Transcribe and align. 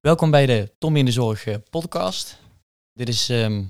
Welkom 0.00 0.30
bij 0.30 0.46
de 0.46 0.74
Tom 0.78 0.96
in 0.96 1.04
de 1.04 1.12
Zorg 1.12 1.46
eh, 1.46 1.56
podcast. 1.70 2.38
Dit 2.92 3.08
is 3.08 3.28
ehm, 3.28 3.64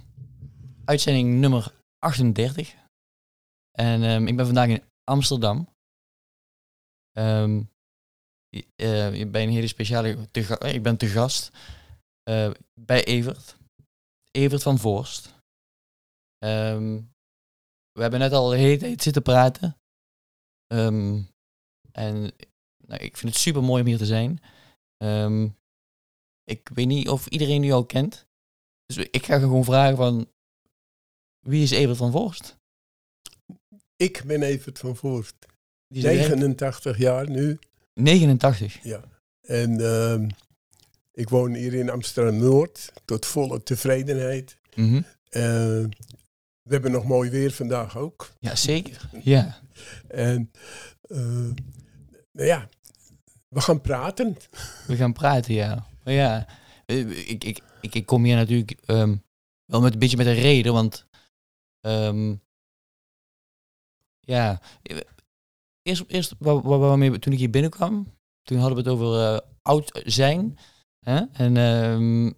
uitzending 0.84 1.40
nummer 1.40 1.74
38. 1.98 2.74
En 3.70 4.02
ehm, 4.02 4.26
ik 4.26 4.36
ben 4.36 4.44
vandaag 4.46 4.68
in 4.68 4.82
Amsterdam. 5.04 5.68
Je- 8.48 8.66
eh, 8.76 9.16
je 9.18 9.26
bent 9.26 9.46
een 9.48 9.54
hele 9.54 9.66
speciale... 9.66 10.30
Te 10.30 10.58
eh, 10.58 10.74
ik 10.74 10.82
ben 10.82 10.96
te 10.96 11.06
gast 11.06 11.50
eh, 12.22 12.50
bij 12.80 13.04
Evert. 13.04 13.56
Evert 14.30 14.62
van 14.62 14.78
Voorst. 14.78 15.34
Ehm, 16.38 17.00
we 17.92 18.02
hebben 18.02 18.20
net 18.20 18.32
al 18.32 18.48
de 18.48 18.56
hele 18.56 18.76
tijd 18.78 19.02
zitten 19.02 19.22
praten. 19.22 19.76
En 21.92 22.32
nou, 22.86 23.00
ik 23.02 23.16
vind 23.16 23.32
het 23.32 23.42
super 23.42 23.62
mooi 23.62 23.82
om 23.82 23.88
hier 23.88 23.98
te 23.98 24.06
zijn. 24.06 24.40
Ehm, 24.96 25.48
ik 26.50 26.70
weet 26.74 26.86
niet 26.86 27.08
of 27.08 27.26
iedereen 27.26 27.62
u 27.62 27.70
al 27.70 27.84
kent. 27.84 28.26
Dus 28.86 28.96
ik 28.96 29.26
ga 29.26 29.38
gewoon 29.38 29.64
vragen 29.64 29.96
van... 29.96 30.28
Wie 31.40 31.62
is 31.62 31.70
Evert 31.70 31.96
van 31.96 32.10
Voorst? 32.10 32.56
Ik 33.96 34.22
ben 34.26 34.42
Evert 34.42 34.78
van 34.78 34.96
Voorst, 34.96 35.34
Die 35.88 35.98
is 35.98 36.28
89 36.28 36.98
jaar 36.98 37.30
nu. 37.30 37.58
89. 37.94 38.84
En 39.40 39.80
ehm, 39.80 40.28
ik 41.12 41.28
woon 41.28 41.54
hier 41.54 41.74
in 41.74 41.90
Amsterdam-Noord, 41.90 42.92
tot 43.04 43.26
volle 43.26 43.62
tevredenheid. 43.62 44.56
Mhm. 44.74 45.02
Eh, 45.28 45.42
we 46.62 46.76
hebben 46.76 46.90
nog 46.90 47.04
mooi 47.04 47.30
weer 47.30 47.52
vandaag 47.52 47.96
ook. 47.96 48.30
Ja, 48.38 48.56
zeker. 48.56 49.10
Ja. 49.22 49.60
En 50.08 50.50
eh, 51.08 51.18
nou 52.32 52.46
ja, 52.46 52.68
we 53.48 53.60
gaan 53.60 53.80
praten. 53.80 54.36
We 54.86 54.96
gaan 54.96 55.12
praten, 55.12 55.54
ja. 55.54 55.86
Maar 56.10 56.18
ja, 56.18 56.46
eh, 56.86 57.28
ik, 57.30 57.44
ik, 57.44 57.62
ik, 57.94 58.06
kom 58.06 58.24
hier 58.24 58.36
natuurlijk 58.36 58.70
ehm, 58.70 59.16
wel 59.64 59.80
met 59.80 59.92
een 59.92 59.98
beetje 59.98 60.16
met 60.16 60.26
een 60.26 60.34
reden, 60.34 60.72
want 60.72 61.06
ehm, 61.80 62.36
ja, 64.20 64.60
eh, 64.82 64.98
eerst, 65.82 66.04
eerst 66.06 66.34
waar, 66.38 66.60
waar, 66.62 66.78
waarmee 66.78 67.18
toen 67.18 67.32
ik 67.32 67.38
hier 67.38 67.50
binnenkwam, 67.50 68.14
toen 68.42 68.58
hadden 68.58 68.76
we 68.76 68.82
het 68.82 68.92
over 68.92 69.34
eh, 69.34 69.48
oud 69.62 70.02
zijn. 70.04 70.58
Hè? 71.00 71.20
En 71.32 71.56
ehm, 71.56 72.32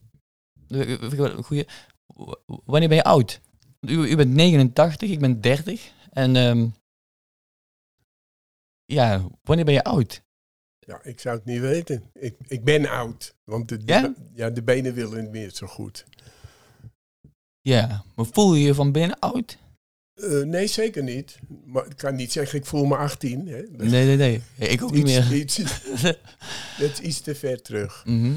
de- 0.67 0.99
vind 0.99 1.13
ik 1.13 1.19
wel 1.19 1.31
een 1.31 1.45
goeie, 1.45 1.67
w- 2.07 2.33
wanneer 2.47 2.89
ben 2.89 2.97
je 2.97 3.05
oud? 3.05 3.41
U, 3.81 3.93
u 4.11 4.17
bent 4.17 4.33
89, 4.35 5.11
ik 5.11 5.21
ben 5.21 5.41
30. 5.41 5.93
En 6.11 6.37
ehm, 6.37 6.69
ja, 8.85 9.29
wanneer 9.43 9.65
ben 9.65 9.75
je 9.75 9.85
oud? 9.85 10.23
Ja, 10.87 11.01
ik 11.03 11.21
zou 11.21 11.37
het 11.37 11.45
niet 11.45 11.61
weten. 11.61 12.03
Ik, 12.13 12.35
ik 12.47 12.65
ben 12.65 12.87
oud, 12.89 13.35
want 13.45 13.69
de, 13.69 13.85
de- 13.85 14.15
Ja? 14.35 14.51
de 14.51 14.63
benen 14.63 14.95
willen 14.95 15.23
niet 15.23 15.31
meer 15.31 15.51
zo 15.51 15.67
goed. 15.67 16.05
Ja, 17.61 18.05
maar 18.15 18.27
voel 18.27 18.55
je 18.55 18.65
je 18.65 18.75
van 18.75 18.93
binnen 18.93 19.19
oud? 19.19 19.59
Eh, 20.15 20.43
nee, 20.43 20.67
zeker 20.67 21.03
niet. 21.03 21.39
Maar 21.65 21.87
ik 21.87 21.97
kan 21.97 22.15
niet 22.15 22.33
zeggen, 22.33 22.59
ik 22.59 22.67
voel 22.67 22.85
me 22.85 22.97
18. 22.97 23.47
Hè. 23.49 23.63
Nee, 23.63 23.89
nee, 24.07 24.17
nee. 24.17 24.43
Ik 24.59 24.83
ook 24.83 24.91
niet 24.93 25.09
iets, 25.09 25.29
meer. 25.29 25.39
iets, 25.39 25.57
dat 26.79 26.91
is 26.91 27.01
iets 27.01 27.21
te 27.21 27.35
ver 27.35 27.63
terug. 27.63 28.05
Mhm. 28.07 28.33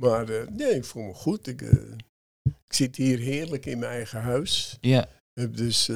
Maar 0.00 0.28
eh, 0.28 0.48
nee, 0.48 0.74
ik 0.74 0.84
voel 0.84 1.02
me 1.02 1.14
goed. 1.14 1.46
Ik, 1.46 1.62
eh, 1.62 1.70
ik 2.42 2.74
zit 2.74 2.96
hier 2.96 3.18
heerlijk 3.18 3.66
in 3.66 3.78
mijn 3.78 3.92
eigen 3.92 4.20
huis. 4.20 4.76
Ja, 4.80 5.08
heb 5.40 5.56
dus 5.56 5.90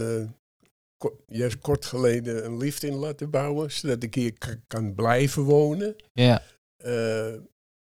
juist 1.27 1.59
kort 1.59 1.85
geleden 1.87 2.45
een 2.45 2.57
lift 2.59 2.83
in 2.83 2.95
laten 2.95 3.31
bouwen, 3.31 3.71
zodat 3.73 4.03
ik 4.03 4.15
hier 4.15 4.33
kan 4.67 4.95
blijven 4.95 5.43
wonen. 5.43 5.97
ja. 6.13 6.43
Eh, 6.77 7.33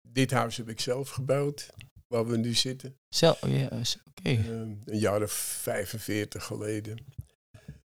dit 0.07 0.31
huis 0.31 0.57
heb 0.57 0.69
ik 0.69 0.79
zelf 0.79 1.09
gebouwd, 1.09 1.69
waar 2.07 2.25
we 2.27 2.37
nu 2.37 2.53
zitten. 2.53 2.95
Zo, 3.09 3.35
ja, 3.47 3.65
oké. 3.65 4.29
Eh, 4.29 4.49
een 4.49 4.81
jaar 4.85 5.21
of 5.21 5.31
45 5.31 6.43
geleden. 6.43 6.97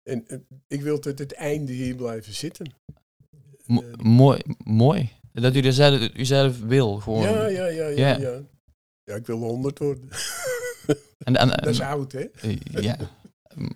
En 0.03 0.27
eh, 0.27 0.37
ik 0.67 0.81
wil 0.81 0.99
tot 0.99 1.19
het 1.19 1.33
einde 1.33 1.71
hier 1.71 1.95
blijven 1.95 2.33
zitten. 2.33 2.73
Mo- 3.65 3.81
Eh, 3.81 3.93
mooi, 3.95 4.41
mooi. 4.63 5.11
Dat 5.31 5.55
u 5.55 5.59
er 5.61 5.73
zelf, 5.73 6.09
u 6.15 6.25
zelf 6.25 6.59
wil, 6.59 6.95
gewoon. 6.97 7.21
ja, 7.21 7.47
ja, 7.47 7.65
ja, 7.67 7.87
ja, 7.87 7.97
Ja. 7.97 8.17
ja. 8.17 8.41
Ja, 9.03 9.15
ik 9.15 9.25
wil 9.25 9.37
100 9.37 9.79
worden. 9.79 10.09
En, 11.17 11.35
en, 11.35 11.47
Dat 11.63 11.65
is 11.67 11.79
oud, 11.81 12.11
hè? 12.11 12.25
ja. 12.71 12.97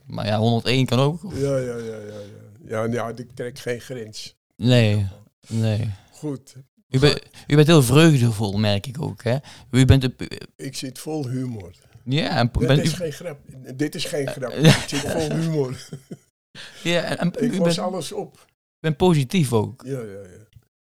Maar 0.06 0.26
ja, 0.26 0.38
101 0.38 0.86
kan 0.86 1.00
ook. 1.00 1.22
Ja, 1.34 1.58
ja, 1.58 1.78
ja, 1.78 1.98
ja. 1.98 2.20
Ja, 2.68 2.84
ja, 2.84 2.94
ja 2.94 3.12
ik 3.16 3.32
trek 3.34 3.60
geen 3.60 3.82
grens. 3.82 4.36
Nee, 4.56 5.08
nee. 5.48 5.94
Goed, 6.12 6.56
U, 6.90 7.00
bent 7.00 7.22
u 7.48 7.56
bent 7.56 7.68
heel 7.68 7.84
vreugdevol, 7.84 8.58
merk 8.58 8.88
ik 8.88 9.02
ook, 9.02 9.24
hè. 9.24 9.38
U 9.72 9.86
bent... 9.86 10.10
ik 10.56 10.76
zit 10.76 11.00
vol 11.00 11.28
humor. 11.28 11.74
Ja, 12.04 12.38
en 12.38 12.50
Dit 12.52 12.68
bent 12.68 12.82
is 12.82 12.94
u, 12.94 12.96
geen 12.96 13.12
grap. 13.12 13.40
Dit 13.76 13.96
is 13.96 14.06
geen 14.06 14.28
grap. 14.28 14.52
Ik 14.52 14.86
zit 14.88 15.00
vol 15.00 15.32
humor. 15.32 15.88
ja, 16.84 17.02
en, 17.04 17.18
en 17.18 17.28
Ik 17.28 17.54
u 17.54 17.58
los 17.58 17.76
bent, 17.76 17.80
alles 17.80 18.12
op. 18.12 18.48
bent 18.80 18.98
positief 18.98 19.54
ook. 19.54 19.82
Ja, 19.86 20.00
ja, 20.00 20.22
ja. 20.22 20.48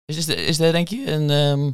Is, 0.05 0.17
is, 0.17 0.27
is 0.27 0.57
dat 0.57 0.73
denk 0.73 0.89
je 0.89 1.11
een 1.11 1.31
ehm, 1.31 1.73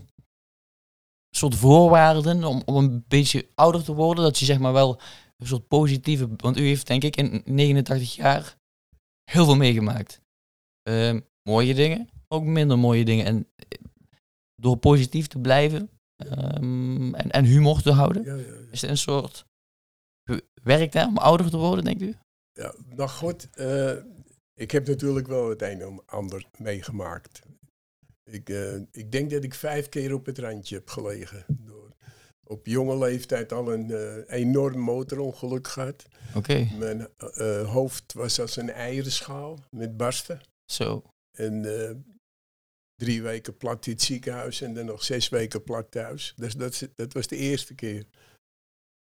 soort 1.30 1.54
voorwaarden 1.54 2.44
om, 2.44 2.62
om 2.64 2.76
een 2.76 3.04
beetje 3.08 3.46
ouder 3.54 3.84
te 3.84 3.94
worden? 3.94 4.24
Dat 4.24 4.38
je 4.38 4.44
zeg 4.44 4.58
maar 4.58 4.72
wel 4.72 5.00
een 5.38 5.46
soort 5.46 5.68
positieve... 5.68 6.28
Want 6.36 6.58
u 6.58 6.66
heeft 6.66 6.86
denk 6.86 7.04
ik 7.04 7.16
in 7.16 7.42
89 7.44 8.14
jaar 8.14 8.56
heel 9.30 9.44
veel 9.44 9.56
meegemaakt. 9.56 10.20
Ehm, 10.82 11.20
mooie 11.42 11.74
dingen, 11.74 12.08
ook 12.28 12.44
minder 12.44 12.78
mooie 12.78 13.04
dingen. 13.04 13.24
En 13.24 13.46
eh, 13.56 13.78
door 14.54 14.76
positief 14.76 15.26
te 15.26 15.38
blijven 15.38 15.90
ehm, 16.16 17.14
en, 17.14 17.30
en 17.30 17.44
humor 17.44 17.82
te 17.82 17.90
houden, 17.90 18.24
ja, 18.24 18.34
ja, 18.34 18.46
ja. 18.46 18.70
is 18.70 18.80
het 18.80 18.90
een 18.90 18.98
soort... 18.98 19.46
Werkt 20.62 20.92
dat 20.92 21.06
om 21.06 21.18
ouder 21.18 21.50
te 21.50 21.56
worden, 21.56 21.84
denkt 21.84 22.02
u? 22.02 22.14
ja 22.58 22.74
nou 22.96 23.08
goed, 23.08 23.50
eh, 23.50 23.96
ik 24.54 24.70
heb 24.70 24.86
natuurlijk 24.86 25.26
wel 25.26 25.48
het 25.48 25.62
een 25.62 25.80
en 25.80 26.02
ander 26.06 26.46
meegemaakt. 26.58 27.40
Ik, 28.24 28.48
eh, 28.48 28.74
ik 28.74 29.12
denk 29.12 29.30
dat 29.30 29.44
ik 29.44 29.54
vijf 29.54 29.88
keer 29.88 30.14
op 30.14 30.26
het 30.26 30.38
randje 30.38 30.74
heb 30.74 30.88
gelegen. 30.88 31.44
Door 31.48 31.87
op 32.48 32.66
jonge 32.66 32.98
leeftijd 32.98 33.52
al 33.52 33.72
een 33.72 33.90
eh, 33.90 34.38
enorm 34.40 34.78
motorongeluk 34.78 35.68
gehad. 35.68 36.04
Oké, 36.34 36.68
Mijn 36.78 37.08
eh, 37.18 37.72
hoofd 37.72 38.12
was 38.12 38.40
als 38.40 38.56
een 38.56 38.70
eierenschaal 38.70 39.58
met 39.70 39.96
barsten. 39.96 40.40
zo. 40.64 41.02
En 41.32 41.84
eh, 41.88 41.94
drie 42.96 43.22
weken 43.22 43.56
plat 43.56 43.86
in 43.86 43.92
het 43.92 44.02
ziekenhuis 44.02 44.60
en 44.60 44.74
dan 44.74 44.84
nog 44.84 45.02
zes 45.02 45.28
weken 45.28 45.62
plat 45.62 45.90
thuis. 45.90 46.34
Dus 46.36 46.54
dat, 46.54 46.88
dat 46.94 47.12
was 47.12 47.26
de 47.26 47.36
eerste 47.36 47.74
keer. 47.74 48.04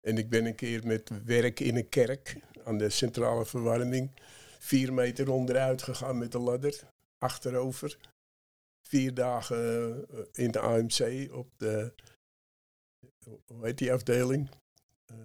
En 0.00 0.18
ik 0.18 0.30
ben 0.30 0.44
een 0.44 0.54
keer 0.54 0.86
met 0.86 1.10
werk 1.24 1.60
in 1.60 1.76
een 1.76 1.88
kerk 1.88 2.36
aan 2.64 2.78
de 2.78 2.90
centrale 2.90 3.46
verwarming 3.46 4.10
vier 4.58 4.92
meter 4.92 5.30
onderuit 5.30 5.82
gegaan 5.82 6.18
met 6.18 6.32
de 6.32 6.38
ladder, 6.38 6.80
achterover. 7.18 7.96
Vier 8.88 9.14
dagen 9.14 10.06
in 10.32 10.50
de 10.50 10.58
AMC 10.58 11.28
op 11.32 11.48
de, 11.56 11.92
hoe 13.24 13.64
heet 13.66 13.78
die 13.78 13.92
afdeling? 13.92 14.48
Eh, 15.06 15.16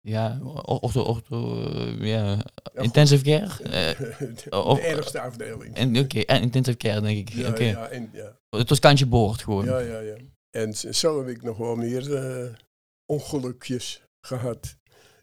Ja, 0.00 0.40
ortho, 0.64 1.02
ortho, 1.02 1.64
eh, 1.64 2.06
ja, 2.06 2.44
intensive 2.74 3.24
care? 3.24 3.62
Eh, 3.64 3.98
de, 4.18 4.74
de 4.74 4.80
ergste 4.80 5.20
afdeling. 5.20 5.74
En 5.74 5.98
oké, 5.98 6.20
en 6.20 6.42
intensive 6.42 6.76
care 6.76 7.00
denk 7.00 7.28
ik. 7.28 7.34
ja, 7.34 7.58
ja, 7.58 7.88
en, 7.88 8.10
ja. 8.12 8.38
Het 8.50 8.68
was 8.68 8.78
kantje 8.78 9.06
boord 9.06 9.42
gewoon. 9.42 9.64
Ja, 9.64 9.78
ja, 9.78 9.98
ja. 9.98 10.16
En 10.50 10.74
zo 10.74 11.18
heb 11.18 11.28
ik 11.36 11.42
nog 11.42 11.56
wel 11.56 11.76
meer 11.76 12.58
ongelukjes 13.06 14.02
gehad. 14.20 14.76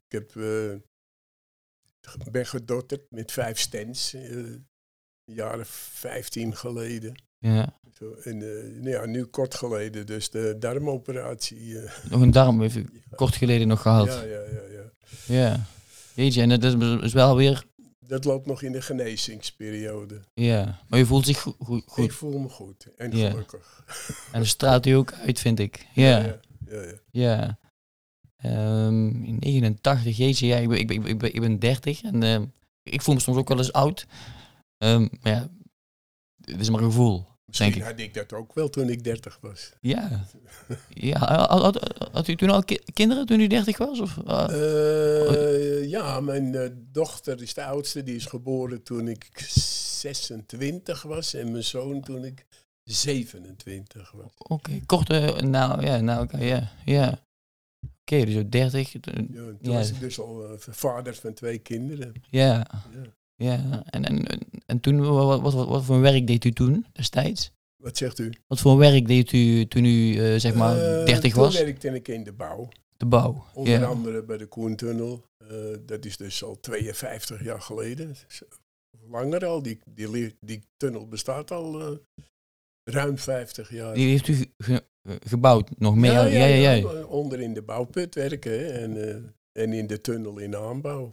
Ik 0.07 0.11
heb, 0.11 0.33
ben 2.31 2.45
gedotterd 2.45 3.11
met 3.11 3.31
vijf 3.31 3.59
stents, 3.59 4.13
eh 4.13 4.55
jaren 5.23 5.65
15 5.65 6.55
geleden. 6.55 7.23
Ja. 7.41 7.79
Zo, 7.97 8.13
en 8.23 8.41
eh, 8.41 8.63
nou 8.81 8.89
ja, 8.89 9.05
nu 9.05 9.25
kort 9.25 9.55
geleden, 9.55 10.05
dus 10.05 10.29
de 10.29 10.55
darmoperatie. 10.59 11.79
eh, 11.79 11.91
Nog 12.09 12.21
een 12.21 12.31
darm 12.31 12.61
even 12.61 12.89
kort 13.15 13.35
geleden 13.35 13.67
nog 13.67 13.81
gehad. 13.81 14.07
ja, 14.07 14.21
ja, 14.23 14.39
ja, 14.39 14.61
ja. 14.71 14.91
Ja. 15.25 15.65
Jeetje, 16.15 16.41
en 16.41 16.49
dat 16.59 16.63
is, 17.03 17.13
wel 17.13 17.35
weer... 17.35 17.63
Dat 17.99 18.25
loopt 18.25 18.45
nog 18.45 18.61
in 18.61 18.71
de 18.71 18.81
genezingsperiode. 18.81 20.21
Ja. 20.33 20.79
Maar 20.87 20.99
je 20.99 21.05
voelt 21.05 21.25
zich 21.25 21.39
goed. 21.39 21.55
goed, 21.85 22.03
Ik 22.05 22.11
voel 22.11 22.39
me 22.39 22.49
goed 22.49 22.87
en 22.97 23.17
Ja. 23.17 23.29
gelukkig. 23.29 23.83
En 24.31 24.39
dat 24.39 24.47
straalt 24.47 24.85
u 24.85 24.91
ook 24.91 25.13
uit, 25.13 25.39
vind 25.39 25.59
ik. 25.59 25.85
Ja. 25.93 26.17
ja, 26.19 26.39
ja, 26.69 26.81
ja. 26.81 26.93
Ja. 27.11 27.59
Ehm, 28.37 29.23
in 29.23 29.37
89, 29.39 30.17
jeetje, 30.17 30.47
ja, 30.47 30.57
ik 30.57 30.69
ben, 30.69 30.79
ik 30.79 30.87
ben, 30.87 31.05
ik 31.05 31.17
ben, 31.17 31.33
ik 31.33 31.39
ben 31.41 31.59
30 31.59 32.01
en 32.03 32.23
ehm, 32.23 32.45
ik 32.83 33.01
voel 33.01 33.15
me 33.15 33.21
soms 33.21 33.37
ook 33.37 33.47
wel 33.47 33.57
eens 33.57 33.73
oud. 33.73 34.05
Ehm, 34.77 35.07
maar 35.21 35.31
ja, 35.33 35.49
het 36.41 36.59
is 36.59 36.69
maar 36.69 36.79
een 36.81 36.85
gevoel, 36.91 37.25
Misschien 37.51 37.71
denk 37.71 37.83
ik. 37.83 37.89
had 37.91 37.99
ik 37.99 38.13
dat 38.13 38.33
ook 38.33 38.53
wel 38.53 38.69
toen 38.69 38.89
ik 38.89 39.03
30 39.03 39.37
was. 39.41 39.71
Ja. 39.81 40.25
ja 40.89 41.17
had, 42.11 42.27
u 42.27 42.35
toen 42.35 42.49
al 42.49 42.63
ki- 42.63 42.79
kinderen 42.93 43.25
toen 43.25 43.39
u 43.39 43.47
30 43.47 43.77
was? 43.77 43.99
Of, 43.99 44.17
ah? 44.25 44.53
Eh, 44.53 45.89
ja, 45.89 46.19
mijn 46.19 46.55
eh, 46.55 46.69
dochter 46.91 47.41
is 47.41 47.53
de 47.53 47.63
oudste. 47.63 48.03
Die 48.03 48.15
is 48.15 48.25
geboren 48.25 48.83
toen 48.83 49.07
ik 49.07 49.29
26 49.47 51.01
was. 51.01 51.33
En 51.33 51.51
mijn 51.51 51.63
zoon 51.63 52.01
toen 52.01 52.23
ik 52.25 52.45
27 52.83 54.11
was. 54.11 54.31
Oké, 54.37 54.79
korte, 54.85 55.37
nou 55.41 55.85
ja, 55.85 55.97
nou 55.99 56.23
oké, 56.23 56.37
ja, 56.37 56.71
ja. 56.85 57.19
Oké, 58.01 58.25
dus 58.25 58.33
zo 58.33 58.49
30, 58.49 58.95
eh, 58.95 59.13
Ja, 59.15 59.23
toen 59.33 59.57
Ja. 59.61 59.71
was 59.71 59.89
ik 59.89 59.99
dus 59.99 60.19
al 60.19 60.43
eh, 60.45 60.53
vader 60.57 61.15
van 61.15 61.33
twee 61.33 61.57
kinderen. 61.57 62.13
ja, 62.29 62.53
Ja. 62.93 63.01
Ja. 63.41 63.83
En, 63.85 64.03
en, 64.05 64.23
en 64.65 64.79
toen, 64.79 64.99
wat, 65.01 65.41
wat, 65.41 65.53
wat, 65.67 65.83
voor 65.83 65.99
werk 66.01 66.27
deed 66.27 66.45
u 66.45 66.51
toen, 66.51 66.85
destijds? 66.93 67.51
Wat 67.83 67.97
zegt 67.97 68.19
u? 68.19 68.31
Wat 68.47 68.59
voor 68.59 68.77
werk 68.77 69.07
deed 69.07 69.31
u 69.31 69.67
toen 69.67 69.85
u, 69.85 70.17
eh, 70.17 70.39
zeg 70.39 70.53
maar, 70.55 70.77
Eh, 70.77 71.05
30 71.05 71.33
toen 71.33 71.41
was? 71.41 71.59
werkte 71.59 71.87
ik 71.89 72.07
in 72.07 72.23
de 72.23 72.33
bouw. 72.33 72.69
De 72.97 73.05
bouw. 73.05 73.45
Onder 73.53 73.73
Ja. 73.79 73.85
andere 73.85 74.23
bij 74.23 74.37
de 74.37 74.45
Koentunnel. 74.45 75.23
Eh, 75.37 75.57
dat 75.85 76.05
is 76.05 76.17
dus 76.17 76.43
al 76.43 76.59
52 76.59 77.43
jaar 77.43 77.61
geleden. 77.61 78.07
Dus, 78.07 78.43
eh, 78.43 78.49
Langer 79.09 79.45
al. 79.45 79.61
Die, 79.61 79.79
die, 79.85 80.35
die 80.39 80.61
tunnel 80.77 81.07
bestaat 81.07 81.51
al 81.51 81.81
eh, 81.81 82.23
ruim 82.83 83.17
50 83.17 83.71
jaar. 83.71 83.93
Die 83.93 84.09
heeft 84.09 84.27
u 84.27 84.33
ge- 84.57 84.83
ge- 85.07 85.19
gebouwd, 85.27 85.69
nog 85.79 85.95
meer? 85.95 86.11
Ja, 86.11 86.23
ja, 86.25 86.45
ja. 86.45 86.71
ja, 86.71 86.89
eh, 86.89 87.11
Onder 87.11 87.39
in 87.41 87.53
de 87.53 87.61
bouwput 87.61 88.15
werken 88.15 88.51
hè, 88.51 88.65
en, 88.67 89.09
eh, 89.09 89.63
en 89.63 89.73
in 89.73 89.87
de 89.87 90.01
tunnel 90.01 90.37
in 90.39 90.51
de 90.51 90.57
aanbouw. 90.59 91.11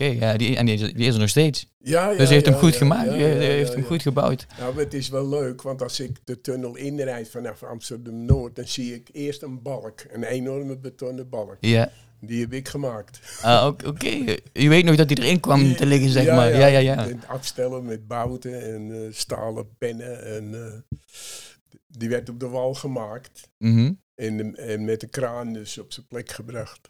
Oké, 0.00 0.04
ja, 0.10 0.36
die, 0.36 0.56
en 0.56 0.66
die, 0.66 0.74
is- 0.74 0.92
die 0.92 1.06
is 1.06 1.14
er 1.14 1.20
nog 1.20 1.28
steeds. 1.28 1.66
Ja, 1.78 2.10
ja, 2.10 2.16
dus 2.18 2.28
heeft 2.28 2.46
hem 2.46 2.54
goed 2.54 2.76
gemaakt, 2.76 3.10
heeft 3.10 3.72
hem 3.74 3.84
goed 3.84 4.02
gebouwd. 4.02 4.46
Nou, 4.58 4.78
het 4.78 4.94
is 4.94 5.08
wel 5.08 5.28
leuk, 5.28 5.62
want 5.62 5.82
als 5.82 6.00
ik 6.00 6.16
de 6.24 6.40
tunnel 6.40 6.76
inrijd 6.76 7.28
vanaf 7.28 7.62
Amsterdam-Noord, 7.62 8.56
dan 8.56 8.66
zie 8.68 8.94
ik 8.94 9.08
eerst 9.12 9.42
een 9.42 9.62
balk, 9.62 10.04
een 10.10 10.24
enorme 10.24 10.76
betonnen 10.78 11.28
balk. 11.28 11.56
Ja, 11.60 11.90
Die 12.20 12.40
heb 12.40 12.52
ik 12.52 12.68
gemaakt. 12.68 13.20
Ah, 13.42 13.66
oké. 13.86 14.08
Je 14.52 14.68
weet 14.68 14.84
nog 14.84 14.96
dat 14.96 15.10
hij 15.10 15.18
erin 15.24 15.40
kwam 15.40 15.76
te 15.76 15.86
liggen, 15.86 16.10
zeg 16.10 16.26
maar. 16.26 16.56
Ja, 16.56 16.66
ja, 16.66 16.78
ja. 16.78 17.04
Het 17.06 17.26
afstellen 17.26 17.84
met 17.84 18.06
bouten 18.06 18.62
en 18.74 18.92
eh, 18.92 19.12
stalen 19.12 19.68
pennen. 19.78 20.24
En, 20.24 20.54
eh, 20.54 20.98
die 21.86 22.08
werd 22.08 22.28
op 22.28 22.40
de 22.40 22.48
wal 22.48 22.74
gemaakt 22.74 23.48
Mhm. 23.58 23.92
en, 24.14 24.56
en 24.56 24.84
met 24.84 25.00
de 25.00 25.08
kraan 25.08 25.52
dus 25.52 25.78
op 25.78 25.92
zijn 25.92 26.06
plek 26.06 26.30
gebracht. 26.30 26.88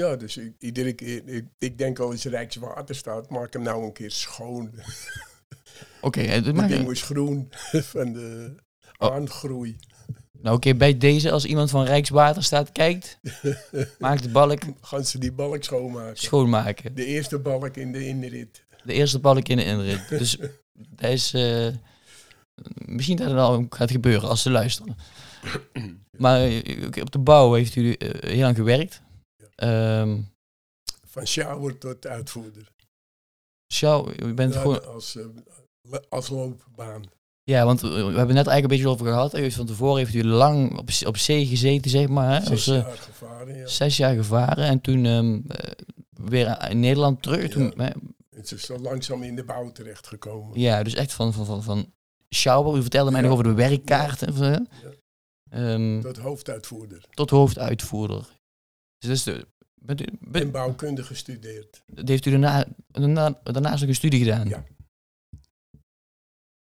Ja, 0.00 0.16
dus 0.16 0.36
ik, 0.36 0.52
iedere 0.58 0.92
keer, 0.92 1.22
ik, 1.28 1.44
ik 1.58 1.78
denk 1.78 1.98
al 1.98 2.12
eens 2.12 2.24
Rijkswaterstaat, 2.24 3.30
maak 3.30 3.52
hem 3.52 3.62
nou 3.62 3.84
een 3.84 3.92
keer 3.92 4.10
schoon. 4.10 4.70
Oké, 6.00 6.20
het 6.20 6.46
Het 6.46 6.54
maakt- 6.54 6.68
ding 6.68 6.86
was 6.86 7.02
groen 7.02 7.48
van 7.92 8.12
de 8.12 8.54
Oh. 8.98 9.14
aangroei. 9.14 9.76
Nou, 10.40 10.56
oké, 10.56 10.74
bij 10.74 10.98
deze, 10.98 11.30
als 11.30 11.44
iemand 11.44 11.70
van 11.70 11.84
Rijkswaterstaat 11.84 12.72
kijkt, 12.72 13.18
maak 13.98 14.22
de 14.22 14.28
balk 14.28 14.62
Gaan 14.80 15.04
ze 15.04 15.18
die 15.18 15.32
balk 15.32 15.64
schoonmaken. 15.64 16.16
schoonmaken. 16.16 16.94
De 16.94 17.04
eerste 17.04 17.38
balk 17.38 17.76
in 17.76 17.92
de 17.92 18.06
inrit. 18.06 18.64
De 18.84 18.92
eerste 18.92 19.18
balk 19.18 19.48
in 19.48 19.56
de 19.56 19.64
inrit. 19.64 20.08
Dus 20.08 20.36
dat 20.72 21.10
is... 21.10 21.34
eh, 21.34 21.66
misschien 22.74 23.16
dat 23.16 23.26
het 23.30 23.38
al 23.38 23.66
gaat 23.70 23.90
gebeuren 23.90 24.28
als 24.28 24.42
ze 24.42 24.50
luisteren. 24.50 24.96
Maar 26.16 26.40
eh, 26.42 26.86
op 27.00 27.10
de 27.12 27.18
bouw 27.18 27.52
heeft 27.52 27.76
u 27.76 27.92
eh, 27.92 28.30
heel 28.30 28.42
lang 28.42 28.56
gewerkt. 28.56 29.02
Ehm 29.60 30.18
Van 31.06 31.26
shower 31.26 31.78
tot 31.78 32.06
uitvoerder. 32.06 32.72
Sjouw, 33.72 34.08
u 34.22 34.34
bent 34.34 34.54
Ja, 34.54 34.60
gewoon... 34.60 34.86
als, 34.86 35.16
eh, 35.16 35.24
als 36.08 36.28
loopbaan. 36.28 37.02
Ja, 37.42 37.64
want 37.64 37.80
we 37.80 37.88
hebben 37.88 38.14
net 38.34 38.46
eigenlijk 38.46 38.62
een 38.62 38.68
beetje 38.68 38.88
over 38.88 39.06
gehad. 39.06 39.38
U 39.38 39.50
van 39.50 39.66
tevoren 39.66 39.98
heeft 39.98 40.14
u 40.14 40.24
lang 40.24 40.78
op, 40.78 40.88
op 41.06 41.16
zee 41.16 41.46
gezeten, 41.46 41.90
zeg 41.90 42.08
maar. 42.08 42.30
Hè? 42.34 42.40
Zes 42.40 42.50
Als, 42.50 42.66
eh, 42.66 42.74
jaar 42.74 42.96
gevaren, 42.96 43.56
ja. 43.56 43.66
Zes 43.66 43.96
jaar 43.96 44.14
gevaren 44.14 44.64
en 44.64 44.80
toen 44.80 45.04
ehm, 45.04 45.40
eh, 45.48 45.70
weer 46.10 46.70
in 46.70 46.80
Nederland 46.80 47.22
terug. 47.22 47.50
Toen, 47.50 47.72
hè, 47.76 47.88
Het 48.36 48.52
is 48.52 48.62
zo 48.66 48.78
langzaam 48.78 49.22
in 49.22 49.34
de 49.36 49.44
bouw 49.44 49.72
terechtgekomen. 49.72 50.60
ja, 50.60 50.82
dus 50.82 50.94
echt 50.94 51.12
van, 51.12 51.32
van, 51.32 51.46
van, 51.46 51.62
van 51.62 51.92
sjouwer. 52.34 52.76
U 52.78 52.80
vertelde 52.80 53.10
mij 53.10 53.20
Ja. 53.20 53.26
nog 53.28 53.36
over 53.38 53.48
de 53.50 53.54
werkkaarten. 53.62 54.68
ehm, 55.50 56.00
Tot 56.00 56.16
hoofduitvoerder. 56.16 57.04
tot 57.10 57.30
hoofduitvoerder. 57.30 58.38
Dus 59.00 59.08
dat 59.08 59.16
is 59.18 59.22
de, 59.22 59.46
bent 59.74 60.00
u, 60.00 60.04
bent- 60.20 60.44
En 60.44 60.50
bouwkunde 60.50 61.02
gestudeerd. 61.02 61.82
heeft 61.94 62.26
u 62.26 62.30
daarna, 62.30 62.66
daarna, 62.86 63.40
daarnaast 63.42 63.80
nog 63.80 63.88
een 63.88 63.94
studie 63.94 64.18
gedaan? 64.24 64.48
Ja. 64.48 64.64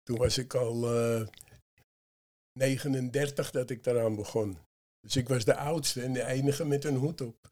Toen 0.04 0.18
was 0.18 0.38
ik 0.38 0.54
al 0.54 0.96
eh 0.96 1.28
39 2.60 3.52
dat 3.52 3.70
ik 3.70 3.84
daaraan 3.84 4.16
begon. 4.16 4.58
Dus 5.02 5.16
ik 5.16 5.28
was 5.28 5.46
de 5.46 5.56
oudste 5.56 6.02
en 6.02 6.14
de 6.14 6.26
enige 6.26 6.66
met 6.66 6.84
een 6.86 6.96
hoed 6.96 7.22
op. 7.22 7.36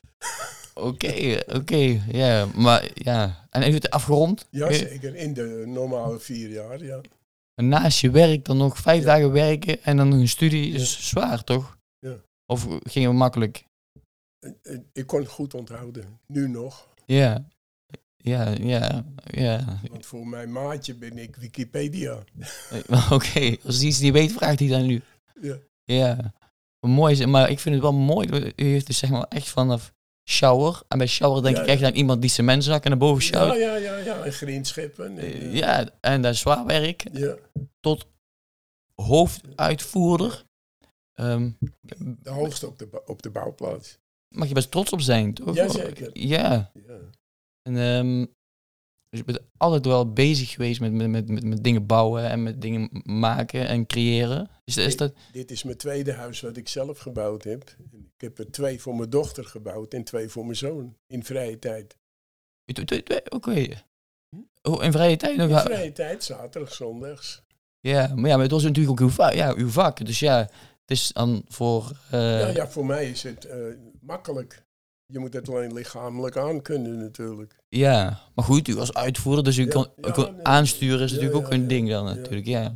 Oké, 0.73 1.39
oké, 1.47 2.01
ja. 2.11 2.45
Maar 2.45 2.89
ja, 2.93 3.47
en 3.49 3.61
heeft 3.61 3.71
u 3.73 3.75
het 3.75 3.89
afgerond? 3.89 4.47
Ja, 4.51 4.67
Eh, 4.67 4.73
zeker. 4.75 5.15
In 5.15 5.33
de 5.33 5.63
normale 5.67 6.19
vier 6.19 6.49
jaar, 6.49 6.83
ja. 6.83 7.01
En 7.55 7.67
naast 7.67 7.99
je 8.01 8.09
werk 8.11 8.45
dan 8.45 8.57
nog 8.57 8.77
vijf 8.77 8.99
Ja. 8.99 9.05
dagen 9.05 9.31
werken 9.31 9.83
en 9.83 9.97
dan 9.97 10.09
nog 10.09 10.19
een 10.19 10.27
studie. 10.27 10.71
Ja. 10.71 10.77
Dus 10.77 11.07
zwaar, 11.09 11.43
toch? 11.43 11.77
Ja. 11.99 12.15
Of 12.45 12.67
ging 12.83 13.05
het 13.05 13.15
makkelijk? 13.15 13.65
En- 14.41 14.57
en 14.63 14.89
Ik 14.93 15.07
kon 15.07 15.19
het 15.19 15.29
goed 15.29 15.53
onthouden. 15.53 16.19
Nu 16.27 16.47
nog. 16.49 16.87
Ja. 17.05 17.45
Ja, 18.17 18.49
ja, 18.49 19.05
ja. 19.23 19.79
Want 19.89 20.05
voor 20.05 20.27
mijn 20.27 20.51
maatje 20.51 20.95
ben 20.95 21.17
ik 21.17 21.35
Wikipedia. 21.35 22.23
Oké, 23.11 23.55
als 23.65 23.77
hij 23.77 23.85
iets 23.87 23.99
niet 23.99 24.13
weet, 24.13 24.31
vraagt 24.31 24.59
hij 24.59 24.67
dan 24.67 24.85
nu. 24.85 25.01
Ja. 25.41 25.57
Ja. 25.83 26.33
Mooi, 26.79 27.13
is- 27.19 27.25
maar 27.25 27.49
ik 27.49 27.59
vind 27.59 27.75
het 27.75 27.83
wel 27.83 27.93
mooi. 27.93 28.53
U 28.55 28.63
heeft 28.65 28.87
dus 28.87 28.97
zeg 28.97 29.09
maar 29.09 29.23
echt 29.29 29.47
vanaf 29.49 29.93
shower. 30.29 30.81
En 30.87 30.97
bij 30.97 31.07
shower 31.07 31.43
denk 31.43 31.55
Ja, 31.55 31.61
ik 31.61 31.67
echt 31.67 31.79
ja. 31.79 31.87
aan 31.87 31.93
iemand 31.93 32.21
die 32.21 32.29
cementzakken 32.29 32.89
naar 32.89 32.99
boven 32.99 33.23
Ja, 33.23 33.29
sjouwt. 33.29 33.57
ja, 33.59 33.75
ja, 33.75 33.97
ja. 33.97 34.23
En 34.23 34.33
grindscheppen. 34.33 35.05
En, 35.05 35.17
Eh, 35.17 35.41
eh, 35.45 35.53
Ja, 35.53 35.89
en 35.99 36.21
dat 36.21 36.33
is 36.33 36.39
zwaar 36.39 36.65
werk. 36.65 37.05
ja. 37.11 37.35
Tot 37.79 38.07
hoofduitvoerder. 38.95 40.43
Ehm, 41.13 41.51
De 41.97 42.29
hoogste 42.29 42.67
op 42.67 42.79
de, 42.79 43.01
op 43.05 43.21
de 43.21 43.29
bouwplaats. 43.29 43.99
Mag 44.31 44.47
je 44.47 44.53
best 44.53 44.71
trots 44.71 44.91
op 44.91 45.01
zijn, 45.01 45.33
toch? 45.33 45.55
Jazeker. 45.55 46.09
Ja. 46.13 46.71
Ja. 46.87 46.99
En, 47.61 47.77
ehm, 47.77 48.25
dus 49.09 49.19
je 49.19 49.23
bent 49.23 49.39
altijd 49.57 49.85
wel 49.85 50.13
bezig 50.13 50.49
geweest 50.49 50.79
met, 50.79 50.91
met, 50.91 51.09
met, 51.09 51.43
met, 51.43 51.63
dingen 51.63 51.85
bouwen 51.85 52.29
en 52.29 52.43
met 52.43 52.61
dingen 52.61 52.89
maken 53.03 53.67
en 53.67 53.85
creëren. 53.85 54.49
Is, 54.63 54.77
is 54.77 54.97
dat... 54.97 55.13
Dit 55.31 55.51
is 55.51 55.63
mijn 55.63 55.77
tweede 55.77 56.13
huis 56.13 56.41
wat 56.41 56.57
ik 56.57 56.67
zelf 56.67 56.99
gebouwd 56.99 57.43
heb. 57.43 57.75
Ik 57.91 58.21
heb 58.21 58.39
er 58.39 58.51
twee 58.51 58.81
voor 58.81 58.95
mijn 58.95 59.09
dochter 59.09 59.45
gebouwd 59.45 59.93
en 59.93 60.03
twee 60.03 60.29
voor 60.29 60.43
mijn 60.43 60.57
zoon. 60.57 60.97
In 61.07 61.23
vrije 61.23 61.59
tijd. 61.59 61.97
Oké. 63.29 63.67
Oh, 64.61 64.83
in 64.83 64.91
vrije 64.91 65.17
tijd 65.17 65.37
nog? 65.37 65.49
In 65.49 65.57
vrije 65.57 65.91
tijd, 65.91 66.23
zaterdag, 66.23 66.73
zondags. 66.73 67.43
Ja, 67.79 68.15
maar 68.15 68.29
ja, 68.29 68.35
maar 68.35 68.43
het 68.43 68.51
was 68.51 68.63
natuurlijk 68.63 69.01
ook 69.01 69.07
uw 69.07 69.13
vak. 69.13 69.33
Ja, 69.33 69.53
uw 69.53 69.69
vak. 69.69 70.05
Dus 70.05 70.19
ja, 70.19 70.49
is 70.91 71.11
dan 71.13 71.43
voor... 71.47 71.91
eh, 72.11 72.39
Ja, 72.39 72.47
ja, 72.47 72.67
voor 72.67 72.85
mij 72.85 73.09
is 73.09 73.23
het 73.23 73.45
eh, 73.45 73.57
makkelijk. 74.01 74.63
Je 75.05 75.19
moet 75.19 75.33
het 75.33 75.49
alleen 75.49 75.73
lichamelijk 75.73 76.37
aankunnen 76.37 76.97
natuurlijk. 76.99 77.55
ja, 77.69 78.19
maar 78.35 78.45
goed, 78.45 78.67
u 78.67 78.75
was 78.75 78.93
uitvoerder, 78.93 79.43
dus 79.43 79.57
u 79.57 79.63
Ja, 79.65 79.69
kon, 79.71 79.83
u 79.97 80.05
ja, 80.07 80.11
kon 80.11 80.33
nee, 80.35 80.43
aansturen 80.43 81.01
is 81.05 81.11
natuurlijk 81.11 81.45
ook 81.45 81.51
een 81.51 81.67
ding 81.67 81.89
dan 81.89 82.05
natuurlijk, 82.05 82.45
ja. 82.47 82.73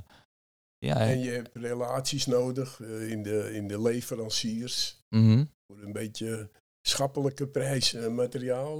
Ja, 0.77 0.99
En 0.99 1.19
je 1.19 1.29
hebt 1.31 1.49
relaties 1.53 2.25
nodig 2.25 2.79
eh, 2.81 3.09
in, 3.11 3.23
de, 3.23 3.53
in 3.53 3.67
de 3.67 3.81
leveranciers. 3.81 4.97
mhm. 5.09 5.43
Voor 5.67 5.83
een 5.83 5.91
beetje 5.93 6.49
schappelijke 6.81 7.47
prijs 7.47 7.93
eh, 7.93 8.07
materiaal 8.07 8.79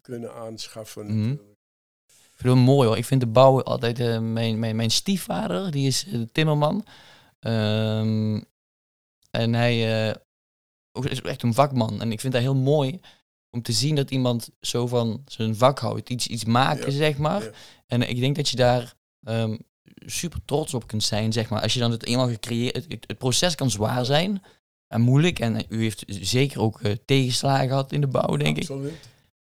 kunnen 0.00 0.34
aanschaffen 0.34 1.06
Mhm. 1.06 1.16
natuurlijk. 1.18 1.58
Ik 2.32 2.46
vind 2.46 2.54
het 2.58 2.64
mooi 2.66 2.88
hoor. 2.88 2.96
Ik 2.96 3.04
vind 3.04 3.20
de 3.20 3.26
bouw 3.26 3.62
altijd... 3.62 3.98
mijn, 4.22 4.58
mijn, 4.58 4.76
mijn 4.76 4.90
stiefvader, 4.90 5.70
die 5.70 5.86
is 5.86 6.06
timmerman. 6.32 6.84
Ehm, 7.40 8.40
en 9.30 9.52
hij 9.54 10.08
eh, 10.10 10.14
is 11.10 11.20
echt 11.22 11.42
een 11.42 11.54
vakman. 11.54 12.00
En 12.00 12.12
ik 12.12 12.20
vind 12.20 12.32
dat 12.32 12.42
heel 12.42 12.54
mooi 12.54 13.00
om 13.50 13.62
te 13.62 13.72
zien 13.72 13.94
dat 13.94 14.10
iemand 14.10 14.50
zo 14.60 14.86
van 14.86 15.22
zijn 15.26 15.56
vak 15.56 15.78
houdt. 15.78 16.10
Iets, 16.10 16.26
iets 16.26 16.44
maken, 16.44 16.90
Ja, 16.90 16.96
zeg 16.96 17.18
maar. 17.18 17.42
ja. 17.42 17.50
En 17.86 18.08
ik 18.08 18.20
denk 18.20 18.36
dat 18.36 18.48
je 18.48 18.56
daar 18.56 18.94
ehm, 19.22 19.56
super 20.06 20.40
trots 20.44 20.74
op 20.74 20.86
kunt 20.86 21.02
zijn, 21.02 21.32
zeg 21.32 21.50
maar. 21.50 21.62
Als 21.62 21.74
je 21.74 21.80
dan 21.80 21.90
het 21.90 22.04
eenmaal 22.04 22.28
gecreëerd... 22.28 22.74
Het, 22.74 22.86
het- 23.06 23.18
proces 23.18 23.54
kan 23.54 23.70
zwaar 23.70 24.04
zijn 24.04 24.42
en 24.86 25.00
moeilijk. 25.00 25.38
En 25.38 25.64
u 25.68 25.82
heeft 25.82 26.04
zeker 26.06 26.60
ook 26.60 26.80
eh, 26.80 26.92
tegenslagen 27.04 27.68
gehad 27.68 27.92
in 27.92 28.00
de 28.00 28.06
bouw, 28.06 28.36
denk 28.36 28.56
ik. 28.56 28.68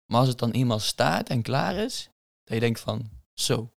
Maar 0.06 0.20
als 0.20 0.28
het 0.28 0.38
dan 0.38 0.50
eenmaal 0.50 0.78
staat 0.78 1.28
en 1.28 1.42
klaar 1.42 1.74
is, 1.76 2.08
dat 2.44 2.54
je 2.54 2.60
denkt 2.60 2.80
van, 2.80 3.10
zo, 3.34 3.72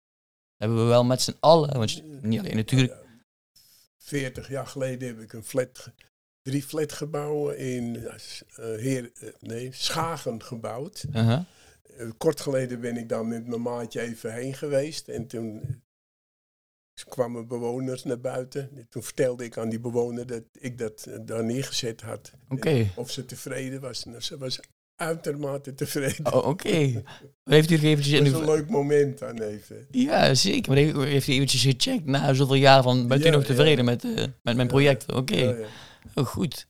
hebben 0.57 0.79
we 0.79 0.85
wel 0.85 1.05
met 1.05 1.23
z'n 1.23 1.37
allen, 1.41 1.77
want 1.79 1.91
je- 1.93 2.19
niet 2.23 2.39
alleen 2.41 2.57
natuurlijk. 2.57 2.93
40 4.07 4.49
jaar 4.49 4.67
geleden 4.67 5.09
heb 5.09 5.21
ik 5.21 5.33
een 5.33 5.45
flat, 5.45 5.93
drie 6.43 6.63
flatgebouwen 6.63 7.59
in 7.59 7.97
eh, 7.97 8.15
Heer, 8.57 9.11
eh, 9.15 9.29
nee, 9.41 9.73
Schagen 9.73 10.43
gebouwd. 10.43 11.05
uh-huh. 11.09 11.41
Eh, 11.97 12.11
kort 12.17 12.41
geleden 12.41 12.81
ben 12.81 12.97
ik 12.97 13.09
daar 13.09 13.27
met 13.27 13.47
mijn 13.47 13.63
maatje 13.63 14.01
even 14.01 14.33
heen 14.33 14.55
geweest. 14.55 15.09
En 15.09 15.27
toen 15.27 15.83
kwamen 17.09 17.47
bewoners 17.47 18.05
naar 18.05 18.21
buiten. 18.21 18.77
En 18.77 18.87
toen 18.89 19.03
vertelde 19.03 19.45
ik 19.45 19.59
aan 19.59 19.69
die 19.69 19.81
bewoner 19.81 20.27
dat 20.27 20.43
ik 20.53 20.79
dat 20.79 21.09
daar 21.21 21.45
neergezet 21.45 22.01
had. 22.01 22.33
Of 22.97 23.11
ze 23.11 23.25
tevreden 23.25 23.81
was. 23.81 24.05
Nou, 24.05 24.21
ze 24.21 24.39
was 24.39 24.61
uitermate 24.97 25.75
tevreden. 25.75 26.35
Oh, 26.35 26.47
Oké. 26.47 27.03
Maar 27.45 27.55
Heeft 27.55 27.71
u 27.71 27.75
eventjes... 27.75 28.19
Dat 28.19 28.27
is 28.27 28.33
een 28.33 28.45
leuk 28.45 28.71
moment 28.71 29.19
dan 29.19 29.41
even. 29.41 29.87
Ja, 29.91 30.35
zeker. 30.35 30.73
Maar 30.73 30.83
heeft- 30.83 30.97
heeft 30.97 31.29
u 31.29 31.33
eventjes 31.33 31.63
gecheckt 31.63 32.05
na 32.05 32.35
zoveel 32.35 32.55
jaar 32.55 32.83
van... 32.83 33.07
Bent 33.09 33.27
u 33.27 33.31
nog 33.31 33.41
ja. 33.41 33.47
tevreden 33.47 33.85
met, 33.85 34.05
eh, 34.05 34.25
met 34.43 34.57
mijn 34.57 34.69
project? 34.69 35.13
Oké. 35.13 35.37
Ja, 35.37 35.51
ja. 35.51 35.67
Oh, 36.15 36.27
goed. 36.27 36.67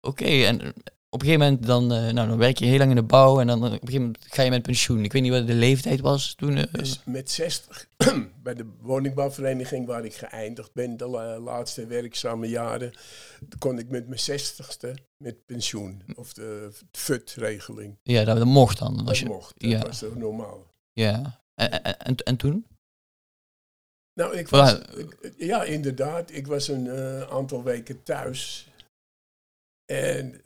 Oké, 0.00 0.24
en 0.24 0.74
op 1.14 1.20
een 1.22 1.26
gegeven 1.26 1.46
moment 1.46 1.66
dan, 1.66 1.92
eh, 1.92 2.12
nou, 2.12 2.28
dan 2.28 2.38
werk 2.38 2.58
je 2.58 2.64
heel 2.64 2.78
lang 2.78 2.90
in 2.90 2.96
de 2.96 3.02
bouw 3.02 3.40
en 3.40 3.46
dan 3.46 3.58
eh, 3.58 3.64
op 3.64 3.72
een 3.72 3.78
gegeven 3.78 4.02
moment 4.02 4.24
ga 4.28 4.42
je 4.42 4.50
met 4.50 4.62
pensioen. 4.62 5.04
Ik 5.04 5.12
weet 5.12 5.22
niet 5.22 5.30
wat 5.30 5.46
de 5.46 5.54
leeftijd 5.54 6.00
was 6.00 6.34
toen. 6.34 6.56
eh, 6.56 6.72
Dus 6.72 7.00
met 7.04 7.30
60, 7.30 7.86
bij 8.42 8.54
de 8.54 8.66
woningbouwvereniging 8.80 9.86
waar 9.86 10.04
ik 10.04 10.14
geëindigd 10.14 10.72
ben, 10.72 10.96
de 10.96 11.06
la- 11.06 11.38
laatste 11.38 11.86
werkzame 11.86 12.48
jaren, 12.48 12.92
kon 13.58 13.78
ik 13.78 13.88
met 13.88 14.08
mijn 14.08 14.20
60ste 14.40 14.94
met 15.16 15.46
pensioen. 15.46 16.02
Of 16.16 16.32
de 16.32 16.70
FUT-regeling. 16.92 17.96
ja, 18.02 18.24
dat, 18.24 18.36
dat 18.36 18.46
mocht 18.46 18.78
dan. 18.78 19.04
Dat 19.04 19.18
je, 19.18 19.26
mocht, 19.26 19.54
dat 19.60 19.70
ja. 19.70 19.80
was 19.80 19.98
toch 19.98 20.16
normaal. 20.16 20.66
ja. 20.92 21.42
En, 21.54 21.70
en, 21.84 21.98
en, 21.98 22.16
en 22.16 22.36
toen? 22.36 22.66
Nou, 24.20 24.36
ik 24.36 24.48
was, 24.48 24.78
ja, 25.36 25.62
inderdaad. 25.64 26.30
Ik 26.32 26.46
was 26.46 26.68
een 26.68 26.88
aantal 27.30 27.62
weken 27.62 28.02
thuis. 28.02 28.68
En 29.92 30.42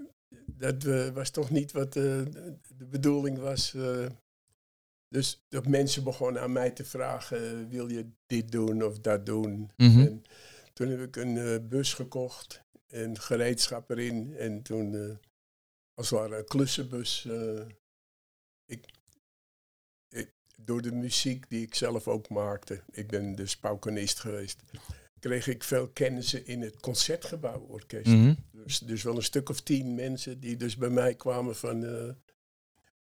dat 0.59 0.85
eh, 0.85 1.09
was 1.09 1.31
toch 1.31 1.51
niet 1.51 1.73
wat 1.73 1.97
eh, 1.97 2.03
de 2.77 2.87
bedoeling 2.91 3.39
was. 3.39 3.75
eh. 3.75 4.07
dus 5.09 5.45
dat 5.49 5.67
mensen 5.67 6.05
begonnen 6.05 6.43
aan 6.43 6.53
mij 6.53 6.71
te 6.71 6.85
vragen: 6.85 7.69
wil 7.69 7.89
je 7.89 8.11
dit 8.27 8.53
doen 8.53 8.83
of 8.83 8.99
dat 8.99 9.27
doen? 9.27 9.71
Mhm. 9.77 10.01
En 10.01 10.23
toen 10.73 10.89
heb 10.89 11.01
ik 11.01 11.17
een 11.17 11.69
bus 11.69 11.95
gekocht 11.95 12.63
en 12.87 13.21
gereedschap 13.21 13.91
erin. 13.91 14.37
En 14.37 14.63
toen, 14.63 15.19
als 15.95 16.11
het 16.11 16.19
ware, 16.19 16.39
een 16.39 16.45
klussenbus. 16.45 17.29
ik, 18.65 18.87
ik, 20.09 20.33
door 20.59 20.83
de 20.83 20.93
muziek 20.93 21.51
die 21.51 21.63
ik 21.63 21.75
zelf 21.75 22.09
ook 22.09 22.29
maakte, 22.29 22.83
ik 22.91 23.09
ben 23.09 23.35
dus 23.35 23.57
paukenist 23.57 24.19
geweest, 24.19 24.63
kreeg 25.21 25.47
ik 25.47 25.65
veel 25.65 25.89
kennissen 25.89 26.47
in 26.47 26.61
het 26.63 26.81
Concertgebouworkest. 26.81 28.07
Mhm. 28.07 28.35
Dus, 28.53 28.79
dus 28.79 29.03
wel 29.03 29.17
een 29.17 29.23
stuk 29.23 29.49
of 29.49 29.61
tien 29.61 29.95
mensen 29.95 30.41
die 30.41 30.57
dus 30.57 30.77
bij 30.77 30.91
mij 30.91 31.15
kwamen 31.15 31.57
van... 31.57 31.85
eh, 31.85 32.09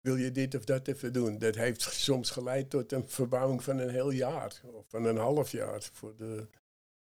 wil 0.01 0.15
je 0.15 0.31
dit 0.31 0.55
of 0.55 0.63
dat 0.63 0.87
even 0.87 1.13
doen? 1.13 1.37
Dat 1.37 1.55
heeft 1.55 1.81
soms 1.81 2.29
geleid 2.29 2.69
tot 2.69 2.91
een 2.91 3.03
verbouwing 3.07 3.63
van 3.63 3.77
een 3.79 3.89
heel 3.89 4.11
jaar. 4.11 4.61
Of 4.73 4.85
van 4.87 5.05
een 5.05 5.17
half 5.17 5.51
jaar. 5.51 5.89
Voor 5.93 6.13
de, 6.17 6.47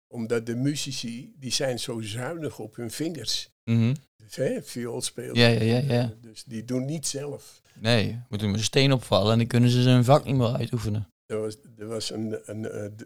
omdat 0.08 0.46
de 0.46 0.56
muzici, 0.56 1.34
die 1.40 1.52
zijn 1.52 1.80
zo 1.80 2.02
zuinig 2.02 2.60
op 2.60 2.76
hun 2.76 2.92
vingers. 2.92 3.50
Mhm. 3.64 3.94
Dus, 4.16 4.36
hè, 4.36 4.64
viool 4.64 5.02
spelen. 5.02 5.36
Ja, 5.36 5.48
ja, 5.48 5.62
ja, 5.64 5.78
ja. 5.94 6.14
Dus 6.22 6.44
die 6.44 6.66
doen 6.66 6.86
niet 6.86 7.08
zelf. 7.08 7.62
Nee, 7.80 8.22
moet 8.30 8.42
er 8.42 8.48
een 8.48 8.64
steen 8.64 8.92
opvallen 8.92 9.32
en 9.32 9.38
dan 9.38 9.48
kunnen 9.48 9.70
ze 9.70 9.82
zijn 9.82 10.04
vak 10.04 10.26
niet 10.26 10.36
meer 10.36 10.54
uitoefenen. 10.54 11.08
Er 11.26 11.40
was, 11.42 11.56
er 11.78 11.88
was 11.88 12.12
een, 12.12 12.40
een, 12.46 12.70
eh, 12.70 12.86
d- 12.86 13.06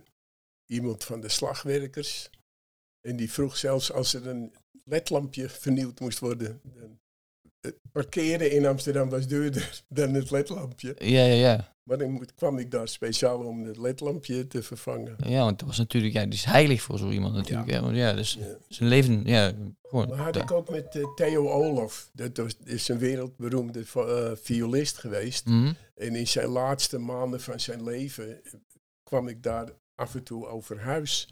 iemand 0.72 1.04
van 1.04 1.22
de 1.22 1.30
slagwerkers. 1.30 2.30
En 3.08 3.16
die 3.16 3.32
vroeg 3.32 3.58
zelfs 3.58 3.92
als 3.92 4.14
er 4.14 4.28
een 4.28 4.54
ledlampje 4.86 5.50
vernieuwd 5.50 6.00
moest 6.00 6.20
worden. 6.20 6.60
dan- 6.64 7.00
Het 7.62 7.76
parkeren 7.92 8.52
in 8.52 8.66
Amsterdam 8.66 9.10
was 9.10 9.28
duurder 9.28 9.82
dan 9.90 10.14
het 10.14 10.32
ledlampje. 10.32 10.96
Ja, 10.98 11.26
ja, 11.26 11.34
ja. 11.34 11.76
Maar 11.84 11.98
dan 11.98 12.28
kwam 12.36 12.58
ik 12.58 12.72
daar 12.72 12.88
speciaal 12.88 13.46
om 13.46 13.64
het 13.64 13.78
ledlampje 13.78 14.48
te 14.48 14.64
vervangen. 14.64 15.16
Ja, 15.28 15.44
want 15.44 15.60
dat 15.60 15.68
was 15.68 15.78
natuurlijk, 15.78 16.14
ja, 16.14 16.24
die 16.24 16.34
is 16.34 16.46
heilig 16.46 16.82
voor 16.82 16.98
zo 16.98 17.10
iemand 17.10 17.36
natuurlijk. 17.36 17.70
Ja, 17.70 17.82
want 17.82 17.96
ja 17.96 18.14
dus 18.14 18.34
Ja. 18.40 18.58
zijn 18.68 18.90
leven, 18.90 19.26
ja, 19.26 19.54
gewoon. 19.84 20.08
Maar 20.08 20.18
had 20.18 20.36
ik 20.36 20.52
ook 20.52 20.70
met 20.70 20.96
eh, 20.96 21.14
Theo 21.16 21.50
Olof. 21.50 22.10
Dat 22.14 22.38
was, 22.38 22.56
is 22.64 22.88
een 22.88 22.98
wereldberoemde 22.98 23.84
eh, 23.94 24.32
violist 24.36 24.98
geweest. 24.98 25.46
Mhm. 25.46 25.74
En 25.96 26.16
in 26.16 26.28
zijn 26.28 26.48
laatste 26.48 26.98
maanden 26.98 27.42
van 27.42 27.60
zijn 27.60 27.84
leven 27.84 28.44
eh, 28.44 28.54
kwam 29.04 29.28
ik 29.28 29.44
daar 29.44 29.70
af 30.02 30.16
en 30.16 30.24
toe 30.24 30.48
over 30.48 30.80
huis. 30.80 31.28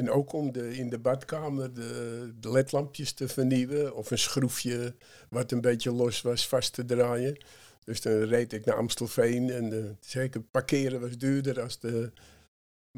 En 0.00 0.10
ook 0.10 0.32
om 0.32 0.52
de, 0.52 0.76
in 0.76 0.88
de 0.90 0.98
badkamer 0.98 1.74
de, 1.74 2.32
de 2.40 2.50
ledlampjes 2.50 3.12
te 3.12 3.28
vernieuwen. 3.28 3.94
Of 3.96 4.10
een 4.10 4.18
schroefje 4.18 4.94
wat 5.30 5.52
een 5.52 5.60
beetje 5.60 5.92
los 5.92 6.22
was 6.22 6.48
vast 6.48 6.72
te 6.72 6.84
draaien. 6.84 7.36
Dus 7.84 8.00
dan 8.00 8.12
reed 8.12 8.52
ik 8.52 8.64
naar 8.64 8.76
Amstelveen. 8.76 9.50
En 9.50 9.72
eh, 9.72 9.90
zeker 10.00 10.40
parkeren 10.40 11.00
was 11.00 11.16
duurder 11.18 11.60
als 11.60 11.78
de 11.80 12.12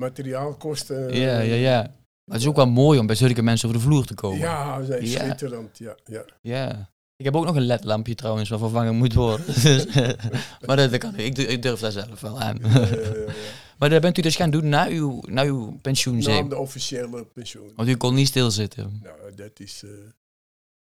materiaalkosten. 0.01 1.15
Ja, 1.15 1.41
ja, 1.41 1.55
ja. 1.55 1.81
Maar 1.83 2.37
het 2.37 2.41
is 2.41 2.47
ook 2.47 2.57
wel 2.57 2.67
mooi 2.71 2.99
om 2.99 3.07
bij 3.07 3.17
zulke 3.17 3.43
mensen 3.43 3.69
over 3.69 3.81
de 3.81 3.87
vloer 3.87 4.05
te 4.05 4.15
komen. 4.15 4.39
Ja, 4.39 4.79
nee, 4.79 5.09
Ja. 5.11 5.19
schitterend. 5.19 5.79
Ja, 5.79 5.97
ja. 6.05 6.25
Ja. 6.41 6.91
Ik 7.17 7.25
heb 7.25 7.37
ook 7.37 7.45
nog 7.45 7.57
een 7.57 7.63
ledlampje 7.67 8.15
trouwens, 8.15 8.49
wat 8.49 8.59
vervangen 8.59 8.95
moet 8.95 9.15
worden. 9.15 9.47
Maar 10.67 10.77
dat, 10.77 10.99
kan 10.99 11.17
ik. 11.17 11.39
Ik, 11.39 11.63
durf- 11.63 11.81
daar 11.81 11.93
zelf 11.93 12.21
wel 12.21 12.41
aan. 12.41 12.59
Ja, 12.63 12.79
ja. 12.79 13.33
Maar 13.78 13.88
dat 13.90 14.00
bent 14.00 14.18
u 14.18 14.23
dus 14.23 14.37
gaan 14.37 14.50
doen 14.50 14.68
na 14.68 14.87
uw, 14.88 15.20
na 15.28 15.42
uw 15.44 15.78
pensioen, 15.82 16.18
Na 16.18 16.42
de 16.42 16.56
officiële 16.58 17.25
pensioen. 17.26 17.73
Want 17.75 17.88
u 17.88 17.97
kon 17.97 18.14
niet 18.14 18.26
stilzitten. 18.28 19.00
Nou, 19.02 19.35
dat 19.35 19.61
is... 19.61 19.82
eh, 19.82 19.90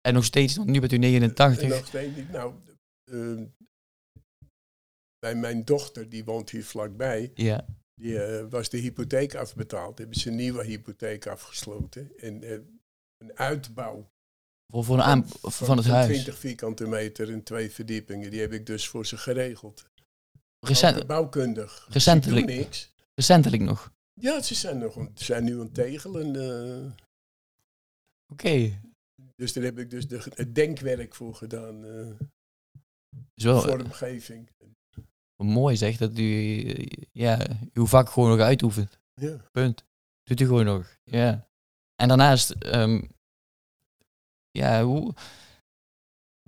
En 0.02 0.14
nog 0.14 0.26
steeds, 0.26 0.56
want 0.56 0.70
nu 0.70 0.80
bent 0.80 0.92
u 0.92 0.98
89. 0.98 1.64
En 1.64 1.70
nog 1.70 1.86
steeds 1.88 2.16
niet. 2.16 2.30
Nou, 2.32 2.54
ehm, 3.12 3.44
bij 5.20 5.36
mijn 5.36 5.66
dochter, 5.66 6.10
die 6.10 6.24
woont 6.26 6.50
hier 6.50 6.66
vlakbij, 6.66 7.32
Ja. 7.36 7.66
die 7.96 8.24
eh, 8.24 8.46
was 8.50 8.70
de 8.70 8.78
hypotheek 8.78 9.36
afbetaald. 9.36 9.98
Hebben 9.98 10.20
ze 10.20 10.30
een 10.30 10.36
nieuwe 10.36 10.64
hypotheek 10.66 11.28
afgesloten. 11.28 12.12
En 12.18 12.44
eh, 12.44 12.52
een 13.18 13.38
uitbouw 13.38 14.12
Voor, 14.72 14.84
voor 14.84 14.96
een 14.96 15.02
aan, 15.04 15.26
van 15.42 15.78
het 15.78 15.86
huis. 15.86 16.08
20 16.08 16.38
vierkante 16.38 16.88
meter 16.88 17.32
en 17.32 17.44
twee 17.44 17.72
verdiepingen, 17.72 18.32
die 18.32 18.40
heb 18.40 18.52
ik 18.54 18.66
dus 18.66 18.88
voor 18.88 19.06
ze 19.06 19.18
geregeld. 19.18 19.86
Recent, 20.68 21.08
Bouwkundig. 21.08 21.88
recentelijk. 21.90 22.46
Niks. 22.46 22.92
recentelijk 23.16 23.62
nog. 23.64 23.92
Ja, 24.14 24.42
ze 24.42 24.56
zijn, 24.56 24.78
nog, 24.78 24.96
een- 24.96 25.12
ze 25.16 25.24
zijn 25.24 25.44
nu 25.44 25.54
aan 25.54 25.60
het 25.66 25.74
tegelen. 25.74 26.36
eh, 26.36 26.92
Oké. 28.32 28.80
dus 29.36 29.54
daar 29.54 29.64
heb 29.64 29.78
ik 29.80 29.90
dus 29.90 30.08
de, 30.08 30.32
het 30.36 30.56
denkwerk 30.56 31.16
voor 31.16 31.36
gedaan. 31.36 31.86
eh 31.86 32.28
Is 33.36 33.44
wel 33.44 33.64
eh, 33.64 33.70
vormgeving. 33.70 34.50
mooi 35.38 35.76
zeg, 35.76 35.98
dat 35.98 36.18
u 36.18 36.62
eh, 36.64 36.86
ja, 37.12 37.48
uw 37.74 37.86
vak 37.86 38.10
gewoon 38.10 38.30
nog 38.30 38.40
uitoefent. 38.40 39.00
Ja. 39.14 39.38
Punt. 39.52 39.84
Doet 40.24 40.40
u 40.40 40.46
gewoon 40.46 40.66
nog. 40.66 40.98
Ja. 41.04 41.48
En 41.96 42.08
daarnaast, 42.08 42.50
ehm, 42.52 43.02
ja, 44.52 44.84
hoe... 44.84 45.14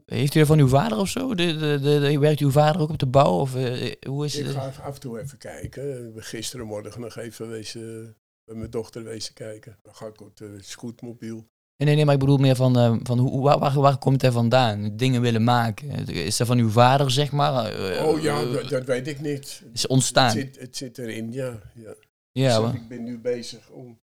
Heeft 0.06 0.36
u 0.36 0.40
dat 0.40 0.48
van 0.48 0.60
uw 0.60 0.68
vader 0.68 0.98
of 0.98 1.08
zo? 1.10 1.36
De, 1.36 1.58
de, 1.58 1.80
de, 1.82 2.20
werkt 2.20 2.40
uw 2.40 2.52
vader 2.52 2.82
ook 2.82 2.90
op 2.90 2.98
de 3.00 3.06
bouw? 3.08 3.40
Of 3.40 3.56
eh, 3.56 3.92
hoe 4.08 4.26
is 4.26 4.36
Ik 4.36 4.46
ga 4.46 4.72
af 4.84 4.94
en 4.96 5.00
toe 5.00 5.20
even 5.20 5.38
kijken. 5.38 6.14
Gisterenmorgen 6.16 7.02
nog 7.02 7.16
even 7.18 7.50
wezen, 7.50 8.16
bij 8.46 8.56
mijn 8.56 8.70
dochter 8.70 9.04
wezen 9.04 9.34
kijken. 9.34 9.78
Dan 9.82 9.96
ga 9.96 10.06
ik 10.06 10.22
op 10.22 10.38
de 10.38 10.58
scootmobiel. 10.62 11.36
Nee, 11.78 11.88
nee, 11.88 11.96
nee, 11.96 12.06
maar 12.06 12.14
ik 12.14 12.20
bedoel 12.20 12.38
meer 12.38 12.56
van, 12.56 12.78
eh, 12.78 12.96
van 13.04 13.20
hoe, 13.20 13.42
waar, 13.42 13.60
waar, 13.60 13.74
waar 13.80 13.98
komt 13.98 14.22
hij 14.22 14.32
vandaan? 14.32 14.98
Dingen 14.98 15.22
willen 15.22 15.44
maken. 15.44 16.08
Is 16.08 16.38
dat 16.38 16.48
van 16.48 16.58
uw 16.58 16.70
vader, 16.70 17.12
zeg 17.12 17.32
maar? 17.32 17.66
Eh, 17.74 18.08
oh 18.08 18.22
ja, 18.22 18.42
eh, 18.42 18.52
dat, 18.54 18.70
dat 18.70 18.86
weet 18.86 19.08
ik 19.08 19.20
niet. 19.22 19.62
is 19.74 19.82
Het 19.82 19.88
ontstaan. 19.92 20.32
zit, 20.32 20.60
het 20.60 20.78
zit 20.78 20.98
erin, 20.98 21.32
ja. 21.32 21.60
ja. 21.76 21.94
Ja, 22.32 22.56
Dus 22.56 22.66
maar- 22.66 22.76
ik 22.76 22.88
ben 22.88 23.04
nu 23.04 23.20
bezig 23.20 23.70
om 23.70 24.00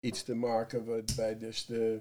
iets 0.00 0.22
te 0.22 0.34
maken 0.34 0.84
waarbij 0.84 1.38
dus 1.38 1.66
de 1.66 1.96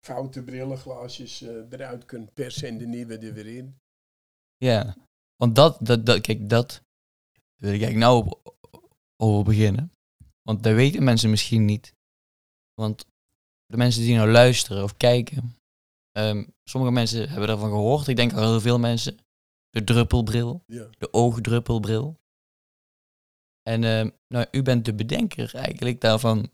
foute 0.00 0.42
brillenglaasjes 0.42 1.42
eh, 1.42 1.48
eruit 1.70 2.04
kunnen 2.04 2.32
persen 2.32 2.68
en 2.68 2.78
de 2.78 2.86
nieuwe 2.86 3.18
er 3.18 3.32
weer 3.34 3.46
in. 3.46 3.78
Ja, 4.56 4.96
want 5.36 5.54
dat, 5.54 5.78
dat, 5.80 6.06
dat 6.06 6.20
kijk, 6.20 6.48
dat 6.48 6.82
wil 7.56 7.72
ik 7.72 7.82
eigenlijk 7.82 7.96
nou 8.12 8.26
op- 8.26 8.56
over 9.16 9.44
beginnen. 9.44 9.92
Want 10.42 10.62
dat 10.62 10.74
weten 10.74 11.04
mensen 11.04 11.30
misschien 11.30 11.64
niet. 11.64 11.94
Want 12.74 13.06
de 13.66 13.76
mensen 13.76 14.02
die 14.02 14.14
nou 14.16 14.30
luisteren 14.30 14.82
of 14.84 14.96
kijken, 14.96 15.56
ehm, 16.12 16.44
sommige 16.64 16.92
mensen 16.92 17.28
hebben 17.28 17.48
daarvan 17.48 17.70
gehoord. 17.70 18.06
Ik 18.08 18.16
denk 18.16 18.32
al 18.32 18.50
heel 18.50 18.60
veel 18.60 18.78
mensen. 18.78 19.16
De 19.70 19.84
druppelbril, 19.84 20.62
Ja. 20.66 20.88
de 20.98 21.12
oogdruppelbril. 21.12 22.18
En 23.62 23.84
ehm, 23.84 24.10
nou, 24.28 24.46
u 24.50 24.62
bent 24.62 24.84
de 24.84 24.94
bedenker 24.94 25.54
eigenlijk 25.54 26.00
daarvan, 26.00 26.50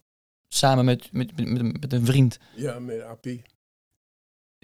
samen 0.47 0.85
met, 0.85 1.11
met, 1.11 1.47
met, 1.47 1.79
met, 1.81 1.93
een 1.93 2.05
vriend. 2.05 2.39
ja, 2.55 2.79
met 2.79 3.01
API. 3.01 3.43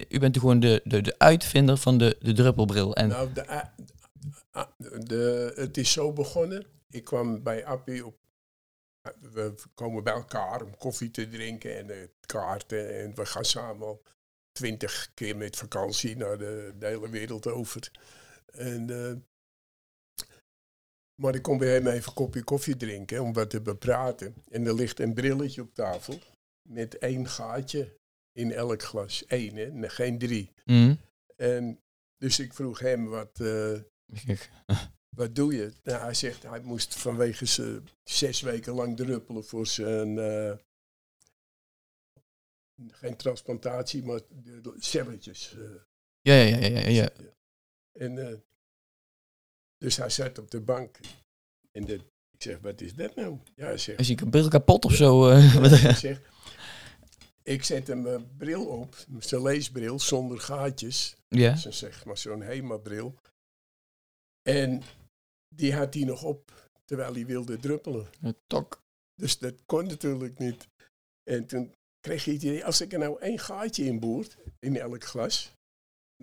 U 0.10 0.20
bent 0.20 0.38
gewoon 0.38 0.60
de, 0.60 0.82
de, 0.84 1.02
de 1.02 1.20
uitvinder 1.20 1.78
van 1.78 1.98
de, 1.98 2.18
de 2.20 2.34
druppelbril. 2.34 2.96
En 2.96 3.08
Nou, 3.08 3.34
de, 3.34 5.04
de, 5.04 5.54
het 5.56 5.78
is 5.78 5.92
zo 5.92 6.14
begonnen. 6.14 6.66
Ik 6.90 7.04
kwam 7.04 7.44
bij 7.44 7.66
Appie 7.66 8.06
op. 8.06 8.18
We 9.20 9.56
komen 9.74 10.04
bij 10.04 10.14
elkaar 10.14 10.62
om 10.62 10.78
koffie 10.78 11.12
te 11.12 11.30
drinken 11.30 11.78
en 11.78 11.90
eh, 11.90 12.08
kaarten. 12.26 13.00
En 13.00 13.16
we 13.16 13.26
gaan 13.26 13.46
samen 13.46 13.88
al 13.88 14.04
twintig 14.52 15.12
keer 15.14 15.38
met 15.38 15.56
vakantie 15.56 16.18
naar 16.18 16.38
de, 16.38 16.74
de 16.80 16.86
hele 16.86 17.10
wereld 17.10 17.48
over. 17.48 17.92
En, 18.46 18.90
eh, 18.90 19.14
maar 21.24 21.36
ik 21.36 21.42
kom 21.42 21.58
bij 21.58 21.74
hem 21.74 21.88
even 21.88 22.08
een 22.08 22.14
kopje 22.14 22.44
koffie 22.44 22.78
drinken 22.78 23.22
om 23.22 23.34
wat 23.34 23.50
te 23.50 23.62
bepraten. 23.62 24.36
En 24.50 24.66
er 24.66 24.74
ligt 24.74 25.00
een 25.00 25.14
brilletje 25.14 25.62
op 25.62 25.74
tafel 25.74 26.20
met 26.62 26.98
één 26.98 27.28
gaatje 27.28 27.98
in 28.32 28.52
elk 28.52 28.84
glas. 28.84 29.24
Eén, 29.28 29.56
hè? 29.56 29.90
Geen 29.90 30.18
drie. 30.18 30.52
Mhm. 30.66 30.96
En 31.36 31.80
Dus 32.18 32.40
ik 32.40 32.54
vroeg 32.54 32.80
hem, 32.80 33.06
wat, 33.06 33.40
eh, 33.40 33.80
wat 35.20 35.36
doe 35.36 35.54
je? 35.54 35.72
Nou, 35.84 36.02
hij 36.02 36.14
zegt, 36.14 36.44
hij 36.44 36.62
moest 36.62 36.96
vanwege 36.96 37.46
ze 37.46 37.82
zes 38.04 38.42
weken 38.42 38.74
lang 38.74 38.98
druppelen 38.98 39.46
voor 39.46 39.68
zijn... 39.68 40.18
eh, 40.18 40.58
geen 42.88 43.16
transplantatie, 43.16 44.04
maar 44.04 44.22
de 44.30 44.74
celletjes. 44.78 45.56
eh. 45.58 45.82
Ja, 46.22 46.34
ja, 46.34 46.58
ja, 46.58 46.80
ja, 46.80 46.88
ja. 46.88 47.10
En, 47.94 48.44
dus 49.84 49.98
hij 49.98 50.10
zat 50.10 50.38
op 50.40 50.52
de 50.52 50.62
bank. 50.62 51.00
En 51.72 51.86
de, 51.86 51.94
ik 52.32 52.42
zeg, 52.44 52.60
wat 52.60 52.82
is 52.82 52.94
dat 52.94 53.16
nou? 53.16 53.38
Ja, 53.56 53.66
hij 53.66 53.78
zegt, 53.78 54.00
Is 54.00 54.08
je 54.08 54.30
bril 54.30 54.48
kapot 54.50 54.86
of 54.86 54.94
zo? 54.94 55.30
eh, 55.30 55.56
hij 55.84 55.94
zegt, 55.94 56.22
ik 57.44 57.64
zet 57.64 57.88
hem 57.88 58.02
mijn 58.02 58.38
bril 58.38 58.66
op, 58.66 59.06
zijn 59.20 59.42
leesbril, 59.42 60.00
zonder 60.00 60.40
gaatjes. 60.40 61.16
ja. 61.28 61.56
Zo 61.56 61.72
zeg 61.72 62.06
maar 62.06 62.18
zo'n 62.18 62.42
HEMA-bril. 62.42 63.16
En 64.50 64.82
die 65.56 65.74
had 65.74 65.94
hij 65.94 66.04
nog 66.04 66.24
op, 66.24 66.70
terwijl 66.86 67.14
hij 67.14 67.26
wilde 67.26 67.58
druppelen. 67.58 68.08
Tok. 68.48 68.82
Dus 69.16 69.38
dat 69.38 69.54
kon 69.66 69.86
natuurlijk 69.88 70.38
niet. 70.38 70.68
En 71.24 71.46
toen 71.46 71.74
kreeg 72.00 72.26
hij 72.26 72.34
het 72.34 72.44
idee, 72.44 72.66
als 72.66 72.82
ik 72.82 72.94
er 72.94 73.00
nou 73.00 73.20
één 73.20 73.40
gaatje 73.40 73.86
in 73.86 74.00
boert, 74.00 74.38
in 74.60 74.78
elk 74.78 75.04
glas, 75.04 75.54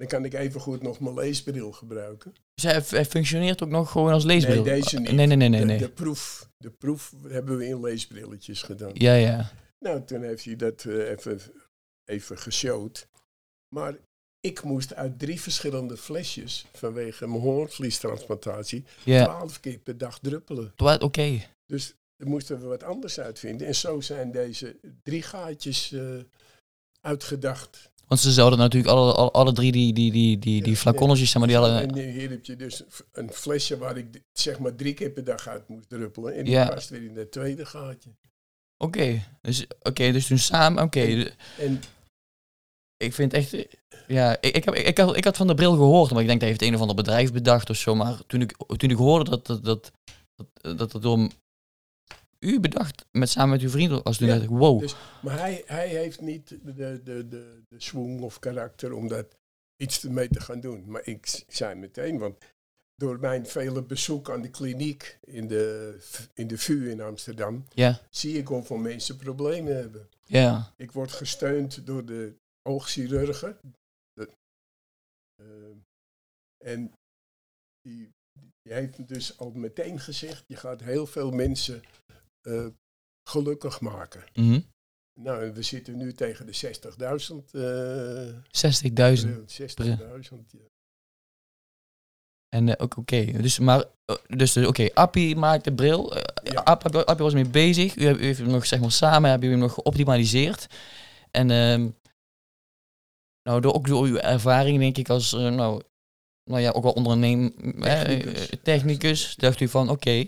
dan 0.01 0.09
kan 0.09 0.25
ik 0.25 0.35
even 0.35 0.61
goed 0.61 0.83
nog 0.83 1.01
mijn 1.01 1.15
leesbril 1.15 1.73
gebruiken. 1.73 2.35
Dus 2.55 2.91
hij, 2.91 3.05
functioneert 3.05 3.63
ook 3.63 3.69
nog 3.69 3.91
gewoon 3.91 4.13
als 4.13 4.25
leesbril? 4.25 4.65
Nee, 4.65 4.75
deze 4.81 4.99
niet. 4.99 5.13
Nee, 5.13 5.27
nee, 5.27 5.37
nee, 5.37 5.49
nee. 5.49 5.61
de, 5.61 5.67
nee. 5.67 5.79
de 5.79 5.91
proef, 5.91 6.49
de 6.57 6.71
proef 6.71 7.15
hebben 7.29 7.57
we 7.57 7.67
in 7.67 7.81
leesbrilletjes 7.81 8.63
gedaan. 8.63 8.91
Ja, 8.95 9.15
ja. 9.15 9.51
Nou, 9.79 10.05
toen 10.05 10.23
heeft 10.23 10.45
hij 10.45 10.57
dat 10.57 10.85
eh, 10.85 11.11
even, 11.11 11.41
even 12.05 12.39
geshowd. 12.39 13.09
Maar 13.75 13.95
ik 14.41 14.63
moest 14.63 14.95
uit 14.95 15.19
drie 15.19 15.41
verschillende 15.41 15.97
flesjes, 15.97 16.67
vanwege 16.73 17.27
mijn 17.27 17.41
hoornvliestransplantatie, 17.41 18.85
Ja. 19.05 19.25
twaalf 19.25 19.61
keer 19.61 19.79
per 19.79 19.99
dag 19.99 20.19
druppelen. 20.19 20.73
Oké. 20.77 21.47
Dus 21.67 21.95
daar 22.17 22.29
moesten 22.29 22.61
we 22.61 22.67
wat 22.67 22.83
anders 22.83 23.21
uitvinden. 23.21 23.67
En 23.67 23.75
zo 23.75 24.01
zijn 24.01 24.33
deze 24.33 24.77
drie 25.03 25.23
gaatjes 25.23 25.93
eh, 25.93 26.19
uitgedacht. 27.01 27.91
Want 28.11 28.23
ze 28.23 28.33
zouden 28.33 28.59
natuurlijk 28.59 28.93
alle, 28.93 29.13
alle, 29.13 29.31
alle 29.31 29.53
drie 29.53 29.73
die, 29.73 29.93
die, 29.93 30.13
die, 30.13 30.39
die, 30.39 30.63
die 30.63 30.77
flaconnetjes, 30.77 31.31
zeg 31.31 31.39
maar, 31.39 31.49
die 31.49 31.57
hadden... 31.57 31.89
En 31.89 32.11
hier 32.11 32.31
heb 32.31 32.45
je 32.45 32.57
dus 32.57 32.83
een 33.13 33.33
flesje 33.33 33.79
waar 33.79 33.97
ik 33.97 34.23
zeg 34.33 34.59
maar 34.59 34.75
drie 34.75 34.95
keer 34.95 35.11
per 35.11 35.25
dag 35.25 35.49
uit 35.49 35.69
moest 35.69 35.89
druppelen. 35.89 36.35
En 36.35 36.45
die 36.45 36.53
Ja. 36.53 36.79
weer 36.89 37.03
in 37.03 37.17
het 37.17 37.33
tweede 37.33 37.67
gaatje. 37.67 38.11
Oké, 38.77 39.23
dus, 39.43 39.67
oké, 39.83 40.13
dus 40.13 40.27
toen 40.27 40.39
samen, 40.39 40.83
oké. 40.83 41.33
En 41.59 41.81
Ik 42.97 43.15
vind 43.15 43.33
echt, 43.33 43.57
ja, 44.07 44.37
ik, 44.41 44.57
ik, 44.57 44.65
heb, 44.65 44.75
ik, 44.75 44.99
had, 44.99 45.17
ik 45.17 45.25
had 45.25 45.37
van 45.37 45.47
de 45.47 45.55
bril 45.55 45.73
gehoord, 45.73 46.11
maar 46.11 46.21
ik 46.21 46.27
denk 46.27 46.41
dat 46.41 46.49
heeft 46.49 46.63
een 46.63 46.75
of 46.75 46.81
ander 46.81 46.97
bedrijf 46.97 47.33
bedacht 47.33 47.71
of 47.71 47.77
zo. 47.77 47.95
Maar 47.95 48.27
toen 48.27 48.41
ik, 48.41 48.57
toen 48.77 48.91
ik 48.91 48.97
hoorde 48.97 49.31
dat 49.31 49.47
dat, 49.47 49.65
dat, 49.65 49.93
dat, 50.35 50.79
dat 50.79 50.93
het 50.93 51.03
door 51.03 51.29
u 52.41 52.61
bedacht, 52.61 53.05
met, 53.13 53.29
samen 53.29 53.51
met 53.51 53.61
uw 53.61 53.69
vrienden, 53.71 54.03
was 54.03 54.17
toen 54.17 54.27
Ja, 54.27 54.33
dacht 54.35 54.45
ik, 54.51 54.57
wow. 54.57 54.81
dus- 54.81 54.95
Maar 55.23 55.39
hij, 55.39 55.63
hij 55.67 55.89
heeft 55.89 56.21
niet 56.21 56.49
de, 56.49 56.75
de, 56.75 57.01
de, 57.05 57.27
de, 57.69 57.77
swing 57.77 58.21
of 58.23 58.39
karakter 58.39 58.93
om 58.93 59.09
daar 59.09 59.25
iets 59.77 60.03
mee 60.03 60.29
te 60.29 60.41
gaan 60.41 60.61
doen. 60.61 60.91
Maar 60.91 61.07
ik 61.07 61.45
zei 61.49 61.75
meteen, 61.75 62.19
want 62.19 62.39
door 62.95 63.19
mijn 63.19 63.47
vele 63.47 63.83
bezoek 63.83 64.31
aan 64.31 64.43
de 64.43 64.51
kliniek 64.51 65.19
in 65.25 65.49
de, 65.49 65.97
in 66.35 66.47
de 66.47 66.59
VU 66.59 66.91
in 66.91 67.01
Amsterdam, 67.01 67.65
Ja, 67.75 68.01
zie 68.11 68.39
ik 68.39 68.47
hoeveel 68.49 68.77
mensen 68.77 69.17
problemen 69.17 69.77
hebben. 69.77 70.09
ja, 70.25 70.73
Ik 70.77 70.93
word 70.93 71.13
gesteund 71.13 71.87
door 71.87 72.05
de 72.05 72.35
oogchirurgen. 72.63 73.59
De- 74.13 74.31
eh, 75.43 75.77
en 76.73 76.93
die, 77.83 78.09
die 78.63 78.73
heeft 78.73 79.09
dus 79.09 79.39
al 79.39 79.51
meteen 79.51 80.01
gezegd, 80.01 80.45
je 80.47 80.57
gaat 80.57 80.81
heel 80.81 81.07
veel 81.07 81.31
mensen 81.31 81.83
eh, 82.43 82.67
gelukkig 83.29 83.81
maken. 83.81 84.25
mhm. 84.35 84.61
Nou, 85.21 85.53
we 85.53 85.63
zitten 85.63 85.97
nu 85.97 86.13
tegen 86.13 86.47
de 86.47 86.53
60.000. 86.53 87.55
eh 87.55 88.35
60.000. 88.51 89.29
eh, 89.29 89.37
60.000. 89.47 90.51
ja. 90.51 90.59
En 92.49 92.69
eh, 92.69 92.75
ook 92.85 92.97
oké, 92.97 93.25
dus 93.25 93.59
maar, 93.59 93.85
eh, 94.05 94.17
dus 94.27 94.57
eh, 94.57 94.67
oké, 94.67 94.89
Appie 94.95 95.37
maakt 95.37 95.65
de 95.65 95.73
bril. 95.75 96.17
Ja. 96.43 96.61
Appie, 96.61 97.05
Appie 97.05 97.25
was 97.25 97.35
mee 97.35 97.49
bezig. 97.49 97.97
U, 97.97 98.05
heeft 98.07 98.39
hem 98.39 98.49
nog, 98.51 98.67
zeg 98.67 98.81
maar, 98.81 98.93
samen 98.93 99.31
hebben 99.31 99.49
jullie 99.49 99.63
hem 99.65 99.75
nog 99.75 99.75
geoptimaliseerd. 99.85 100.67
En 101.31 101.51
ehm, 101.51 101.89
nou, 103.43 103.61
door, 103.61 103.75
ook 103.75 103.87
door 103.87 104.07
uw 104.07 104.17
ervaring, 104.17 104.79
denk 104.79 104.97
ik, 104.99 105.09
als, 105.09 105.33
nou, 105.33 105.83
nou 106.51 106.63
ja, 106.63 106.71
ook 106.71 106.83
wel 106.83 106.93
onderneem, 106.93 107.55
eh, 107.59 108.03
Technicus. 108.03 108.49
eh, 108.49 108.59
technicus, 108.63 109.35
dacht 109.37 109.61
u 109.61 109.69
van, 109.69 109.89
oké, 109.91 110.27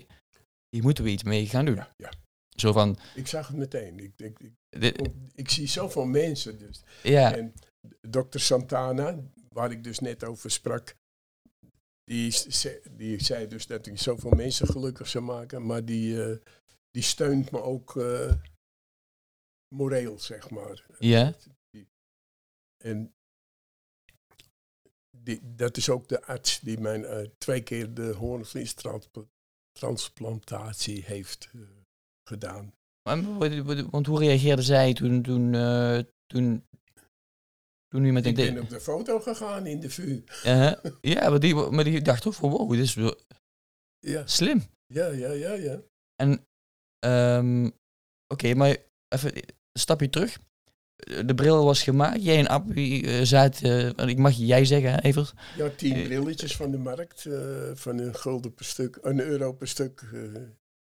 hier 0.73 0.83
moeten 0.83 1.03
we 1.03 1.09
iets 1.09 1.23
mee 1.23 1.47
gaan 1.47 1.65
doen. 1.65 1.75
Ja, 1.75 1.93
ja. 1.97 2.11
Zo 2.49 2.71
van, 2.71 2.97
Ik 3.15 3.27
zag 3.27 3.47
het 3.47 3.57
meteen. 3.57 3.99
Ik, 3.99 4.13
ik, 4.17 4.39
ik, 4.69 5.07
ik 5.35 5.49
zie 5.49 5.67
zoveel 5.67 6.05
mensen 6.05 6.59
dus. 6.59 6.83
ja, 7.03 7.35
En 7.35 7.53
dokter 8.01 8.39
Santana, 8.39 9.19
waar 9.49 9.71
ik 9.71 9.83
dus 9.83 9.99
net 9.99 10.23
over 10.23 10.51
sprak, 10.51 10.95
die, 12.03 12.35
die 12.91 13.23
zei 13.23 13.47
dus 13.47 13.67
dat 13.67 13.85
hij 13.85 13.97
zoveel 13.97 14.31
mensen 14.31 14.67
gelukkig 14.67 15.07
zou 15.07 15.23
maken, 15.23 15.65
maar 15.65 15.85
die, 15.85 16.23
eh, 16.23 16.37
die 16.91 17.03
steunt 17.03 17.51
me 17.51 17.61
ook 17.61 17.97
eh, 17.97 18.33
moreel, 19.75 20.19
zeg 20.19 20.49
maar. 20.49 20.85
Ja. 20.99 21.33
En 22.83 23.13
die, 25.17 25.55
dat 25.55 25.77
is 25.77 25.89
ook 25.89 26.07
de 26.07 26.25
arts 26.25 26.59
die 26.59 26.79
mijn 26.79 27.05
eh, 27.05 27.27
twee 27.37 27.63
keer 27.63 27.93
de 27.93 28.13
hoornvliestransplantatie 29.79 31.03
heeft 31.03 31.49
eh, 31.53 31.61
gedaan. 32.23 32.73
Want 33.91 34.05
hoe 34.07 34.19
reageerde 34.19 34.61
zij 34.61 34.93
toen, 34.93 35.21
toen, 35.21 35.53
eh, 35.53 35.99
toen, 36.25 36.67
toen 37.87 38.05
u 38.05 38.11
met 38.11 38.25
Ik 38.25 38.35
ben 38.35 38.59
op 38.61 38.69
de 38.69 38.79
foto 38.79 39.19
gegaan 39.19 39.65
in 39.65 39.79
de 39.79 39.89
VU. 39.89 40.23
Uh-huh. 40.45 40.95
ja, 41.01 41.29
maar 41.29 41.39
die, 41.39 41.55
maar 41.55 41.83
die 41.83 42.01
dacht 42.01 42.21
toch 42.21 42.35
van, 42.35 42.49
wow, 42.49 42.71
dit 42.71 42.79
is 42.79 42.93
Ja, 43.99 44.27
slim. 44.27 44.63
ja, 44.85 45.07
ja, 45.07 45.31
ja. 45.31 45.53
ja. 45.53 45.81
En, 46.15 46.47
ehm, 46.99 47.69
oké, 48.27 48.53
maar 48.53 48.77
even 49.07 49.35
een 49.35 49.79
stapje 49.79 50.09
terug. 50.09 50.39
De 50.95 51.33
bril 51.35 51.63
was 51.65 51.83
gemaakt. 51.83 52.23
Jij 52.23 52.37
en 52.39 52.47
Appie 52.47 53.07
eh, 53.07 53.21
zaten, 53.25 53.95
ik 53.97 54.17
mag 54.17 54.33
jij 54.37 54.65
zeggen, 54.65 54.91
hè, 54.91 55.01
Evert? 55.01 55.33
Ja, 55.57 55.69
tien 55.69 55.93
Eh, 55.95 56.03
brilletjes 56.03 56.55
van 56.55 56.71
de 56.71 56.77
markt, 56.77 57.25
eh, 57.25 57.71
van 57.73 57.97
een 57.99 58.15
gulden 58.15 58.53
per 58.53 58.65
stuk, 58.65 58.97
een 59.01 59.19
euro 59.19 59.53
per 59.53 59.67
stuk. 59.67 60.01
eh. 60.13 60.19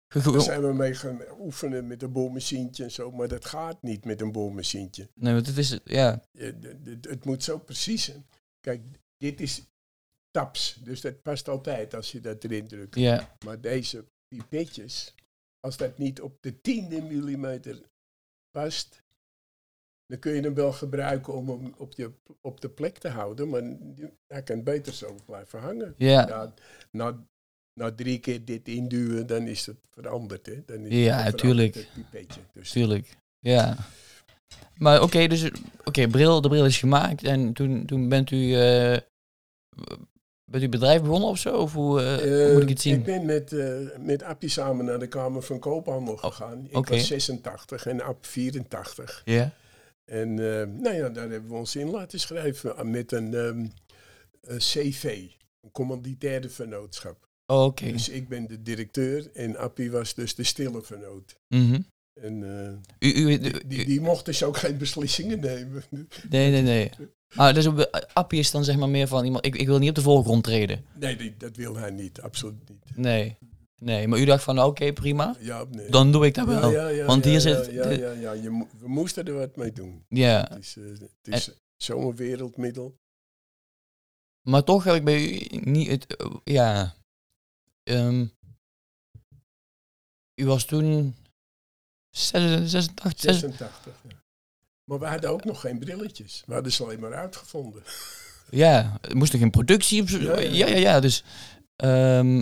Ge- 0.08 0.32
Daar 0.32 0.42
zijn 0.42 0.62
we 0.62 0.74
mee 0.74 0.94
gaan 0.94 1.22
oefenen 1.40 1.88
met 1.88 2.04
een 2.04 2.12
boormachientje 2.12 2.84
en 2.84 2.92
zo, 2.92 3.12
maar 3.12 3.28
dat 3.28 3.46
gaat 3.46 3.82
niet 3.82 4.06
met 4.06 4.22
een 4.22 4.32
boormachientje. 4.32 5.10
Nee, 5.14 5.34
want 5.34 5.48
het 5.48 5.58
is, 5.58 5.80
ja, 5.84 6.22
Eh, 6.34 6.50
d- 6.50 7.02
d- 7.02 7.10
Het 7.10 7.26
moet 7.26 7.44
zo 7.44 7.58
precies 7.58 8.04
zijn. 8.04 8.26
Kijk, 8.60 8.82
dit 9.18 9.42
is 9.42 9.64
taps, 10.32 10.80
dus 10.84 11.02
dat 11.02 11.22
past 11.22 11.48
altijd 11.48 11.94
als 11.94 12.12
je 12.12 12.20
dat 12.22 12.44
erin 12.44 12.68
drukt. 12.68 12.96
ja, 12.96 13.36
Maar 13.46 13.62
deze 13.62 14.06
pipetjes, 14.28 15.14
als 15.60 15.78
dat 15.78 15.98
niet 15.98 16.22
op 16.22 16.38
de 16.42 16.62
tiende 16.62 17.02
millimeter 17.02 17.82
past, 18.52 19.04
dan 20.08 20.20
kun 20.20 20.34
je 20.34 20.42
hem 20.42 20.54
wel 20.54 20.72
gebruiken 20.72 21.34
om 21.34 21.50
hem 21.50 21.74
op, 21.78 21.94
je, 21.96 22.12
op 22.42 22.62
de 22.62 22.70
plek 22.70 22.98
te 22.98 23.08
houden, 23.10 23.50
maar 23.50 23.62
hij 24.28 24.44
kan 24.44 24.64
beter 24.64 24.94
zo 24.94 25.16
blijven 25.26 25.60
hangen. 25.60 25.94
ja, 25.98 26.28
Ja, 26.28 26.54
na, 26.92 27.26
na 27.74 27.92
drie 27.96 28.20
keer 28.20 28.46
dit 28.46 28.68
induwen, 28.68 29.28
dan 29.28 29.48
is 29.48 29.66
het 29.66 29.78
veranderd. 29.90 30.46
Hè? 30.46 30.64
Dan 30.66 30.86
is 30.86 30.94
Ja, 31.04 31.14
verandert 31.16 31.38
tuurlijk. 31.38 31.76
Het 31.76 31.88
pipetje. 31.94 32.42
Dus, 32.54 32.72
tuurlijk. 32.72 33.18
Ja. 33.40 33.78
Maar 34.78 35.02
oké, 35.02 35.28
dus, 35.28 35.50
oké, 35.84 36.08
bril, 36.08 36.42
de 36.42 36.48
bril 36.50 36.66
is 36.66 36.78
gemaakt 36.78 37.24
en 37.24 37.54
toen, 37.54 37.86
toen 37.86 38.10
bent 38.10 38.32
u, 38.32 38.56
eh, 38.56 38.98
bent 40.52 40.64
u 40.64 40.70
bedrijf 40.70 41.02
begonnen 41.02 41.30
of 41.30 41.38
zo? 41.38 41.58
Of 41.58 41.74
hoe, 41.74 42.02
eh, 42.02 42.14
hoe 42.18 42.46
Eh, 42.48 42.54
moet 42.54 42.62
ik 42.64 42.70
het 42.70 42.82
zien? 42.82 42.94
Ik 42.96 43.04
ben 43.04 43.26
met, 43.26 43.54
eh 43.54 43.78
met 44.00 44.24
Appie 44.24 44.50
samen 44.50 44.86
naar 44.86 45.00
de 45.00 45.08
Kamer 45.08 45.42
van 45.42 45.60
Koophandel 45.60 46.18
gegaan. 46.18 46.66
Ik 46.70 46.78
oké. 46.78 46.92
was 46.94 47.08
86 47.08 47.86
en 47.86 48.02
App 48.02 48.26
84. 48.26 49.22
Ja, 49.26 49.52
En 50.06 50.30
eh, 50.30 50.68
nou 50.68 50.96
ja, 50.96 51.10
daar 51.10 51.30
hebben 51.30 51.50
we 51.50 51.56
ons 51.56 51.76
in 51.76 51.90
laten 51.90 52.20
schrijven 52.20 52.78
ah, 52.78 52.86
met 52.86 53.12
een, 53.12 53.34
ehm, 53.34 53.68
een 54.42 54.58
CV, 54.58 55.04
een 55.62 55.72
commanditaire 55.72 56.50
vennootschap. 56.50 57.30
Oh, 57.46 57.64
oké. 57.64 57.92
Dus 57.92 58.10
ik 58.10 58.28
ben 58.28 58.48
de 58.48 58.62
directeur 58.62 59.32
en 59.34 59.58
Appie 59.58 59.92
was 59.92 60.14
dus 60.14 60.36
de 60.36 60.44
stille 60.44 60.82
vennoot. 60.82 61.40
Mhm. 61.48 61.82
En 62.22 62.44
eh, 63.00 63.10
U, 63.10 63.14
u, 63.14 63.40
die, 63.40 63.68
die, 63.68 63.86
die 63.86 64.02
mocht 64.02 64.26
dus 64.26 64.44
ook 64.44 64.58
geen 64.58 64.78
beslissingen 64.78 65.40
nemen. 65.40 65.84
nee, 66.30 66.52
nee, 66.52 66.62
nee. 66.62 66.92
Maar 67.36 67.54
dus 67.54 67.68
Appie 68.14 68.40
is 68.40 68.52
dan 68.52 68.64
zeg 68.64 68.78
maar 68.78 68.90
meer 68.90 69.08
van 69.08 69.26
iemand, 69.26 69.46
ik, 69.46 69.56
ik 69.56 69.68
wil 69.68 69.80
niet 69.80 69.90
op 69.90 69.96
de 69.96 70.02
voorgrond 70.02 70.44
treden. 70.44 70.86
Nee, 71.00 71.16
die, 71.16 71.34
dat 71.38 71.56
wil 71.56 71.76
hij 71.76 71.92
niet, 71.92 72.22
absoluut 72.22 72.70
niet. 72.70 72.98
Nee. 72.98 73.38
Nee, 73.82 74.08
maar 74.08 74.20
u 74.20 74.26
dacht 74.26 74.44
van 74.44 74.60
oké, 74.60 74.94
prima. 74.94 75.36
Ja, 75.40 75.64
nee. 75.64 75.90
Dan 75.90 76.12
doe 76.12 76.26
ik 76.26 76.34
dat 76.34 76.48
wel. 76.48 76.72
ja, 76.72 76.88
ja, 76.88 77.06
want 77.06 77.24
ja, 77.24 77.30
hier 77.30 77.42
zit 77.42 77.66
Ja, 77.72 77.90
ja, 77.90 78.12
ja, 78.12 78.32
je 78.32 78.50
mo- 78.50 78.68
we 78.80 78.88
moesten 78.88 79.26
er 79.28 79.34
wat 79.34 79.56
mee 79.56 79.72
doen. 79.72 80.06
Ja. 80.10 80.48
Het 80.50 80.60
is, 80.64 80.76
eh, 80.78 80.84
het 81.00 81.10
is 81.22 81.50
zo'n 81.78 82.16
wereldmiddel. 82.16 82.98
Maar 84.42 84.64
toch 84.64 84.84
heb 84.84 84.96
ik 84.96 85.04
bij 85.04 85.50
u 85.52 85.58
niet 85.58 85.88
het... 85.88 86.16
eh, 86.16 86.36
ja... 86.44 86.96
ehm, 87.84 88.26
u 90.36 90.46
was 90.46 90.66
toen... 90.66 91.16
86, 92.10 92.70
86, 92.70 93.22
86. 93.22 94.00
ja. 94.10 94.10
Maar 94.84 95.00
we 95.00 95.06
hadden 95.06 95.30
ook 95.30 95.44
nog 95.46 95.60
geen 95.62 95.80
brilletjes. 95.80 96.44
We 96.46 96.54
hadden 96.54 96.72
ze 96.72 96.84
alleen 96.84 97.00
maar 97.00 97.14
uitgevonden. 97.14 97.84
Ja, 98.50 98.98
er 99.02 99.18
moest 99.18 99.34
nog 99.34 99.42
een 99.42 99.50
productie 99.50 100.20
Ja, 100.22 100.40
ja. 100.40 100.68
ja, 100.68 100.76
ja. 100.76 101.00
dus. 101.00 101.24
ehm 101.76 102.42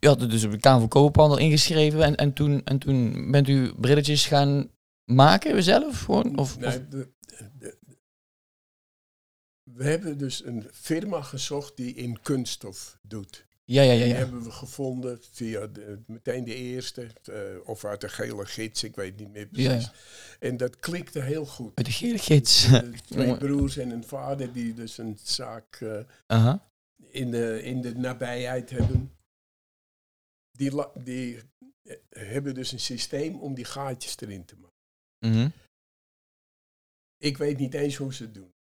u 0.00 0.06
had 0.06 0.20
het 0.20 0.30
dus 0.30 0.44
op 0.44 0.50
de 0.50 0.58
Kamer 0.60 0.80
van 0.80 0.88
Koophandel 0.88 1.38
ingeschreven 1.38 2.02
en, 2.02 2.16
en, 2.16 2.32
toen, 2.32 2.64
en 2.64 2.78
toen 2.78 3.30
bent 3.30 3.48
u 3.48 3.74
brilletjes 3.74 4.26
gaan 4.26 4.70
maken 5.04 5.62
zelf? 5.62 6.00
Gewoon? 6.00 6.38
Of, 6.38 6.54
of- 6.56 6.58
Nee, 6.58 6.88
de- 6.88 7.12
de- 7.58 7.78
we 9.62 9.84
hebben 9.84 10.18
dus 10.18 10.44
een 10.44 10.66
firma 10.72 11.22
gezocht 11.22 11.76
die 11.76 11.94
in 11.94 12.20
kunststof 12.20 12.98
doet. 13.02 13.46
ja, 13.64 13.82
ja, 13.82 13.92
ja. 13.92 13.98
Die 13.98 14.08
ja. 14.08 14.14
hebben 14.14 14.42
we 14.42 14.50
gevonden 14.50 15.18
via 15.32 15.66
de, 15.66 15.98
meteen 16.06 16.44
de 16.44 16.54
eerste, 16.54 17.06
eh, 17.24 17.40
of 17.64 17.84
uit 17.84 18.00
de 18.00 18.08
gele 18.08 18.46
gids, 18.46 18.84
ik 18.84 18.94
weet 18.96 19.16
niet 19.18 19.32
meer 19.32 19.46
precies. 19.46 19.84
ja. 19.84 19.92
En 20.38 20.56
dat 20.56 20.76
klikte 20.78 21.20
heel 21.20 21.46
goed. 21.46 21.72
Uit 21.74 21.86
de 21.86 21.92
gele 21.92 22.18
gids. 22.18 22.68
Twee 23.10 23.36
broers 23.36 23.76
en 23.76 23.90
een 23.90 24.04
vader 24.04 24.52
die 24.52 24.74
dus 24.74 24.98
een 24.98 25.18
zaak 25.22 25.80
eh, 26.26 26.54
in, 27.10 27.30
de, 27.30 27.62
in 27.62 27.80
de 27.80 27.94
nabijheid 27.94 28.70
hebben. 28.70 29.10
Die, 30.56 30.72
die 31.04 31.38
eh, 31.82 31.96
hebben 32.08 32.54
dus 32.54 32.72
een 32.72 32.80
systeem 32.80 33.40
om 33.40 33.54
die 33.54 33.64
gaatjes 33.64 34.16
erin 34.20 34.44
te 34.44 34.56
maken. 34.56 34.74
Mhm. 35.26 35.48
Ik 37.16 37.36
weet 37.38 37.58
niet 37.58 37.74
eens 37.74 37.96
hoe 37.96 38.14
ze 38.14 38.22
het 38.22 38.34
doen. 38.34 38.54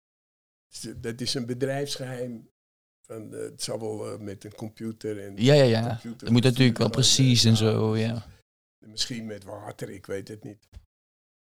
Dat 0.98 1.22
is 1.22 1.34
een 1.34 1.46
bedrijfsgeheim. 1.46 2.50
Van, 3.06 3.34
eh, 3.34 3.40
het 3.42 3.62
zal 3.64 3.80
wel 3.80 4.12
eh, 4.14 4.20
met 4.20 4.44
een 4.44 4.54
computer 4.56 5.24
en 5.24 5.38
Ja, 5.38 5.54
ja, 5.54 5.64
ja. 5.64 5.88
computer 5.90 6.20
Dat 6.20 6.30
moet 6.30 6.44
natuurlijk 6.44 6.78
wel 6.78 6.90
precies 6.90 7.44
en 7.44 7.56
zo, 7.58 7.98
ja. 7.98 8.28
Misschien 8.86 9.26
met 9.26 9.44
water, 9.44 9.90
ik 9.90 10.06
weet 10.06 10.28
het 10.28 10.44
niet. 10.44 10.68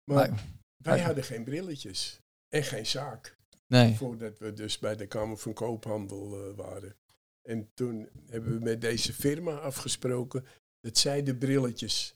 Maar 0.04 0.16
Maar, 0.30 0.44
wij 0.76 0.96
maar- 0.96 1.00
hadden 1.06 1.24
geen 1.24 1.44
brilletjes 1.44 2.20
en 2.48 2.62
geen 2.64 2.86
zaak. 2.86 3.36
nee. 3.66 3.96
Voordat 3.96 4.38
we 4.38 4.52
dus 4.52 4.78
bij 4.78 4.96
de 4.96 5.06
Kamer 5.06 5.36
van 5.38 5.52
Koophandel 5.52 6.54
waren. 6.54 6.96
En 7.42 7.70
toen 7.74 8.08
hebben 8.26 8.58
we 8.58 8.64
met 8.64 8.80
deze 8.80 9.12
firma 9.12 9.52
afgesproken 9.58 10.44
dat 10.80 10.98
zij 10.98 11.22
de 11.22 11.36
brilletjes 11.36 12.14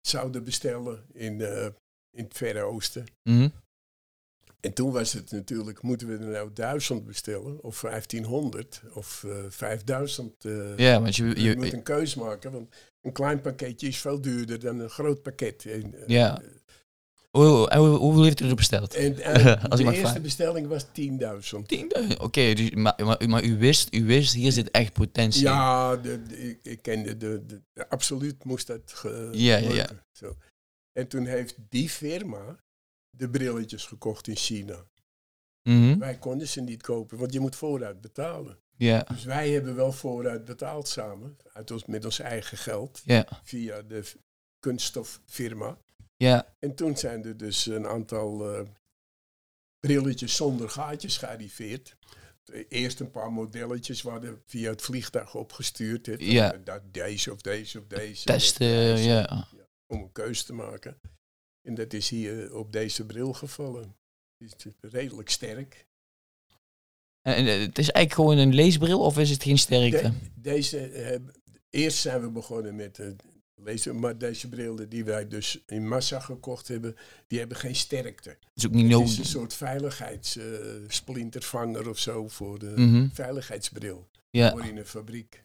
zouden 0.00 0.44
bestellen 0.44 1.04
in, 1.12 1.40
eh, 1.40 1.64
in 2.10 2.24
het 2.24 2.36
Verre 2.36 2.62
Oosten. 2.62 3.04
Mhm. 3.22 3.48
En 4.60 4.72
toen 4.72 4.92
was 4.92 5.12
het 5.12 5.30
natuurlijk, 5.30 5.82
moeten 5.82 6.08
we 6.08 6.24
er 6.24 6.30
nou 6.30 6.52
1000 6.52 7.04
bestellen, 7.04 7.62
of 7.62 7.80
1500, 7.80 8.82
of 8.94 9.24
eh 9.24 9.44
5000. 9.48 10.44
eh, 10.44 10.76
Ja, 10.76 11.00
want 11.00 11.16
je, 11.16 11.42
je, 11.42 11.56
moet 11.56 11.72
een 11.72 11.82
keus 11.82 12.14
maken, 12.14 12.52
want 12.52 12.74
een 13.00 13.12
klein 13.12 13.40
pakketje 13.40 13.86
is 13.88 13.98
veel 13.98 14.20
duurder 14.20 14.58
dan 14.60 14.78
een 14.78 14.90
groot 14.90 15.22
pakket. 15.22 15.66
En, 15.66 15.94
eh, 15.94 16.06
Ja. 16.06 16.42
Hoe, 17.46 17.76
hoe, 17.78 17.88
hoeveel 17.96 18.22
heeft 18.24 18.40
u 18.40 18.48
er 18.48 18.54
besteld? 18.54 18.94
En, 18.94 19.18
eh, 19.20 19.64
Als 19.70 19.80
de 19.80 19.84
eerste 19.86 20.00
vragen. 20.00 20.22
bestelling 20.22 20.66
was 20.66 20.84
10.000. 20.84 20.90
10.000. 22.10 22.16
Oké, 22.18 22.52
dus, 22.54 22.70
maar, 22.70 22.94
maar, 23.04 23.28
maar 23.28 23.44
u 23.44 23.58
wist, 23.58 23.94
u 23.94 24.04
wist, 24.04 24.32
hier 24.34 24.52
zit 24.52 24.70
echt 24.70 24.92
potentie. 24.92 25.40
in. 25.40 25.46
Ja, 25.52 25.96
de, 25.96 26.22
de- 26.22 26.58
ik, 26.62 26.82
kende 26.82 27.16
de, 27.16 27.42
absoluut 27.88 28.44
moest 28.44 28.66
dat 28.66 28.80
ge- 28.84 29.28
Ja, 29.32 29.56
ja, 29.56 29.74
ja. 29.74 29.88
Zo. 30.12 30.36
En 30.92 31.08
toen 31.08 31.26
heeft 31.26 31.54
die 31.68 31.88
firma 31.88 32.56
de 33.10 33.30
brilletjes 33.30 33.84
gekocht 33.86 34.28
in 34.28 34.36
China. 34.36 34.84
Mhm. 35.62 35.98
Wij 35.98 36.18
konden 36.18 36.48
ze 36.48 36.60
niet 36.60 36.82
kopen, 36.82 37.18
want 37.18 37.32
je 37.32 37.40
moet 37.40 37.56
vooruit 37.56 38.00
betalen. 38.00 38.58
Ja, 38.76 39.04
Dus 39.14 39.24
wij 39.24 39.50
hebben 39.50 39.74
wel 39.74 39.92
vooruit 39.92 40.44
betaald 40.44 40.88
samen, 40.88 41.36
uit 41.52 41.70
ons, 41.70 41.84
met 41.84 42.04
ons 42.04 42.18
eigen 42.18 42.58
geld, 42.58 43.02
ja, 43.04 43.26
via 43.42 43.82
de 43.82 44.02
kunststoffirma. 44.58 45.78
Ja. 46.18 46.54
En 46.58 46.74
toen 46.74 46.96
zijn 46.96 47.24
er 47.24 47.36
dus 47.36 47.66
een 47.66 47.86
aantal 47.86 48.54
eh, 48.54 48.66
brilletjes 49.80 50.36
zonder 50.36 50.70
gaatjes 50.70 51.16
gearriveerd. 51.16 51.96
Eerst 52.68 53.00
een 53.00 53.10
paar 53.10 53.32
modelletjes 53.32 54.02
werden 54.02 54.42
via 54.46 54.70
het 54.70 54.82
vliegtuig 54.82 55.34
opgestuurd. 55.34 56.08
Ja. 56.18 56.52
eh, 56.52 56.60
dat 56.64 56.82
deze 56.94 57.32
of 57.32 57.40
deze 57.40 57.78
of 57.78 57.86
deze. 57.86 58.24
Testen, 58.24 58.98
ja. 59.02 59.48
Om 59.86 60.00
een 60.00 60.12
keus 60.12 60.42
te 60.42 60.52
maken. 60.52 61.00
En 61.68 61.74
dat 61.74 61.92
is 61.92 62.08
hier 62.08 62.54
op 62.54 62.72
deze 62.72 63.06
bril 63.06 63.32
gevallen. 63.32 63.96
Die 64.36 64.48
is 64.56 64.66
redelijk 64.80 65.30
sterk. 65.30 65.86
En, 67.22 67.46
eh, 67.46 67.60
het 67.60 67.78
is 67.78 67.90
eigenlijk 67.90 68.12
gewoon 68.12 68.38
een 68.38 68.54
leesbril 68.54 69.00
of 69.00 69.18
is 69.18 69.30
het 69.30 69.42
geen 69.42 69.58
sterkte? 69.58 70.02
De- 70.02 70.30
deze, 70.34 70.78
eh, 70.88 71.18
eerst 71.70 71.98
zijn 71.98 72.20
we 72.20 72.30
begonnen 72.30 72.76
met 72.76 72.98
eh, 72.98 73.08
lezen, 73.64 73.98
maar 73.98 74.18
deze 74.18 74.48
brillen 74.48 74.88
die 74.88 75.04
wij 75.04 75.28
dus 75.28 75.62
in 75.66 75.88
massa 75.88 76.20
gekocht 76.20 76.68
hebben, 76.68 76.96
die 77.26 77.38
hebben 77.38 77.56
geen 77.56 77.74
sterkte. 77.74 78.36
Dat 78.40 78.48
is 78.54 78.66
ook 78.66 78.72
niet 78.72 78.92
Het 78.92 79.02
is 79.02 79.10
een 79.10 79.16
nodig. 79.16 79.26
soort 79.26 79.54
veiligheidssplintervanger 79.54 81.88
of 81.88 81.98
zo 81.98 82.28
voor 82.28 82.58
de 82.58 82.72
Mhm. 82.76 83.08
veiligheidsbril 83.12 84.08
Ja, 84.30 84.50
voor 84.50 84.64
in 84.64 84.76
een 84.76 84.86
fabriek. 84.86 85.42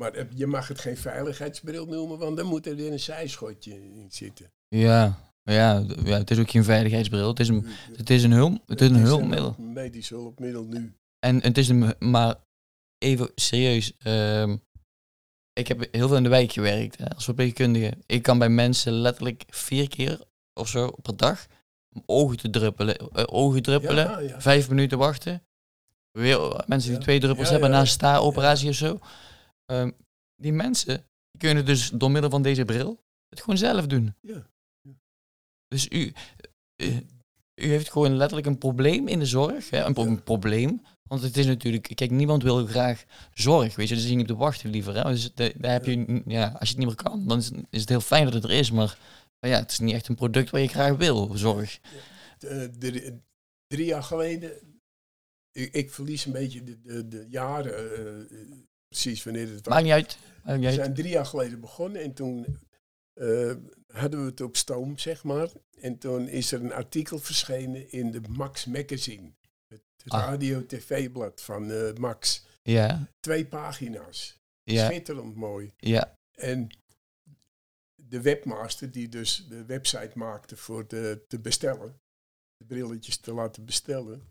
Maar 0.00 0.12
eh, 0.12 0.24
je 0.34 0.46
mag 0.46 0.68
het 0.68 0.80
geen 0.80 0.96
veiligheidsbril 0.96 1.86
noemen, 1.86 2.18
want 2.18 2.36
dan 2.36 2.46
moet 2.46 2.66
er 2.66 2.76
weer 2.76 2.92
een 2.92 3.00
zijschotje 3.00 3.74
in 3.74 4.06
zitten. 4.08 4.50
ja. 4.68 5.30
Ja, 5.44 5.84
ja, 6.04 6.18
het 6.18 6.30
is 6.30 6.38
ook 6.38 6.50
geen 6.50 6.64
veiligheidsbril. 6.64 7.28
Het 7.28 7.40
is 7.40 7.48
een, 7.48 7.66
het 7.96 8.10
is 8.10 8.22
een 8.22 8.32
hulp. 8.32 8.62
Het 8.66 8.80
is 8.80 8.88
een 8.88 8.96
hulpmiddel. 8.96 9.54
medisch 9.58 10.08
hulpmiddel 10.08 10.64
nu. 10.64 10.92
En 11.18 11.42
het 11.42 11.58
is 11.58 11.68
een, 11.68 11.94
maar 11.98 12.34
even 12.98 13.30
serieus. 13.34 13.92
ehm, 13.98 14.56
ik 15.52 15.68
heb 15.68 15.88
heel 15.90 16.08
veel 16.08 16.16
in 16.16 16.22
de 16.22 16.28
wijk 16.28 16.52
gewerkt 16.52 16.98
hè, 16.98 17.14
als 17.14 17.24
verpleegkundige. 17.24 17.92
Ik 18.06 18.22
kan 18.22 18.38
bij 18.38 18.48
mensen 18.48 18.92
letterlijk 18.92 19.44
vier 19.48 19.88
keer 19.88 20.20
of 20.54 20.68
zo 20.68 20.90
per 21.02 21.16
dag 21.16 21.46
ogen 22.06 22.36
te 22.36 22.50
druppelen. 22.50 22.96
eh, 22.96 23.24
ogen 23.26 23.62
druppelen. 23.62 24.04
Ja, 24.10 24.18
ja. 24.18 24.40
Vijf 24.40 24.68
minuten 24.68 24.98
wachten. 24.98 25.42
Weer 26.10 26.36
eh, 26.52 26.66
mensen 26.66 26.88
die 26.88 26.98
Ja. 26.98 27.04
twee 27.04 27.20
druppels 27.20 27.48
hebben 27.50 27.70
na 27.70 27.80
een 27.80 27.86
sta-operatie 27.86 28.68
of 28.68 28.74
zo. 28.74 28.98
Ehm, 29.66 29.90
die 30.36 30.52
mensen 30.52 30.96
die 31.30 31.40
kunnen 31.40 31.64
dus 31.64 31.90
door 31.90 32.10
middel 32.10 32.30
van 32.30 32.42
deze 32.42 32.64
bril 32.64 33.02
het 33.28 33.40
gewoon 33.40 33.58
zelf 33.58 33.86
doen. 33.86 34.14
Ja. 34.20 34.46
Dus 35.68 35.88
u, 35.90 36.12
eh, 36.76 36.96
u 37.54 37.66
heeft 37.68 37.90
gewoon 37.90 38.16
letterlijk 38.16 38.46
een 38.46 38.58
probleem 38.58 39.08
in 39.08 39.18
de 39.18 39.26
zorg. 39.26 39.70
Hè? 39.70 39.84
Een, 39.84 39.94
pro- 39.94 40.04
een 40.06 40.22
probleem. 40.22 40.82
Want 41.12 41.24
het 41.24 41.36
is 41.36 41.46
natuurlijk, 41.46 41.90
kijk, 41.94 42.10
niemand 42.10 42.42
wil 42.42 42.66
graag 42.66 43.04
zorg. 43.34 43.76
Weet 43.76 43.88
je, 43.88 43.94
dus 43.94 44.04
je 44.04 44.10
niet 44.14 44.20
op 44.20 44.26
te 44.26 44.42
wachten 44.42 44.70
liever. 44.70 44.94
Hè? 44.94 45.10
Dus 45.10 45.34
de- 45.34 45.54
daar 45.56 45.72
heb 45.72 45.84
je, 45.84 46.22
ja, 46.26 46.44
als 46.58 46.68
je 46.68 46.74
het 46.74 46.76
niet 46.76 46.86
meer 46.86 46.94
kan, 47.04 47.28
dan 47.28 47.38
is, 47.38 47.50
is 47.70 47.80
het 47.80 47.88
heel 47.88 48.00
fijn 48.00 48.24
dat 48.24 48.32
het 48.34 48.44
er 48.44 48.50
is. 48.50 48.70
Maar, 48.70 48.98
maar 49.40 49.50
ja, 49.50 49.58
het 49.58 49.70
is 49.70 49.78
niet 49.78 49.94
echt 49.94 50.08
een 50.08 50.14
product 50.14 50.50
waar 50.50 50.60
je 50.60 50.68
graag 50.68 50.96
wil, 50.96 51.30
zorg. 51.34 51.78
Drie, 52.78 53.20
drie 53.66 53.86
jaar 53.86 54.02
geleden, 54.02 54.52
ik, 55.52 55.72
ik 55.74 55.90
verlies 55.90 56.24
een 56.24 56.32
beetje 56.32 56.62
de, 56.64 56.80
de, 56.80 57.08
de 57.08 57.26
jaren, 57.28 57.74
eh, 57.76 58.20
eh, 58.20 58.48
precies 58.88 59.22
wanneer 59.24 59.48
het 59.48 59.66
was. 59.66 59.74
Maakt 59.74 59.82
niet 59.84 59.92
uit. 59.92 60.18
Maakt 60.44 60.48
niet 60.58 60.60
We 60.60 60.66
uit. 60.66 60.74
zijn 60.74 60.94
drie 60.94 61.10
jaar 61.10 61.26
geleden 61.26 61.60
begonnen 61.60 62.02
en 62.02 62.12
toen 62.14 62.46
eh, 63.14 63.52
hadden 63.86 64.20
we 64.20 64.26
het 64.30 64.40
op 64.40 64.56
stoom, 64.56 64.98
zeg 64.98 65.24
maar. 65.24 65.48
En 65.80 65.98
toen 65.98 66.28
is 66.28 66.52
er 66.52 66.60
een 66.64 66.72
artikel 66.72 67.18
verschenen 67.18 67.92
in 67.92 68.10
de 68.10 68.20
Max 68.28 68.64
Magazine. 68.66 69.32
Het 70.02 70.12
Ah. 70.12 70.24
radio-tv-blad 70.24 71.40
van 71.42 71.70
eh, 71.70 71.92
Max. 71.94 72.44
Ja, 72.62 73.06
Twee 73.20 73.46
pagina's. 73.46 74.36
ja, 74.62 74.84
Schitterend 74.86 75.34
mooi. 75.34 75.72
ja. 75.76 76.16
En 76.32 76.68
de 78.08 78.20
webmaster 78.20 78.90
die 78.90 79.08
dus 79.08 79.46
de 79.48 79.64
website 79.64 80.10
maakte 80.14 80.56
voor 80.56 80.88
de, 80.88 81.24
te 81.28 81.40
bestellen, 81.40 82.00
de 82.56 82.64
brilletjes 82.64 83.16
te 83.18 83.32
laten 83.32 83.64
bestellen, 83.64 84.28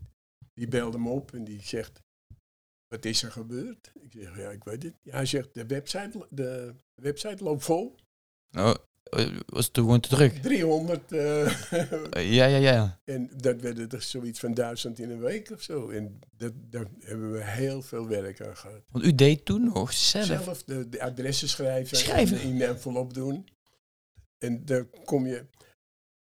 die 0.54 0.68
belde 0.68 0.98
me 0.98 1.10
op 1.10 1.34
en 1.34 1.44
die 1.44 1.62
zegt, 1.62 2.00
wat 2.88 3.06
is 3.06 3.24
er 3.24 3.32
gebeurd? 3.32 3.92
Ik 4.00 4.12
zeg, 4.12 4.38
ja, 4.38 4.50
ik 4.50 4.64
weet 4.64 4.84
het. 4.84 4.96
Ja, 5.02 5.12
hij 5.12 5.26
zegt, 5.26 5.54
de 5.54 5.66
website, 5.66 6.28
de 6.30 6.76
website 7.02 7.44
loopt 7.44 7.64
vol. 7.64 7.96
Oh, 8.58 8.74
was 9.46 9.66
het 9.66 9.74
toen 9.74 9.84
gewoon 9.84 10.00
te 10.00 10.10
druk? 10.10 10.42
300, 10.42 11.12
eh, 11.12 11.46
Eh, 12.14 12.34
ja, 12.34 12.46
ja, 12.46 12.58
ja. 12.58 13.00
en 13.04 13.30
dat 13.38 13.62
werden 13.62 13.90
er 13.90 14.02
zoiets 14.02 14.40
van 14.40 14.54
duizend 14.54 15.00
in 15.00 15.10
een 15.10 15.20
week 15.20 15.50
of 15.52 15.62
zo. 15.62 15.90
En 15.90 16.20
dat, 16.38 16.54
daar 16.56 16.86
hebben 17.00 17.32
we 17.32 17.44
heel 17.44 17.82
veel 17.82 18.08
werk 18.08 18.42
aan 18.42 18.58
gehad. 18.58 18.82
Want 18.92 19.06
u 19.06 19.16
deed 19.16 19.46
toen 19.46 19.64
nog 19.64 19.94
zelf. 19.94 20.26
zelf 20.26 20.64
de, 20.64 20.90
de 20.90 21.02
adressen 21.02 21.50
schrijven, 21.50 21.98
Schrijven? 21.98 22.40
en 22.40 22.48
in 22.48 22.58
de 22.58 22.66
envelop 22.66 23.14
doen. 23.14 23.48
En 24.38 24.66
dan 24.66 24.90
kom 25.06 25.28
je. 25.28 25.46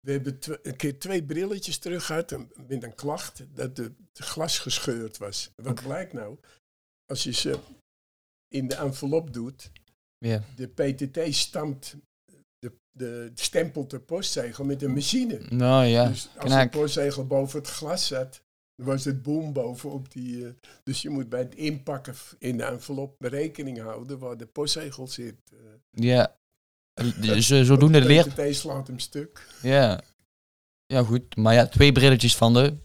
We 0.00 0.12
hebben 0.12 0.38
een 0.62 0.76
keer 0.76 0.98
twee 0.98 1.24
brilletjes 1.24 1.79
terug 1.79 2.07
gehad 2.07 2.33
en 2.33 2.50
met 2.68 2.83
een 2.83 2.94
klacht 2.94 3.44
dat 3.55 3.76
het 3.76 3.92
glas 4.14 4.59
gescheurd 4.59 5.16
was. 5.18 5.52
Wat 5.57 5.66
Oké. 5.66 5.83
blijkt 5.83 6.12
nou? 6.12 6.38
Als 7.07 7.22
je 7.24 7.33
ze 7.33 7.59
in 8.48 8.68
de 8.68 8.74
envelop 8.74 9.33
doet, 9.33 9.70
de 10.57 10.66
PTT 10.74 11.35
stampt 11.35 11.96
de, 12.96 13.30
stempelt 13.35 13.90
de 13.90 14.00
postzegel 14.00 14.64
met 14.64 14.82
een 14.82 14.92
machine. 14.94 15.40
Nou 15.48 15.85
ja, 15.85 16.09
dus 16.09 16.28
als 16.38 16.52
de 16.52 16.68
postzegel 16.68 17.26
boven 17.26 17.59
het 17.59 17.68
glas 17.68 18.06
zat, 18.06 18.42
Dan 18.76 18.87
was 18.87 19.04
het 19.04 19.22
boom 19.22 19.52
bovenop 19.52 20.12
die... 20.12 20.44
eh, 20.46 20.50
dus 20.85 21.02
je 21.02 21.11
moet 21.11 21.28
bij 21.28 21.40
het 21.40 21.54
inpakken 21.54 22.14
in 22.38 22.56
de 22.56 22.64
envelop 22.64 23.14
rekening 23.22 23.80
houden 23.80 24.18
waar 24.18 24.37
de 24.37 24.46
postzegel 24.46 25.06
zit. 25.09 25.35
eh. 25.52 25.59
Ja. 25.90 26.37
Dus 27.20 27.46
zodoende 27.46 28.00
leert... 28.00 28.35
PTT 28.35 28.56
slaat 28.56 28.87
hem 28.87 28.98
stuk. 28.98 29.46
Ja. 29.62 30.00
Ja, 30.87 31.02
goed. 31.02 31.37
Maar 31.37 31.54
ja, 31.54 31.66
twee 31.66 31.92
brilletjes 31.92 32.37
van 32.37 32.54
de... 32.54 32.76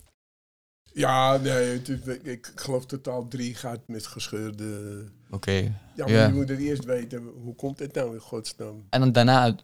Ja, 0.94 1.38
nee, 1.38 1.54
het 1.54 2.08
ik, 2.08 2.24
ik 2.24 2.52
geloof 2.56 2.86
totaal 2.86 3.28
drie 3.28 3.56
gaat 3.56 3.80
met 3.88 4.08
gescheurde... 4.08 5.04
Oké. 5.30 5.52
Ja, 5.96 6.08
maar 6.08 6.28
je 6.28 6.34
moet 6.34 6.50
het 6.50 6.60
eerst 6.60 6.86
weten, 6.86 7.24
hoe 7.44 7.56
komt 7.56 7.80
het 7.80 7.94
nou 7.94 8.14
in 8.14 8.20
godsnaam? 8.20 8.86
En 8.90 9.00
dan 9.00 9.12
daarna, 9.12 9.56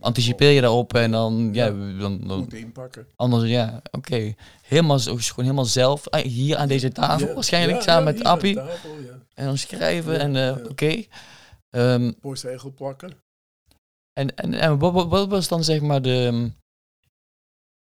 anticipeer 0.00 0.50
je 0.50 0.60
daarop 0.60 0.94
en 0.94 1.10
dan... 1.10 1.50
Ja, 1.52 1.66
Ja. 1.66 1.98
dan, 1.98 2.26
dan, 2.26 2.50
inpakken. 2.50 3.06
anders, 3.16 3.50
ja, 3.50 3.82
oké. 3.90 4.34
Helemaal, 4.62 4.98
gewoon 4.98 5.20
helemaal 5.36 5.64
zelf, 5.64 6.08
ah, 6.08 6.22
hier 6.22 6.56
aan 6.56 6.68
deze 6.68 6.92
tafel 6.92 7.28
Ja, 7.28 7.34
waarschijnlijk, 7.34 7.76
ja, 7.76 7.82
samen 7.82 8.04
met 8.04 8.24
Appie. 8.24 8.54
tafel. 8.54 8.96
En 9.34 9.44
dan 9.44 9.58
schrijven 9.58 10.18
en 10.20 10.36
eh, 10.36 10.70
oké. 10.70 11.04
Ehm, 11.70 12.12
Postzegel 12.20 12.72
plakken. 12.72 13.10
En, 14.12 14.36
en, 14.36 14.54
en 14.54 14.78
wat, 14.78 15.08
wat, 15.08 15.28
was 15.28 15.48
dan 15.48 15.64
zeg 15.64 15.80
maar 15.80 16.02
de... 16.02 16.50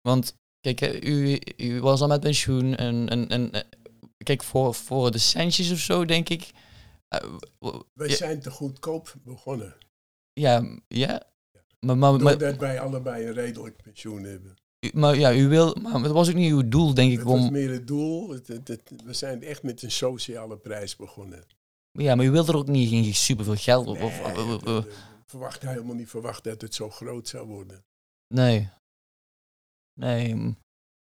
Want 0.01 0.35
kijk, 0.73 0.79
hè, 0.79 1.01
u, 1.03 1.39
u 1.57 1.81
was 1.81 2.01
al 2.01 2.07
met 2.07 2.19
pensioen 2.19 2.75
en, 2.75 3.09
en, 3.09 3.27
en 3.29 3.51
eh, 3.51 3.61
kijk, 4.17 4.43
voor, 4.43 4.73
voor 4.73 5.11
de 5.11 5.17
centjes 5.17 5.71
of 5.71 5.77
zo 5.79 6.05
denk 6.05 6.29
ik... 6.29 6.51
w- 7.59 7.79
Wij 7.93 8.09
zijn 8.09 8.39
te 8.39 8.51
goedkoop 8.51 9.15
begonnen. 9.23 9.75
ja, 10.33 10.77
ja. 10.87 11.23
Maar, 11.79 11.97
maar, 11.97 12.11
maar, 12.13 12.37
Doordat 12.37 12.57
wij 12.59 12.79
allebei 12.79 13.25
een 13.27 13.33
redelijk 13.33 13.81
pensioen 13.83 14.23
hebben. 14.23 14.55
u- 14.79 14.89
maar 14.93 15.15
ja, 15.17 15.33
u 15.33 15.47
wil... 15.47 15.75
Maar 15.81 15.93
het 16.01 16.11
was 16.11 16.29
ook 16.29 16.35
niet 16.35 16.51
uw 16.51 16.67
doel, 16.69 16.93
denk 16.93 17.11
ik, 17.11 17.17
Het 17.17 17.27
was 17.27 17.39
om... 17.39 17.51
meer 17.51 17.71
het 17.71 17.87
doel. 17.87 18.29
Het, 18.29 18.47
het- 18.47 18.67
het- 18.67 18.91
we 19.05 19.13
zijn 19.13 19.43
echt 19.43 19.63
met 19.63 19.81
een 19.83 19.91
sociale 19.91 20.57
prijs 20.57 20.95
begonnen. 20.95 21.43
Ja, 21.91 22.15
maar 22.15 22.25
u 22.25 22.31
wilde 22.31 22.51
er 22.51 22.57
ook 22.57 22.67
niet 22.67 22.89
geen 22.89 23.15
superveel 23.15 23.55
geld 23.55 23.87
op. 23.87 24.01
Of, 24.01 24.21
Nee, 24.21 24.31
of- 24.31 24.37
of- 24.37 24.47
dat- 24.47 24.55
of- 24.57 24.63
dat- 24.63 24.87
verwacht 25.25 25.61
helemaal 25.61 25.95
niet 25.95 26.09
verwacht 26.09 26.43
dat 26.43 26.61
het 26.61 26.75
zo 26.75 26.89
groot 26.89 27.27
zou 27.27 27.47
worden. 27.47 27.83
nee. 28.27 28.69
Nee. 29.97 30.35
mm. 30.35 30.57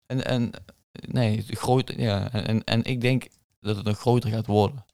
En, 0.07 0.25
en 0.25 0.51
nee, 1.09 1.42
groot, 1.42 1.92
ja. 1.96 2.33
En, 2.33 2.46
en, 2.46 2.64
en 2.64 2.85
ik 2.85 3.01
denk 3.01 3.27
dat 3.61 3.77
het 3.77 3.85
nog 3.85 3.99
groter 3.99 4.31
gaat 4.31 4.46
worden. 4.46 4.85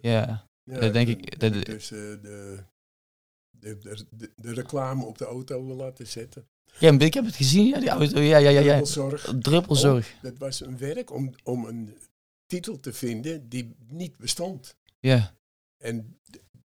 Ja. 0.00 0.48
Ja, 0.62 0.78
Dat 0.80 0.92
denk 0.92 1.06
de- 1.06 1.12
ik- 1.16 1.38
dat- 1.40 1.64
Dus 1.64 1.90
eh, 1.90 1.98
de, 1.98 2.58
de, 3.50 3.78
de, 3.78 4.06
de, 4.10 4.32
de 4.36 4.52
reclame 4.54 5.04
op 5.04 5.18
de 5.18 5.24
auto 5.24 5.66
wil 5.66 5.76
laten 5.76 6.06
zetten. 6.06 6.48
Ja, 6.78 6.92
maar 6.92 7.02
ik 7.02 7.14
heb 7.14 7.24
het 7.24 7.36
gezien, 7.36 7.66
ja, 7.66 7.78
die 7.80 7.88
auto. 7.88 8.20
Ja, 8.20 8.36
ja, 8.36 8.48
ja. 8.50 8.60
ja. 8.60 8.84
Zorg. 8.84 9.34
Druppelzorg. 9.40 10.14
Dat 10.22 10.38
was 10.38 10.60
een 10.60 10.78
werk 10.78 11.10
om, 11.12 11.34
om 11.44 11.64
een 11.64 11.96
titel 12.46 12.80
te 12.80 12.92
vinden 12.92 13.48
die 13.48 13.74
niet 13.88 14.16
bestond. 14.16 14.76
Ja. 15.00 15.34
En 15.76 16.20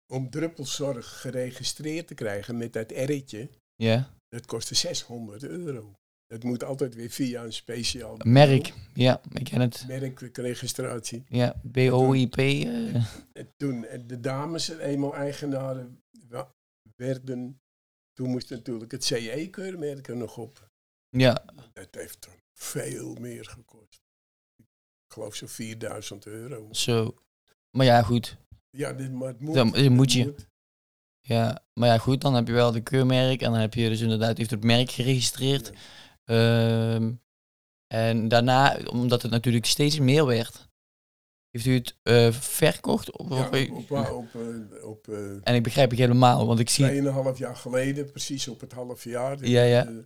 om 0.08 0.30
druppelzorg 0.30 1.22
geregistreerd 1.22 2.08
te 2.08 2.14
krijgen 2.14 2.58
met 2.58 2.74
dat 2.74 2.92
R'tje, 2.92 3.50
Ja. 3.76 4.14
dat 4.30 4.46
kostte 4.46 4.76
600 4.76 5.44
euro. 5.44 5.94
Dat 6.28 6.44
moet 6.44 6.64
altijd 6.64 6.96
weer 6.96 7.10
via 7.10 7.44
een 7.44 7.54
speciaal 7.54 8.18
Merk. 8.24 8.74
Ja, 8.94 9.22
ik 9.34 9.44
ken 9.44 9.62
het. 9.62 9.84
merkregistratie. 9.88 11.24
Ja, 11.28 11.56
BOIP. 11.64 12.36
eh, 12.38 12.96
En 13.34 13.54
toen 13.58 13.86
en 13.86 14.08
de 14.08 14.20
dames 14.20 14.70
er 14.70 14.80
eenmaal 14.80 15.16
eigenaren 15.16 16.04
werden, 16.96 17.62
toen 18.14 18.30
moest 18.30 18.50
natuurlijk 18.50 18.92
het 18.92 19.04
CE-keurmerk 19.04 20.08
er 20.08 20.18
nog 20.18 20.38
op. 20.38 20.70
ja, 21.10 21.44
Dat 21.74 21.88
heeft 21.92 22.22
dan 22.26 22.34
veel 22.54 23.16
meer 23.16 23.46
gekost. 23.46 24.02
Ik 25.08 25.14
geloof 25.14 25.36
zo'n 25.36 25.48
4000 25.48 26.26
euro. 26.26 26.68
zo. 26.72 27.16
Maar 27.78 27.86
ja, 27.86 28.02
goed. 28.02 28.38
Ja, 28.70 28.94
dit, 28.94 29.12
maar 29.12 29.28
het 29.28 29.40
moet. 29.40 29.54
Dan 29.56 29.76
het 29.76 29.90
moet 29.90 30.12
je. 30.12 30.36
Ja, 31.22 31.64
maar 31.74 31.88
ja, 31.90 31.98
goed, 31.98 32.22
dan 32.22 32.34
heb 32.34 32.48
je 32.48 32.54
wel 32.54 32.72
de 32.72 32.82
keurmerk 32.82 33.42
en 33.42 33.52
dan 33.52 33.60
heb 33.60 33.74
je 33.74 33.90
dus 33.90 34.02
inderdaad, 34.02 34.38
heeft 34.38 34.50
het 34.52 34.64
merk 34.64 34.92
geregistreerd. 34.92 35.68
Ja. 35.68 35.80
Ehm, 36.26 37.14
en 37.88 38.28
daarna, 38.28 38.80
omdat 38.90 39.22
het 39.22 39.32
natuurlijk 39.32 39.66
steeds 39.66 40.00
meer 40.00 40.26
werd, 40.26 40.70
heeft 41.56 41.66
u 41.66 41.74
het 41.74 41.96
eh, 42.04 42.32
verkocht? 42.32 43.12
Of, 43.12 43.30
Ja, 43.30 43.48
op, 43.48 43.72
op, 43.72 43.92
op, 43.92 44.42
eh, 44.42 44.88
op 44.88 45.08
eh, 45.08 45.32
en 45.44 45.56
ik 45.56 45.64
begrijp 45.64 45.90
het 45.90 46.00
helemaal, 46.00 46.48
want 46.48 46.60
ik 46.60 46.70
zie... 46.70 47.02
2,5 47.34 47.38
jaar 47.38 47.56
geleden, 47.56 48.12
precies 48.12 48.48
op 48.48 48.60
het 48.60 48.72
half 48.72 49.04
jaar, 49.04 49.46
Ja, 49.46 49.64
ja. 49.64 49.84
de 49.84 50.06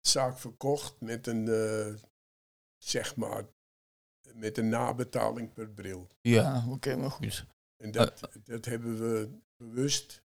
zaak 0.00 0.38
verkocht 0.38 1.00
met 1.00 1.26
een, 1.26 1.48
zeg 2.78 3.16
maar, 3.16 3.44
met 4.34 4.58
een 4.58 4.68
nabetaling 4.68 5.52
per 5.52 5.68
bril. 5.68 6.08
Ja, 6.20 6.64
oké, 6.68 6.96
maar 6.96 7.10
goed. 7.10 7.46
En 7.76 7.90
dat, 7.90 8.30
dat 8.44 8.64
hebben 8.64 8.98
we 8.98 9.28
bewust 9.56 10.22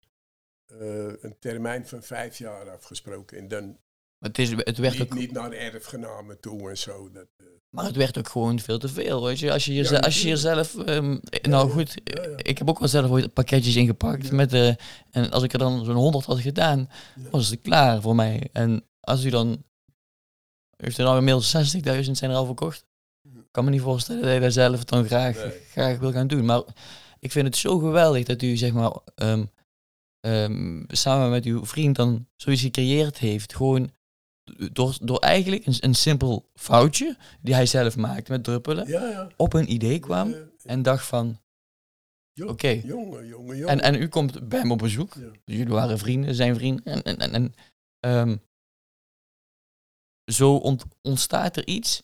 een 1.21 1.37
termijn 1.38 1.87
van 1.87 2.03
vijf 2.03 2.38
jaar 2.38 2.71
afgesproken. 2.71 3.38
En 3.38 3.49
dan 3.49 3.79
Maar 4.18 4.28
het, 4.28 4.38
is, 4.38 4.50
het 4.50 4.78
werd 4.78 4.98
niet, 4.98 5.02
ook, 5.02 5.14
niet 5.14 5.33
naar 5.33 5.52
erfgenamen 5.52 6.40
toe 6.40 6.68
en 6.70 6.78
zo. 6.78 7.11
Dat, 7.11 7.26
eh, 7.37 7.46
maar 7.70 7.85
het 7.85 7.96
werd 7.96 8.18
ook 8.18 8.28
gewoon 8.28 8.59
veel 8.61 8.78
te 8.78 8.88
veel, 8.88 9.24
weet 9.24 9.38
je. 9.38 9.52
Als 9.52 9.64
je, 9.64 9.72
Ja, 9.72 9.98
als 9.98 10.22
je 10.22 10.28
jezelf... 10.28 10.74
ehm, 10.76 11.18
nou 11.42 11.70
goed, 11.70 12.00
ja, 12.04 12.22
ja. 12.22 12.37
ik 12.37 12.59
heb 12.59 12.68
ook 12.68 12.78
wel 12.78 12.88
zelf 12.88 13.11
ooit 13.11 13.33
pakketjes 13.33 13.76
ingepakt. 13.76 14.31
Met, 14.33 14.52
eh 14.52 14.74
en 15.11 15.31
als 15.31 15.42
ik 15.42 15.52
er 15.52 15.59
dan 15.59 15.85
zo'n 15.85 15.94
100 15.94 16.24
had 16.24 16.40
gedaan, 16.40 16.90
was 17.31 17.48
het 17.48 17.61
klaar 17.61 18.00
voor 18.00 18.14
mij. 18.14 18.48
En 18.52 18.85
als 19.00 19.24
u 19.24 19.31
dan... 19.31 19.64
Heeft 20.76 20.98
er 20.98 21.07
al 21.07 21.16
inmiddels 21.16 21.57
60.000 21.57 22.11
zijn 22.11 22.31
er 22.31 22.37
al 22.37 22.44
verkocht. 22.46 22.87
Ik 23.22 23.48
kan 23.50 23.64
me 23.64 23.70
niet 23.70 23.81
voorstellen 23.81 24.22
dat 24.22 24.33
je 24.33 24.40
dat 24.40 24.52
zelf 24.52 24.85
dan 24.85 25.04
graag, 25.07 25.37
Nee. 25.37 25.61
graag 25.70 25.98
wil 25.98 26.12
gaan 26.12 26.26
doen. 26.26 26.44
Maar 26.44 26.62
ik 27.18 27.33
vind 27.33 27.46
het 27.46 27.57
zo 27.57 27.78
geweldig 27.78 28.24
dat 28.24 28.42
u 28.42 28.57
zeg 28.57 28.72
maar 28.72 28.92
ehm, 29.14 29.44
ehm, 30.20 30.83
samen 30.87 31.31
met 31.31 31.44
uw 31.44 31.64
vriend 31.66 31.96
dan 31.96 32.26
zoiets 32.37 32.62
gecreëerd 32.62 33.18
heeft. 33.18 33.54
Gewoon 33.54 33.90
door, 34.73 34.99
door 35.01 35.19
eigenlijk 35.19 35.67
een, 35.67 35.77
een 35.81 35.95
simpel 35.95 36.49
foutje 36.55 37.17
die 37.41 37.55
hij 37.55 37.67
zelf 37.67 37.97
maakte 37.97 38.33
met 38.33 38.45
druppelen, 38.45 38.89
ja, 38.89 39.09
ja. 39.09 39.29
op 39.37 39.53
een 39.53 39.73
idee 39.73 39.99
kwam 39.99 40.35
en 40.65 40.83
dacht 40.83 41.07
van, 41.07 41.41
oké. 42.45 42.69
Jongen, 42.69 43.27
jongen, 43.27 43.57
jongen. 43.57 43.69
En, 43.69 43.81
en 43.81 43.95
u 43.95 44.09
komt 44.09 44.49
bij 44.49 44.59
hem 44.59 44.73
op 44.73 44.79
bezoek. 44.79 45.15
Jullie 45.45 45.69
waren 45.69 45.99
vrienden, 45.99 46.35
zijn 46.35 46.55
vrienden. 46.55 46.85
En, 46.85 47.03
en, 47.03 47.19
en, 47.19 47.33
en, 47.33 47.55
ehm, 48.01 48.37
zo 50.33 50.57
ont- 50.57 50.85
ontstaat 51.03 51.57
er 51.57 51.67
iets 51.67 52.03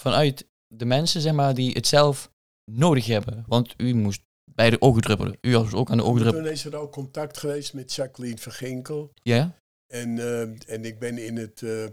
vanuit 0.00 0.46
de 0.66 0.84
mensen, 0.84 1.20
zeg 1.20 1.32
maar, 1.32 1.54
die 1.54 1.72
het 1.72 1.86
zelf 1.86 2.30
nodig 2.70 3.06
hebben. 3.06 3.44
Want 3.46 3.74
u 3.76 3.94
moest 3.94 4.22
bij 4.54 4.70
de 4.70 4.80
ogen 4.80 5.02
druppelen. 5.02 5.38
U 5.40 5.52
was 5.52 5.72
ook 5.72 5.90
aan 5.90 5.96
de 5.96 6.04
ogen 6.04 6.20
druppelen. 6.20 6.44
Toen 6.44 6.54
is 6.54 6.64
er 6.64 6.76
al 6.76 6.88
contact 6.88 7.38
geweest 7.38 7.74
met 7.74 7.94
Jacqueline 7.94 8.38
Verginkel. 8.38 9.10
Ja? 9.22 9.58
En, 9.86 10.18
eh, 10.18 10.40
en 10.74 10.84
ik 10.84 10.98
ben 10.98 11.18
in 11.18 11.36
het 11.36 11.62
eh 11.62 11.84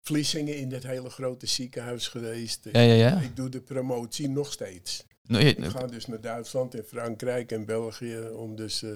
Vlissingen 0.00 0.56
in 0.56 0.68
dat 0.68 0.82
hele 0.82 1.10
grote 1.10 1.46
ziekenhuis 1.46 2.08
geweest. 2.08 2.68
Ja, 2.72 2.80
ja, 2.80 2.92
ja. 2.92 3.20
Ik 3.20 3.36
doe 3.36 3.48
de 3.48 3.60
promotie 3.60 4.28
nog 4.28 4.52
steeds. 4.52 5.04
Nou, 5.22 5.44
je- 5.44 5.54
Ik 5.54 5.64
ga 5.64 5.86
dus 5.86 6.06
naar 6.06 6.20
Duitsland 6.20 6.74
en 6.74 6.84
Frankrijk 6.84 7.52
en 7.52 7.64
België 7.64 8.18
om 8.20 8.56
dus 8.56 8.82
eh, 8.82 8.90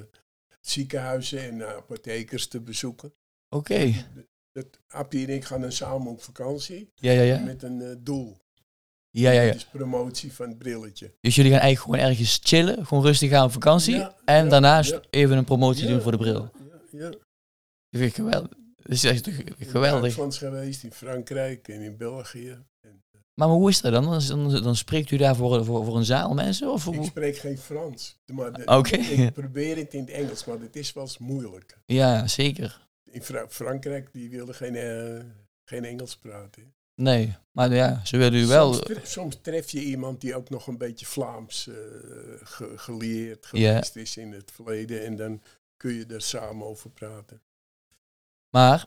ziekenhuizen 0.60 1.40
en 1.42 1.68
apothekers 1.76 2.46
te 2.46 2.60
bezoeken. 2.60 3.12
Oké. 3.48 3.92
Dat, 4.52 4.66
Appie 4.88 5.26
en 5.26 5.34
ik 5.34 5.44
gaan 5.44 5.60
dan 5.60 5.72
samen 5.72 6.10
op 6.12 6.22
vakantie 6.22 6.90
Ja, 6.94 7.12
ja, 7.12 7.22
ja. 7.22 7.38
met 7.38 7.62
een 7.62 8.00
doel. 8.04 8.36
Ja, 9.10 9.30
ja, 9.30 9.40
ja. 9.42 9.52
Dus 9.52 9.64
promotie 9.64 10.32
van 10.32 10.48
het 10.48 10.58
brilletje. 10.58 11.12
Dus 11.20 11.34
jullie 11.34 11.50
gaan 11.50 11.60
eigenlijk 11.60 11.94
gewoon 11.96 12.10
ergens 12.10 12.40
chillen, 12.42 12.86
gewoon 12.86 13.04
rustig 13.04 13.30
gaan 13.30 13.44
op 13.44 13.52
vakantie. 13.52 13.94
Ja, 13.94 14.16
en 14.24 14.44
ja, 14.44 14.50
daarnaast 14.50 14.90
ja. 14.90 15.00
even 15.10 15.36
een 15.36 15.44
promotie 15.44 15.86
doen 15.86 16.00
voor 16.00 16.12
de 16.12 16.18
bril. 16.18 16.50
Ja. 16.90 17.10
Dat 17.92 18.00
vind 18.00 18.10
ik 18.10 18.14
geweldig. 18.14 18.50
Dat 18.76 18.92
is 18.92 19.04
echt 19.04 19.26
In 19.26 19.54
geweldig. 19.58 20.00
Duitsland 20.00 20.36
geweest, 20.36 20.82
in 20.82 20.92
Frankrijk 20.92 21.68
en 21.68 21.80
in 21.80 21.96
België. 21.96 22.58
En, 22.80 23.02
Maar 23.34 23.48
hoe 23.48 23.68
is 23.68 23.80
dat 23.80 23.92
dan? 23.92 24.04
Dan, 24.04 24.20
dan, 24.50 24.62
dan 24.62 24.76
spreekt 24.76 25.10
u 25.10 25.16
daar 25.16 25.36
voor, 25.36 25.64
voor, 25.64 25.84
voor 25.84 25.96
een 25.96 26.04
zaal 26.04 26.34
mensen? 26.34 26.70
Of 26.72 26.86
ik 26.86 27.02
spreek 27.04 27.36
geen 27.36 27.58
Frans. 27.58 28.18
Maar 28.32 28.52
de-. 28.52 28.64
Ik 29.24 29.32
probeer 29.32 29.76
het 29.76 29.94
in 29.94 30.00
het 30.00 30.10
Engels, 30.10 30.44
maar 30.44 30.60
het 30.60 30.76
is 30.76 30.92
wel 30.92 31.02
eens 31.02 31.18
moeilijk. 31.18 31.78
Ja, 31.86 32.26
zeker. 32.28 32.88
In 33.10 33.22
Fra- 33.22 33.48
Frankrijk, 33.48 34.08
die 34.12 34.30
wilden 34.30 34.54
geen, 34.54 34.74
eh, 34.76 35.24
geen 35.64 35.84
Engels 35.84 36.16
praten. 36.16 36.74
Nee, 36.94 37.36
maar 37.50 37.74
ja, 37.74 38.00
ze 38.04 38.16
willen 38.16 38.40
u 38.40 38.46
wel. 38.46 38.72
Soms, 38.74 38.84
tre- 38.86 39.00
soms 39.06 39.38
tref 39.42 39.70
je 39.70 39.80
iemand 39.82 40.20
die 40.20 40.34
ook 40.36 40.50
nog 40.50 40.66
een 40.66 40.78
beetje 40.78 41.06
Vlaams 41.06 41.68
eh, 41.68 41.74
ge- 42.42 42.72
geleerd 42.76 43.46
geweest 43.46 43.96
is 43.96 44.16
in 44.16 44.32
het 44.32 44.50
verleden. 44.54 45.04
En 45.04 45.16
dan 45.16 45.42
kun 45.76 45.92
je 45.94 46.06
er 46.06 46.22
samen 46.22 46.66
over 46.66 46.90
praten. 46.90 47.40
Maar 48.52 48.86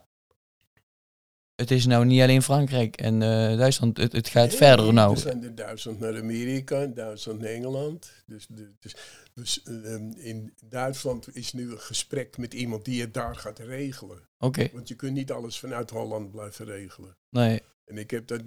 het 1.55 1.71
is 1.71 1.85
nou 1.85 2.05
niet 2.05 2.21
alleen 2.21 2.41
Frankrijk 2.41 2.95
en 2.95 3.21
eh, 3.21 3.57
Duitsland. 3.57 3.97
Het, 3.97 4.11
het 4.11 4.27
gaat 4.27 4.47
Nee, 4.47 4.57
verder 4.57 4.93
nou. 4.93 5.11
Er 5.13 5.17
zijn 5.19 5.43
er 5.43 5.55
Duitsland 5.55 5.99
naar 5.99 6.17
Amerika, 6.17 6.85
Duitsland 6.85 7.39
naar 7.39 7.49
Engeland. 7.49 8.11
Dus, 8.25 8.47
de, 8.49 8.71
dus, 8.79 8.95
dus 9.33 9.63
ehm, 9.63 10.11
in 10.11 10.53
Duitsland 10.65 11.35
is 11.35 11.53
nu 11.53 11.71
een 11.71 11.79
gesprek 11.79 12.37
met 12.37 12.53
iemand 12.53 12.85
die 12.85 13.01
het 13.01 13.13
daar 13.13 13.35
gaat 13.35 13.59
regelen. 13.59 14.29
Oké, 14.37 14.69
Want 14.73 14.87
je 14.87 14.95
kunt 14.95 15.13
niet 15.13 15.31
alles 15.31 15.59
vanuit 15.59 15.89
Holland 15.89 16.31
blijven 16.31 16.65
regelen. 16.65 17.17
nee. 17.29 17.61
En 17.85 17.97
ik 17.97 18.11
heb 18.11 18.27
dat 18.27 18.41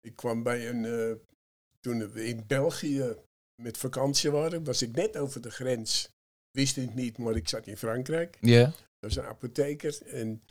Ik 0.00 0.16
kwam 0.16 0.42
bij 0.42 0.68
een, 0.68 0.84
eh, 0.84 1.16
toen 1.80 2.10
we 2.12 2.26
in 2.26 2.44
België 2.46 3.16
met 3.62 3.78
vakantie 3.78 4.30
waren, 4.30 4.64
was 4.64 4.82
ik 4.82 4.96
net 4.96 5.16
over 5.16 5.40
de 5.40 5.50
grens. 5.50 6.10
Wist 6.50 6.76
ik 6.76 6.94
niet, 6.94 7.18
maar 7.18 7.36
ik 7.36 7.48
zat 7.48 7.66
in 7.66 7.76
Frankrijk. 7.76 8.38
Ja. 8.40 8.72
Dat 9.00 9.14
was 9.14 9.16
een 9.24 9.30
apotheker 9.30 10.02
en 10.06 10.42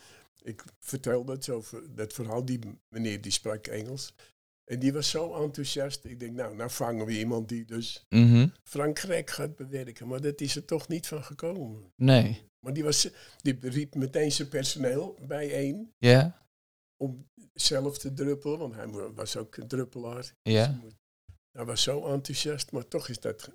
ik 0.41 0.63
vertelde 0.79 1.31
het 1.31 1.49
over 1.49 1.95
dat 1.95 2.13
verhaal. 2.13 2.45
Die 2.45 2.59
meneer 2.89 3.21
die 3.21 3.31
sprak 3.31 3.67
Engels. 3.67 4.13
En 4.63 4.79
die 4.79 4.93
was 4.93 5.09
zo 5.09 5.43
enthousiast. 5.43 6.05
Ik 6.05 6.19
denk, 6.19 6.35
nou, 6.35 6.55
nou 6.55 6.69
vangen 6.69 7.05
we 7.05 7.17
iemand 7.19 7.49
die 7.49 7.65
dus 7.65 8.05
Mhm. 8.09 8.47
Frankrijk 8.63 9.29
gaat 9.29 9.55
bewerken. 9.55 10.07
Maar 10.07 10.21
dat 10.21 10.41
is 10.41 10.55
er 10.55 10.65
toch 10.65 10.87
niet 10.87 11.07
van 11.07 11.23
gekomen. 11.23 11.91
Nee. 11.95 12.47
Maar 12.59 12.73
die, 12.73 12.83
was, 12.83 13.09
die 13.41 13.57
riep 13.61 13.95
meteen 13.95 14.31
zijn 14.31 14.49
personeel 14.49 15.17
bijeen 15.27 15.93
Ja. 15.97 16.45
om 16.97 17.27
zelf 17.53 17.97
te 17.97 18.13
druppelen. 18.13 18.57
Want 18.59 18.75
hij 18.75 18.87
was 19.13 19.37
ook 19.37 19.57
een 19.57 19.67
druppelaar. 19.67 20.33
Ja. 20.41 20.79
Hij 21.51 21.65
was 21.65 21.81
zo 21.83 22.05
enthousiast, 22.13 22.71
maar 22.71 22.87
toch 22.87 23.09
is 23.09 23.19
dat 23.19 23.49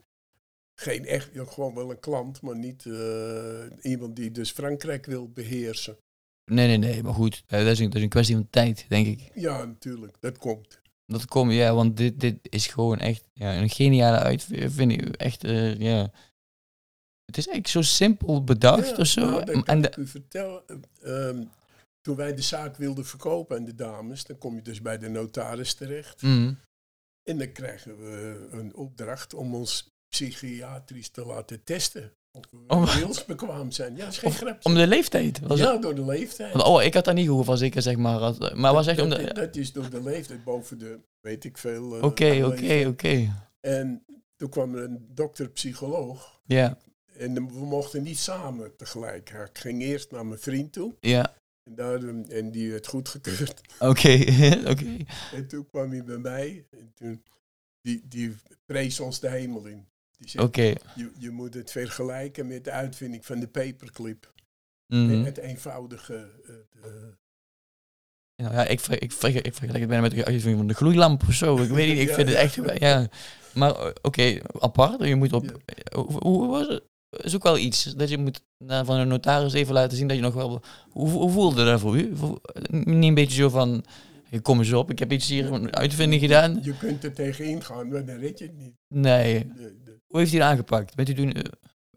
geen 0.75 1.05
echt, 1.07 1.31
gewoon 1.35 1.75
wel 1.75 1.91
een 1.91 2.01
klant, 2.01 2.41
maar 2.43 2.57
niet 2.57 2.87
eh, 2.87 3.65
iemand 3.83 4.17
die 4.17 4.31
dus 4.31 4.51
Frankrijk 4.51 5.07
wil 5.07 5.29
beheersen. 5.29 5.97
Nee, 6.51 6.67
nee, 6.67 6.77
nee. 6.77 7.03
Maar 7.03 7.15
goed, 7.15 7.43
eh, 7.47 7.59
dat 7.59 7.69
is 7.73 7.79
een, 7.79 7.87
dat 7.87 7.95
is 7.95 8.03
een 8.03 8.09
kwestie 8.09 8.35
van 8.35 8.51
tijd, 8.51 8.85
denk 8.89 9.07
ik. 9.07 9.31
Ja, 9.35 9.65
natuurlijk, 9.65 10.17
dat 10.21 10.39
komt. 10.39 10.81
Dat 11.07 11.25
komt, 11.27 11.53
ja, 11.53 11.75
want 11.75 11.97
dit, 11.97 12.21
dit 12.21 12.39
is 12.43 12.67
gewoon 12.67 12.99
echt 12.99 13.29
ja, 13.33 13.57
een 13.57 13.71
geniale 13.71 14.19
uitvinding. 14.19 15.17
Echt, 15.17 15.45
eh, 15.45 15.77
ja. 15.79 16.13
Het 17.25 17.37
is 17.37 17.49
echt 17.49 17.69
zo 17.69 17.83
simpel 17.83 18.45
bedacht 18.45 18.89
Ja, 18.89 18.97
of 18.97 19.07
zo. 19.07 19.21
nou, 19.21 19.45
dat 19.45 19.55
en 19.55 19.63
kan 19.65 19.81
de, 19.81 19.89
ik 19.89 19.97
u 19.97 20.07
vertellen. 20.07 20.63
eh, 21.01 21.29
ehm, 21.29 21.45
toen 22.01 22.17
wij 22.17 22.35
de 22.35 22.43
zaak 22.43 22.77
wilden 22.77 23.05
verkopen 23.07 23.57
aan 23.57 23.65
de 23.65 23.75
dames, 23.75 24.25
dan 24.25 24.39
kom 24.39 24.55
je 24.55 24.63
dus 24.63 24.83
bij 24.83 24.99
de 24.99 25.09
notaris 25.09 25.75
terecht. 25.75 26.23
Mm. 26.23 26.59
En 27.23 27.39
dan 27.39 27.53
krijgen 27.53 27.97
we 27.99 28.49
een 28.51 28.75
opdracht 28.75 29.35
om 29.35 29.55
ons 29.55 29.93
psychiatrisch 30.18 31.09
te 31.09 31.24
laten 31.27 31.64
testen. 31.64 32.12
Of 32.33 32.44
we 32.50 32.59
Om- 32.74 32.85
wilsbekwaam 32.87 33.70
zijn. 33.70 33.96
Ja, 33.96 34.05
dat 34.05 34.12
is 34.12 34.18
geen 34.18 34.33
grap. 34.33 34.64
Om 34.66 34.74
de 34.74 34.87
leeftijd. 34.87 35.40
Was 35.40 35.59
ja, 35.59 35.77
door 35.77 35.94
de 35.94 36.05
leeftijd. 36.05 36.62
Oh, 36.62 36.83
ik 36.83 36.94
had 36.94 37.05
daar 37.05 37.14
niet 37.14 37.27
gehoord 37.27 37.46
van 37.46 37.59
zeker, 37.59 37.83
zeg 37.83 37.96
maar. 37.96 38.35
Maar 38.57 38.72
was 38.72 38.87
echt 38.87 39.00
om 39.00 39.09
de... 39.09 39.33
dat 39.35 39.57
is 39.57 39.72
door 39.72 39.90
de 39.90 40.03
leeftijd, 40.03 40.44
boven 40.44 40.79
de, 40.79 40.98
weet 41.20 41.44
ik 41.44 41.59
veel. 41.59 41.96
eh, 41.96 42.03
Oké, 42.03 42.44
oké, 42.44 42.87
oké. 42.88 43.33
En 43.61 44.05
toen 44.37 44.48
kwam 44.48 44.74
er 44.74 44.83
een 44.85 45.07
dokter-psycholoog. 45.14 46.40
Ja, 46.46 46.79
En 47.16 47.35
we 47.35 47.64
mochten 47.64 48.03
niet 48.03 48.18
samen 48.18 48.77
tegelijk. 48.77 49.31
Ik 49.31 49.59
ging 49.59 49.83
eerst 49.83 50.11
naar 50.11 50.27
mijn 50.27 50.40
vriend 50.40 50.72
toe. 50.72 50.94
ja. 51.00 51.35
En, 51.64 51.74
daar, 51.74 52.03
en 52.29 52.50
die 52.50 52.70
werd 52.70 52.87
goedgekeurd. 52.87 53.61
Oké, 53.79 54.24
oké. 54.72 54.96
En 55.33 55.48
toen 55.48 55.66
kwam 55.66 55.90
hij 55.90 56.05
bij 56.05 56.18
mij. 56.18 56.66
En 56.70 56.92
toen, 56.94 57.22
die, 57.81 58.03
die 58.09 58.35
prees 58.66 59.00
ons 59.00 59.20
de 59.20 59.29
hemel 59.29 59.64
in. 59.66 59.87
Die 60.18 60.31
je, 60.94 61.11
je 61.18 61.31
moet 61.31 61.55
het 61.55 61.70
vergelijken 61.70 62.46
met 62.46 62.64
de 62.64 62.70
uitvinding 62.70 63.27
van 63.27 63.40
de 63.40 63.48
paperclip. 63.48 64.33
Mhm. 64.87 65.24
Het 65.24 65.37
eenvoudige. 65.38 66.14
eh, 66.46 66.55
de- 66.83 67.16
Ja, 68.37 68.53
ja, 68.53 68.64
ik, 68.66 68.81
ver- 68.81 69.03
ik, 69.03 69.12
ver- 69.12 69.35
ik 69.46 69.55
vergelijk 69.55 69.79
het 69.79 69.88
bijna 69.88 70.03
met 70.03 70.11
de 70.11 70.24
uitvinding 70.24 70.57
van 70.57 70.66
de 70.66 70.74
gloeilamp 70.74 71.22
of 71.29 71.33
zo. 71.35 71.57
Ik 71.62 71.68
weet 71.70 71.88
niet, 71.88 71.98
ik 71.98 72.09
Ja, 72.09 72.14
vind 72.14 72.29
het 72.29 72.37
echt... 72.37 72.79
Ja. 72.81 73.09
Maar 73.55 73.74
eh, 73.77 73.90
oké, 74.03 74.38
apart. 74.59 75.05
Je 75.05 75.14
moet 75.14 75.33
op... 75.33 75.61
Hoe, 75.94 76.07
hoe 76.22 76.46
was 76.48 76.68
het? 76.68 76.83
is 77.11 77.35
ook 77.35 77.42
wel 77.42 77.59
iets. 77.59 77.83
Dat 77.85 78.09
je 78.09 78.18
moet 78.18 78.40
van 78.59 78.96
een 78.96 79.09
notaris 79.09 79.53
even 79.53 79.74
laten 79.74 79.96
zien 79.96 80.07
dat 80.09 80.16
je 80.16 80.22
nog 80.22 80.35
wel... 80.35 80.62
Hoe, 80.90 81.09
hoe 81.09 81.31
voelde 81.31 81.64
dat 81.64 81.81
voor 81.81 81.98
u? 81.98 82.12
Niet 82.70 83.05
een 83.09 83.14
beetje 83.14 83.37
zo 83.42 83.48
van... 83.48 83.85
Kom 84.42 84.59
eens 84.59 84.72
op, 84.72 84.90
ik 84.90 84.98
heb 84.98 85.12
iets 85.12 85.29
hier 85.29 85.53
een 85.53 85.77
uitvinding 85.77 86.20
gedaan. 86.22 86.59
Je 86.62 86.77
kunt 86.77 87.05
er 87.05 87.12
tegenin 87.12 87.62
gaan, 87.62 87.88
maar 87.88 88.05
dan 88.05 88.16
red 88.16 88.38
je 88.38 88.44
het 88.44 88.57
niet. 88.57 88.74
Nee. 88.94 89.46
Hoe 90.14 90.22
heeft 90.22 90.35
hij 90.35 90.42
het 90.44 90.50
aangepakt? 90.53 90.94
Bent 90.94 91.09
u 91.09 91.14
toen... 91.14 91.33
eh, 91.33 91.42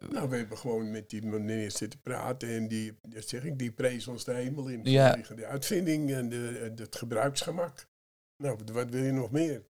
nou, 0.10 0.30
we 0.30 0.38
hebben 0.38 0.58
gewoon 0.58 0.92
met 0.92 1.10
die 1.10 1.26
meneer 1.26 1.72
zitten 1.72 2.02
praten 2.02 2.50
en 2.50 2.68
die, 2.68 2.98
dat 3.02 3.28
zeg 3.28 3.44
ik, 3.44 3.60
die 3.60 3.72
prees 3.72 4.08
ons 4.08 4.24
de 4.24 4.34
hemel 4.34 4.68
in. 4.68 4.80
Ja. 4.84 5.16
De 5.36 5.46
uitvinding 5.46 6.12
en, 6.12 6.30
de, 6.30 6.74
het 6.76 6.96
gebruiksgemak. 6.96 7.88
Nou, 8.44 8.58
wat 8.74 8.90
wil 8.90 9.04
je 9.04 9.12
nog 9.12 9.32
meer? 9.32 9.66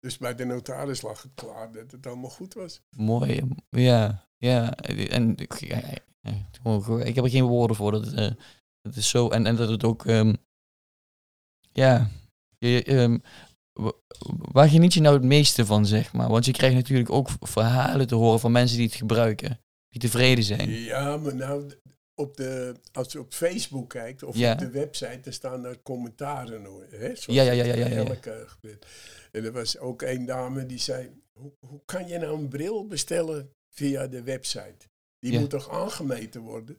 Dus 0.00 0.18
bij 0.18 0.34
de 0.34 0.44
notaris 0.44 1.02
lag 1.02 1.22
het 1.22 1.32
klaar 1.34 1.72
dat 1.72 1.90
het 1.90 2.06
allemaal 2.06 2.30
goed 2.30 2.54
was. 2.54 2.80
Mooi, 2.96 3.42
ja, 3.70 4.28
ja. 4.36 4.74
En 4.76 5.36
ik- 5.36 5.52
heb 7.14 7.24
er 7.24 7.30
geen 7.30 7.44
woorden 7.44 7.76
voor. 7.76 7.92
Dat, 7.92 8.12
eh, 8.12 8.30
dat 8.82 8.96
is 8.96 9.08
zo. 9.08 9.28
En, 9.28 9.46
en 9.46 9.56
dat 9.56 9.68
het 9.68 9.84
ook, 9.84 10.06
ehm, 10.06 10.34
ja, 11.72 12.10
je, 12.58 12.82
ehm, 12.84 13.18
waar 14.52 14.68
geniet 14.68 14.94
je 14.94 15.00
nou 15.00 15.14
het 15.14 15.24
meeste 15.24 15.66
van, 15.66 15.86
zeg 15.86 16.12
maar? 16.12 16.28
Want 16.28 16.44
je 16.44 16.52
krijgt 16.52 16.76
natuurlijk 16.76 17.10
ook 17.10 17.28
verhalen 17.40 18.06
te 18.06 18.14
horen 18.14 18.40
van 18.40 18.52
mensen 18.52 18.76
die 18.76 18.86
het 18.86 18.94
gebruiken, 18.96 19.60
die 19.88 20.00
tevreden 20.00 20.44
zijn. 20.44 20.70
Ja, 20.70 21.16
maar 21.16 21.34
nou, 21.34 21.70
op 22.14 22.36
de, 22.36 22.74
als 22.92 23.12
je 23.12 23.20
op 23.20 23.32
Facebook 23.32 23.88
kijkt 23.88 24.22
of 24.22 24.36
Ja. 24.36 24.52
op 24.52 24.58
de 24.58 24.70
website, 24.70 25.20
dan 25.22 25.32
staan 25.32 25.62
daar 25.62 25.82
commentaren 25.82 26.64
hoor. 26.64 26.86
Hè? 26.90 26.98
Zoals 26.98 27.24
Ja, 27.26 27.42
ja, 27.42 27.52
ja, 27.52 27.64
ja, 27.64 27.74
ja, 27.74 27.86
ja. 27.86 27.94
elke 28.04 28.44
gebeurt. 28.46 28.86
En 29.32 29.44
er 29.44 29.52
was 29.52 29.78
ook 29.78 30.02
een 30.02 30.26
dame 30.26 30.66
die 30.66 30.78
zei, 30.78 31.10
hoe, 31.32 31.52
hoe 31.66 31.80
kan 31.84 32.08
je 32.08 32.18
nou 32.18 32.38
een 32.38 32.48
bril 32.48 32.86
bestellen 32.86 33.50
via 33.70 34.06
de 34.06 34.22
website? 34.22 34.88
Die 35.18 35.32
Ja. 35.32 35.40
moet 35.40 35.50
toch 35.50 35.70
aangemeten 35.70 36.40
worden? 36.40 36.76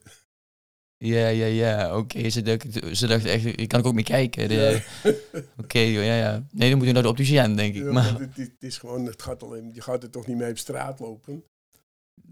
Ja, 0.98 1.28
ja, 1.28 1.46
ja, 1.46 1.98
oké. 1.98 2.30
Ze, 2.30 2.42
dacht, 2.42 2.66
ze 2.96 3.06
dachten 3.06 3.30
echt, 3.30 3.44
ik 3.44 3.68
kan 3.68 3.82
ook 3.84 3.94
mee 3.94 4.04
kijken. 4.04 4.48
De- 4.48 4.82
Oké, 5.62 5.78
joh, 5.78 6.04
ja, 6.04 6.16
ja. 6.16 6.46
Nee, 6.52 6.68
dan 6.68 6.78
moet 6.78 6.86
je 6.86 6.92
naar 6.92 7.02
de 7.02 7.08
opticien, 7.08 7.56
denk 7.56 7.74
ik. 7.74 7.82
Ja, 7.82 7.92
Maar, 7.92 8.18
het, 8.20 8.36
het 8.36 8.52
is 8.62 8.78
gewoon, 8.78 9.04
het 9.06 9.22
gaat 9.22 9.42
alleen, 9.42 9.70
je 9.74 9.80
gaat 9.80 10.02
er 10.02 10.10
toch 10.10 10.26
niet 10.26 10.36
mee 10.36 10.50
op 10.50 10.58
straat 10.58 11.00
lopen? 11.00 11.44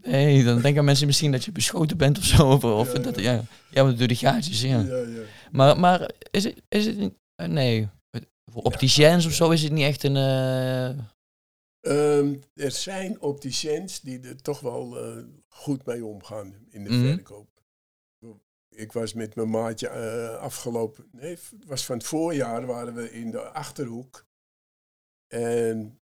nee, 0.02 0.44
dan 0.44 0.60
denken 0.62 0.84
mensen 0.84 1.06
misschien 1.06 1.32
dat 1.32 1.44
je 1.44 1.52
beschoten 1.52 1.96
bent 1.96 2.18
of 2.18 2.24
zo. 2.24 2.50
Of, 2.50 2.64
of 2.64 2.92
Ja, 2.92 2.98
dat, 2.98 3.20
ja. 3.20 3.44
ja. 3.70 3.82
maar 3.84 3.96
door 3.96 4.08
die 4.08 4.16
gaatjes, 4.16 4.60
ja. 4.60 4.80
Ja, 4.80 4.96
ja. 4.96 5.22
Maar, 5.50 5.80
maar 5.80 6.10
is 6.30 6.44
het, 6.44 6.62
is 6.68 6.86
het 6.86 6.98
niet- 6.98 7.14
eh, 7.34 7.48
nee, 7.48 7.88
voor 8.52 8.62
opticiens 8.62 9.26
of 9.26 9.32
zo 9.32 9.50
is 9.50 9.62
het 9.62 9.72
niet 9.72 9.84
echt 9.84 10.02
een, 10.02 10.16
eh, 10.16 10.88
Ehm, 11.80 12.34
er 12.54 12.70
zijn 12.70 13.20
opticiens 13.20 14.00
die 14.00 14.20
er 14.20 14.42
toch 14.42 14.60
wel 14.60 14.98
eh, 14.98 15.22
goed 15.48 15.86
mee 15.86 16.04
omgaan 16.04 16.54
in 16.70 16.84
de 16.84 16.90
Mhm. 16.90 17.06
verkoop. 17.14 17.48
Ik 18.74 18.92
was 18.92 19.12
met 19.12 19.34
mijn 19.34 19.50
maatje 19.50 19.88
eh, 19.88 20.36
afgelopen, 20.36 21.08
nee, 21.12 21.38
was 21.66 21.84
van 21.84 21.96
het 21.96 22.06
voorjaar, 22.06 22.66
waren 22.66 22.94
we 22.94 23.12
in 23.12 23.30
de 23.30 23.40
Achterhoek. 23.40 24.26
En 25.26 26.00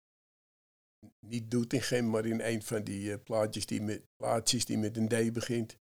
niet 1.18 1.50
Doetinchem, 1.50 2.10
maar 2.10 2.26
in 2.26 2.40
een 2.40 2.62
van 2.62 2.82
die 2.82 3.12
eh, 3.12 3.22
plaatjes 3.22 3.66
die 3.66 3.82
met, 3.82 4.02
plaatsjes 4.16 4.64
die 4.64 4.78
met 4.78 4.96
een 4.96 5.08
D 5.08 5.32
begint. 5.32 5.76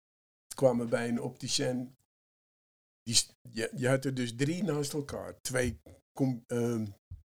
kwamen 0.55 0.89
bij 0.89 1.07
een 1.07 1.21
opticien. 1.21 1.95
Die, 3.03 3.17
je, 3.49 3.71
je 3.75 3.87
had 3.87 4.05
er 4.05 4.13
dus 4.13 4.35
drie 4.35 4.63
naast 4.63 4.93
elkaar. 4.93 5.41
Twee 5.41 5.79
com, 6.13 6.43
ehm, 6.47 6.85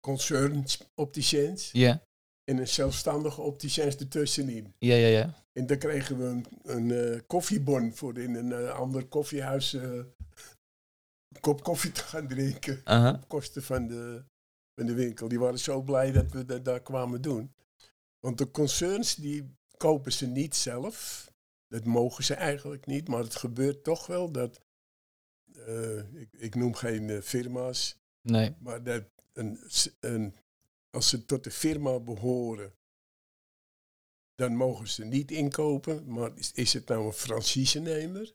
concerns 0.00 0.88
opticiens 0.94 1.70
ja, 1.72 2.05
en 2.46 2.58
een 2.58 2.68
zelfstandige 2.68 3.40
opticiens 3.40 3.96
ertussenin. 3.96 4.74
ja, 4.78 4.94
ja, 4.94 5.06
ja. 5.06 5.34
En 5.52 5.66
dan 5.66 5.78
kregen 5.78 6.18
we 6.18 6.24
een, 6.24 6.46
een 6.62 6.90
eh, 6.90 7.20
koffiebon 7.26 7.94
voor 7.94 8.18
in 8.18 8.34
een 8.34 8.52
eh, 8.52 8.78
ander 8.78 9.04
koffiehuis 9.06 9.74
eh, 9.74 9.82
een 9.82 11.40
kop 11.40 11.62
koffie 11.62 11.92
te 11.92 12.00
gaan 12.00 12.28
drinken. 12.28 12.82
Op 13.14 13.28
kosten 13.28 13.62
van 13.62 13.86
de, 13.86 14.24
van 14.74 14.86
de 14.86 14.94
winkel. 14.94 15.28
Die 15.28 15.38
waren 15.38 15.58
zo 15.58 15.82
blij 15.82 16.12
dat 16.12 16.32
we 16.32 16.44
dat 16.44 16.64
daar 16.64 16.82
kwamen 16.82 17.22
doen. 17.22 17.54
Want 18.20 18.38
de 18.38 18.50
concerns 18.50 19.14
die 19.14 19.54
kopen 19.76 20.12
ze 20.12 20.26
niet 20.26 20.56
zelf. 20.56 21.30
Dat 21.68 21.84
mogen 21.84 22.24
ze 22.24 22.34
eigenlijk 22.34 22.86
niet. 22.86 23.08
Maar 23.08 23.22
het 23.22 23.36
gebeurt 23.36 23.84
toch 23.84 24.06
wel 24.06 24.30
dat, 24.30 24.60
ik, 26.12 26.28
ik 26.32 26.54
noem 26.54 26.74
geen 26.74 27.22
firma's, 27.22 27.96
Nee, 28.22 28.54
maar 28.58 28.82
dat 28.82 29.04
een, 29.32 29.58
een, 30.00 30.34
als 30.96 31.08
ze 31.08 31.24
tot 31.24 31.44
de 31.44 31.50
firma 31.50 32.00
behoren, 32.00 32.72
dan 34.34 34.56
mogen 34.56 34.88
ze 34.88 35.04
niet 35.04 35.30
inkopen. 35.30 36.12
Maar 36.12 36.36
is, 36.38 36.52
is 36.52 36.72
het 36.72 36.88
nou 36.88 37.06
een 37.06 37.12
franchisenemer, 37.12 38.32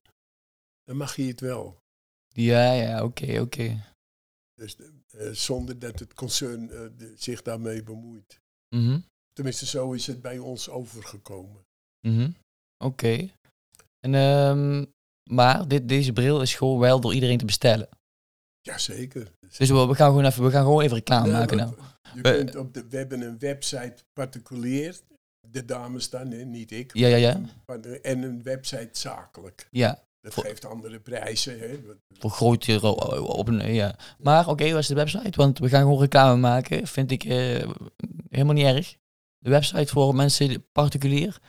dan 0.84 0.98
mag 0.98 1.16
je 1.16 1.24
het 1.24 1.40
wel. 1.40 1.80
ja, 2.28 2.74
ja, 2.74 3.04
oké, 3.04 3.40
oké. 3.40 3.90
Dus 4.54 4.76
eh, 5.10 5.30
zonder 5.32 5.80
dat 5.80 6.00
het 6.00 6.14
concern 6.14 6.70
eh, 6.72 6.88
de- 6.98 7.14
zich 7.18 7.42
daarmee 7.42 7.84
bemoeit. 7.84 8.40
Mhm, 8.76 9.00
Tenminste, 9.34 9.66
zo 9.66 9.92
is 9.94 10.08
het 10.08 10.22
bij 10.22 10.38
ons 10.40 10.70
overgekomen. 10.70 11.66
mhm. 12.08 12.32
Oké. 12.84 13.30
En, 14.00 14.16
ehm, 14.16 14.86
maar 15.30 15.68
dit, 15.68 15.88
deze 15.88 16.14
bril 16.14 16.42
is 16.42 16.56
gewoon 16.56 16.80
wel 16.80 17.00
door 17.02 17.14
iedereen 17.14 17.38
te 17.38 17.46
bestellen. 17.46 17.90
Jazeker. 18.62 19.32
Dus 19.58 19.70
we, 19.70 19.88
we 19.88 19.96
gaan 19.96 20.08
gewoon 20.10 20.26
even, 20.26 20.44
we 20.44 20.52
gaan 20.52 20.64
gewoon 20.64 20.82
even 20.82 20.96
reclame 20.96 21.28
Ja, 21.28 21.38
maken 21.38 21.58
we- 21.58 21.64
nou. 21.64 21.76
Je 22.16 22.22
We- 22.22 22.36
kunt 22.38 22.56
op 22.56 22.74
de, 22.74 22.86
we 22.90 22.98
hebben 22.98 23.22
een 23.22 23.40
website 23.40 23.96
particulier. 24.14 25.00
De 25.48 25.66
dames 25.66 26.10
dan, 26.10 26.32
hè, 26.32 26.44
niet 26.46 26.72
ik. 26.72 26.94
Ja, 26.98 27.08
ja, 27.08 27.16
ja. 27.16 27.42
En 28.02 28.22
een 28.24 28.44
website 28.44 28.90
zakelijk. 28.92 29.68
Ja, 29.72 30.04
Dat 30.22 30.34
Voor- 30.34 30.44
geeft 30.44 30.66
andere 30.66 31.00
prijzen. 31.00 31.60
Hè. 31.60 31.80
Voor 32.20 32.30
grotere 32.32 32.88
op 33.22 33.48
een, 33.48 33.74
ja. 33.74 33.96
Maar 34.20 34.48
oké, 34.48 34.70
wat 34.72 34.80
is 34.80 34.88
de 34.88 34.94
website? 34.96 35.38
Want 35.38 35.60
we 35.60 35.70
gaan 35.70 35.82
gewoon 35.82 36.00
reclame 36.00 36.40
maken. 36.40 36.88
Vind 36.88 37.12
ik 37.12 37.24
eh, 37.24 37.68
helemaal 38.30 38.54
niet 38.54 38.66
erg. 38.66 38.96
De 39.38 39.50
website 39.50 39.88
voor 39.92 40.16
mensen 40.16 40.66
particulier. 40.72 41.40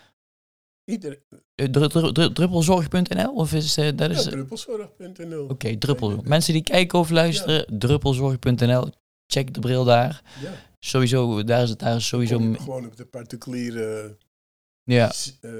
Ieder, 0.84 1.18
Eh, 1.54 1.66
dru- 1.66 1.86
dru- 1.88 2.12
dru- 2.12 2.32
druppelzorg.nl? 2.32 3.32
Of 3.34 3.52
is 3.52 3.76
eh, 3.76 3.88
dat 3.96 4.10
ja, 4.10 4.16
is... 4.16 4.20
Oké, 4.26 4.30
druppelzorg.nl. 4.30 5.56
druppel. 5.78 6.20
Mensen 6.24 6.52
die 6.52 6.62
kijken 6.62 6.98
of 6.98 7.10
luisteren, 7.10 7.78
druppelzorg.nl. 7.78 8.90
Check 9.26 9.54
de 9.54 9.60
bril 9.60 9.84
daar. 9.84 10.22
Ja, 10.42 10.52
Sowieso, 10.78 11.44
daar 11.44 11.62
is 11.62 11.70
het 11.70 11.78
daar 11.78 11.96
is 11.96 12.06
sowieso... 12.06 12.38
gewoon 12.38 12.86
op 12.86 12.96
de 12.96 13.04
particuliere 13.04 14.16
Ja, 14.84 15.12
eh, 15.40 15.50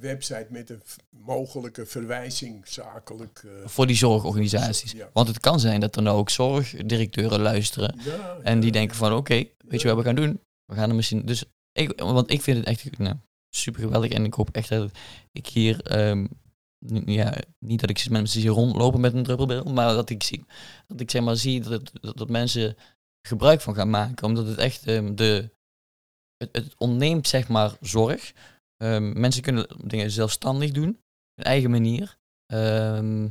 website 0.00 0.46
met 0.50 0.70
een 0.70 0.82
mogelijke 1.10 1.86
verwijzing 1.86 2.68
zakelijk. 2.68 3.44
voor 3.64 3.86
die 3.86 3.96
zorgorganisaties. 3.96 4.92
Ja. 4.92 5.10
Want 5.12 5.28
het 5.28 5.40
kan 5.40 5.60
zijn 5.60 5.80
dat 5.80 5.96
er 5.96 6.02
nou 6.02 6.18
ook 6.18 6.30
zorgdirecteuren 6.30 7.40
luisteren. 7.40 7.98
ja, 8.04 8.36
En 8.42 8.56
die 8.60 8.66
ja. 8.72 8.78
denken 8.78 8.96
van, 8.96 9.12
oké, 9.12 9.44
weet 9.68 9.80
je 9.80 9.88
wat 9.88 9.96
we 9.96 10.02
gaan 10.02 10.14
doen? 10.14 10.40
We 10.64 10.74
gaan 10.74 10.88
er 10.88 10.94
misschien... 10.94 11.26
Dus 11.26 11.44
ik, 11.72 12.00
want 12.00 12.30
ik 12.30 12.42
vind 12.42 12.56
het 12.58 12.66
echt 12.66 12.98
nou, 12.98 13.16
super 13.50 13.80
geweldig. 13.80 14.10
En 14.10 14.24
ik 14.24 14.34
hoop 14.34 14.50
echt 14.50 14.68
dat 14.68 14.90
ik 15.32 15.46
hier... 15.46 15.80
ehm, 15.82 16.26
ja, 17.04 17.34
niet 17.58 17.80
dat 17.80 17.90
ik 17.90 18.10
mensen 18.10 18.40
zie 18.40 18.50
rondlopen 18.50 19.00
met 19.00 19.14
een 19.14 19.22
druppelbril, 19.22 19.64
maar 19.64 19.94
dat 19.94 20.10
ik 20.10 20.22
zie, 20.22 20.44
dat 20.86 21.00
ik 21.00 21.10
zeg 21.10 21.22
maar 21.22 21.36
zie 21.36 21.60
dat, 21.60 21.92
dat, 22.00 22.28
mensen 22.28 22.76
gebruik 23.26 23.60
van 23.60 23.74
gaan 23.74 23.90
maken. 23.90 24.26
Omdat 24.26 24.46
het 24.46 24.58
echt 24.58 24.86
ehm, 24.86 25.14
de... 25.14 25.56
Het, 26.36 26.48
het 26.52 26.74
ontneemt 26.76 27.28
zeg 27.28 27.48
maar 27.48 27.76
zorg. 27.80 28.32
Ehm, 28.76 29.20
mensen 29.20 29.42
kunnen 29.42 29.66
dingen 29.84 30.10
zelfstandig 30.10 30.70
doen. 30.70 30.88
Op 30.88 31.34
hun 31.34 31.44
eigen 31.44 31.70
manier. 31.70 32.18
Ehm, 32.46 33.28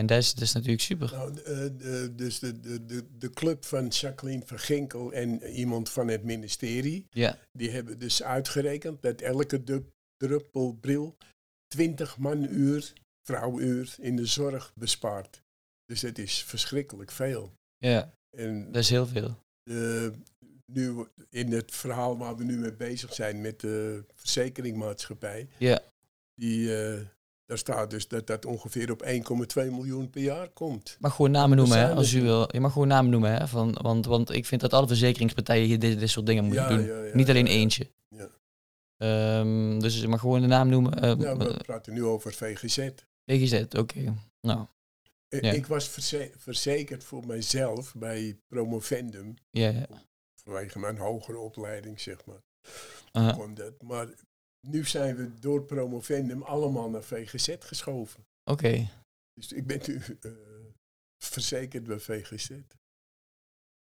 en 0.00 0.06
dat 0.06 0.18
is, 0.18 0.34
dat 0.34 0.42
is 0.42 0.52
natuurlijk 0.52 0.82
super. 0.82 1.10
Nou, 1.12 1.38
eh, 1.40 1.44
de- 1.76 2.12
dus 2.14 2.38
de, 2.38 2.60
de, 2.60 2.84
de, 2.84 3.04
de 3.18 3.30
club 3.30 3.64
van 3.64 3.86
Jacqueline 3.88 4.42
van 4.46 4.58
Ginkel 4.58 5.12
en 5.12 5.42
iemand 5.42 5.88
van 5.90 6.08
het 6.08 6.22
ministerie, 6.22 7.06
Ja. 7.10 7.38
die 7.52 7.70
hebben 7.70 7.98
dus 7.98 8.22
uitgerekend 8.22 9.02
dat 9.02 9.20
elke 9.20 9.62
druppelbril 10.16 11.16
20 11.66 12.18
manuur, 12.18 12.92
vrouwuur 13.26 13.94
in 13.98 14.16
de 14.16 14.26
zorg 14.26 14.72
bespaart. 14.74 15.42
Dus 15.84 16.00
dat 16.00 16.18
is 16.18 16.42
verschrikkelijk 16.42 17.10
veel. 17.10 17.52
Ja, 17.76 18.14
En 18.36 18.64
dat 18.72 18.82
is 18.82 18.90
heel 18.90 19.06
veel. 19.06 19.38
de, 19.62 20.12
nu 20.72 21.06
in 21.30 21.52
het 21.52 21.74
verhaal 21.74 22.18
waar 22.18 22.36
we 22.36 22.44
nu 22.44 22.56
mee 22.56 22.72
bezig 22.72 23.14
zijn 23.14 23.40
met 23.40 23.60
de 23.60 24.04
verzekeringmaatschappij, 24.14 25.48
Ja. 25.58 25.82
die, 26.34 26.76
eh, 26.82 27.00
daar 27.46 27.58
staat 27.58 27.90
dus 27.90 28.08
dat 28.08 28.26
dat 28.26 28.44
ongeveer 28.44 28.90
op 28.90 29.02
1,2 29.02 29.70
miljoen 29.70 30.10
per 30.10 30.22
jaar 30.22 30.48
komt. 30.48 30.96
Mag 31.00 31.14
gewoon 31.14 31.30
namen 31.30 31.56
noemen, 31.56 31.78
hè, 31.78 31.84
zijn 31.84 31.96
als 31.96 32.12
er- 32.12 32.18
u 32.20 32.22
wil. 32.22 32.48
Je 32.52 32.60
mag 32.60 32.72
gewoon 32.72 32.88
namen 32.88 33.10
noemen, 33.10 33.32
hè, 33.32 33.48
van, 33.48 33.78
want, 33.82 34.06
want 34.06 34.30
ik 34.32 34.46
vind 34.46 34.60
dat 34.60 34.72
alle 34.72 34.86
verzekeringspartijen 34.86 35.66
hier 35.66 35.78
dit, 35.78 35.98
dit 35.98 36.10
soort 36.10 36.26
dingen 36.26 36.44
moeten 36.44 36.62
Ja, 36.62 36.68
doen. 36.68 36.86
ja, 36.86 37.02
ja, 37.04 37.14
Niet 37.14 37.28
alleen 37.28 37.46
ja, 37.46 37.52
ja. 37.52 37.58
eentje. 37.58 37.90
Ja. 38.08 38.28
Ehm, 38.96 39.78
dus 39.78 40.00
je 40.00 40.08
mag 40.08 40.20
gewoon 40.20 40.40
de 40.40 40.46
naam 40.46 40.68
noemen. 40.68 40.96
Uh, 41.04 41.14
Nou, 41.14 41.38
we 41.38 41.56
praten 41.64 41.92
nu 41.92 42.04
over 42.04 42.32
VGZ. 42.32 42.88
VGZ, 43.26 43.64
oké. 43.78 44.14
Nou, 44.40 44.66
Ja. 45.28 45.52
Ik 45.52 45.66
was 45.66 45.88
verze- 45.88 46.30
verzekerd 46.36 47.04
voor 47.04 47.26
mijzelf 47.26 47.94
bij 47.96 48.38
Promovendum, 48.48 49.34
ja, 49.50 49.68
ja. 49.68 49.86
vanwege 50.44 50.78
mijn 50.78 50.96
hogere 50.98 51.38
opleiding, 51.38 52.00
zeg 52.00 52.24
maar. 52.26 52.42
Aha. 53.12 53.32
Kwam 53.32 53.54
dat. 53.54 53.82
Maar 53.82 54.06
nu 54.64 54.84
zijn 54.84 55.16
we 55.16 55.30
door 55.40 55.62
Promovendum 55.62 56.42
allemaal 56.42 56.90
naar 56.90 57.02
VGZ 57.02 57.54
geschoven. 57.58 58.24
Oké, 58.50 58.88
Dus 59.34 59.52
ik 59.52 59.66
ben 59.66 59.80
nu 59.86 60.00
eh, 60.20 60.32
verzekerd 61.24 61.84
bij 61.84 61.98
VGZ. 61.98 62.50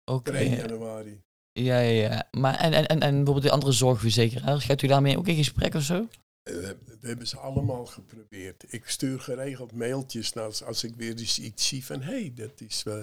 oké. 0.05 0.31
Per 0.31 0.41
1 0.41 0.57
januari. 0.57 1.23
Ja, 1.53 1.79
ja, 1.79 2.09
ja. 2.09 2.29
Maar 2.31 2.55
en, 2.55 2.73
en, 2.73 2.87
en, 2.87 3.01
bijvoorbeeld 3.01 3.43
die 3.43 3.53
andere 3.53 3.73
zorgverzekeraars, 3.73 4.65
gaat 4.65 4.83
u 4.83 4.87
daarmee 4.87 5.19
ook 5.19 5.27
in 5.27 5.37
gesprek 5.37 5.75
of 5.75 5.83
zo? 5.83 6.09
Eh, 6.43 6.55
we 7.01 7.07
hebben 7.07 7.27
ze 7.27 7.39
allemaal 7.39 7.87
geprobeerd. 7.87 8.73
Ik 8.73 8.89
stuur 8.89 9.21
geregeld 9.21 9.73
mailtjes 9.73 10.33
naar 10.33 10.45
als, 10.45 10.63
als 10.63 10.85
ik 10.85 10.95
weer 10.95 11.19
eens 11.19 11.39
iets 11.39 11.69
zie 11.69 11.85
van 11.85 12.03
hé, 12.03 12.21
hey, 12.21 12.33
dat 12.35 12.61
is 12.61 12.83
eh, 12.87 13.03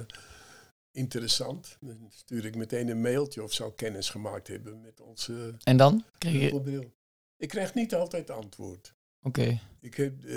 interessant. 0.92 1.78
Dan 1.80 2.12
stuur 2.16 2.46
ik 2.46 2.56
meteen 2.56 2.90
een 2.90 3.02
mailtje 3.02 3.44
of 3.44 3.54
zou 3.54 3.74
kennis 3.74 4.10
gemaakt 4.10 4.48
hebben 4.48 4.82
met 4.82 5.02
onze 5.02 5.54
En 5.64 5.78
dan? 5.78 6.06
Krijg 6.18 6.36
je... 6.36 6.88
Ik 7.38 7.48
krijg 7.48 7.74
niet 7.74 7.96
altijd 7.96 8.30
antwoord. 8.30 8.94
Oké. 9.22 9.60
Ik 9.82 9.96
heb 9.96 10.24
eh, 10.26 10.34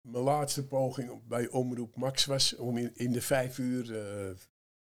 mijn 0.00 0.24
laatste 0.24 0.66
poging 0.66 1.26
bij 1.28 1.48
Omroep 1.48 1.96
Max 1.96 2.24
was 2.24 2.56
om 2.56 2.76
in, 2.76 2.90
in 2.94 3.12
de 3.12 3.20
vijf 3.20 3.58
uur. 3.58 3.98
eh, 3.98 4.34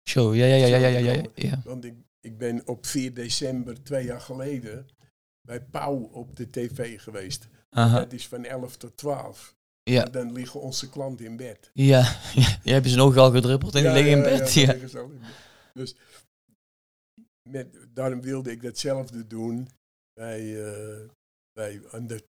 Show, 0.08 0.34
ja, 0.34 0.44
ja, 0.44 0.54
ja, 0.54 0.76
ja, 0.76 0.86
ja, 0.88 0.98
ja, 0.98 1.12
ja. 1.12 1.22
ja. 1.34 1.62
want 1.64 1.84
ik, 1.84 1.94
ik 2.20 2.38
ben 2.38 2.66
op 2.66 2.86
4 2.86 3.14
december 3.14 3.82
twee 3.82 4.04
jaar 4.04 4.20
geleden 4.20 4.86
bij 5.46 5.60
Pauw 5.64 5.96
op 5.96 6.36
de 6.36 6.50
tv 6.50 7.00
geweest. 7.00 7.48
Aha. 7.70 7.98
Dat 7.98 8.12
is 8.12 8.28
van 8.28 8.44
11 8.44 8.76
tot 8.76 8.96
12. 8.96 9.54
Ja, 9.82 10.04
Dan 10.04 10.32
liggen 10.32 10.60
onze 10.60 10.88
klanten 10.90 11.24
in 11.26 11.36
bed. 11.36 11.70
ja. 11.72 12.16
Je 12.64 12.72
hebt 12.72 12.88
zijn 12.88 13.00
ogen 13.00 13.20
al 13.20 13.30
gedruppeld 13.30 13.74
en 13.74 13.82
die 13.82 13.92
liggen 13.92 14.12
in 14.12 14.22
bed. 14.22 14.52
Ja, 14.52 14.88
ze. 14.88 15.18
Dus 15.74 15.96
met, 17.48 17.76
daarom 17.94 18.20
wilde 18.22 18.50
ik 18.50 18.62
datzelfde 18.62 19.26
doen 19.26 19.68
bij, 20.12 20.64
eh, 20.66 21.08
bij 21.52 21.82
aan 21.90 22.06
de 22.06 22.28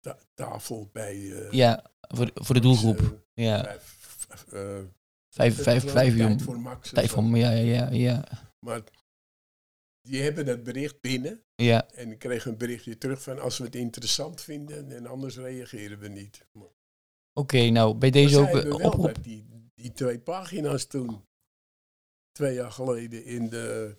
ta- 0.00 0.18
tafel 0.34 0.88
bij. 0.92 1.14
eh, 1.32 1.50
ja 1.52 1.90
voor, 2.00 2.26
de, 2.26 2.32
voor 2.34 2.54
de 2.54 2.60
doelgroep. 2.60 2.98
eh, 2.98 3.44
Ja, 3.44 3.62
vijf, 3.64 4.46
eh, 4.52 4.78
vijf, 5.28 5.62
vijf, 5.62 5.80
geloof 5.80 5.94
vijf 5.94 6.12
ik, 6.14 6.18
uur. 6.20 6.26
Tijd 6.26 6.42
voor 6.42 6.60
Max. 6.60 6.90
Tijd 6.90 7.10
voor, 7.10 7.24
ja, 7.36 7.50
ja, 7.50 7.90
ja. 7.90 8.24
Maar 8.66 8.82
die 10.00 10.22
hebben 10.22 10.46
dat 10.46 10.62
bericht 10.62 11.00
binnen. 11.00 11.44
Ja, 11.54 11.88
En 11.90 12.10
ik 12.10 12.18
kreeg 12.18 12.44
een 12.44 12.56
berichtje 12.58 12.98
terug 12.98 13.22
van 13.22 13.38
als 13.38 13.58
we 13.58 13.64
het 13.64 13.74
interessant 13.74 14.40
vinden 14.40 14.90
en 14.96 15.06
anders 15.06 15.36
reageren 15.36 15.98
we 15.98 16.08
niet. 16.08 16.46
Oké, 17.32 17.68
nou, 17.70 17.94
bij 17.94 18.10
deze 18.10 18.38
ook 18.38 18.46
eh, 18.48 18.74
oproep. 18.74 19.22
die, 19.24 19.70
die 19.74 19.92
twee 19.92 20.20
pagina's 20.20 20.86
toen, 20.86 21.24
twee 22.32 22.54
jaar 22.54 22.72
geleden, 22.72 23.24
in, 23.24 23.48
de, 23.48 23.96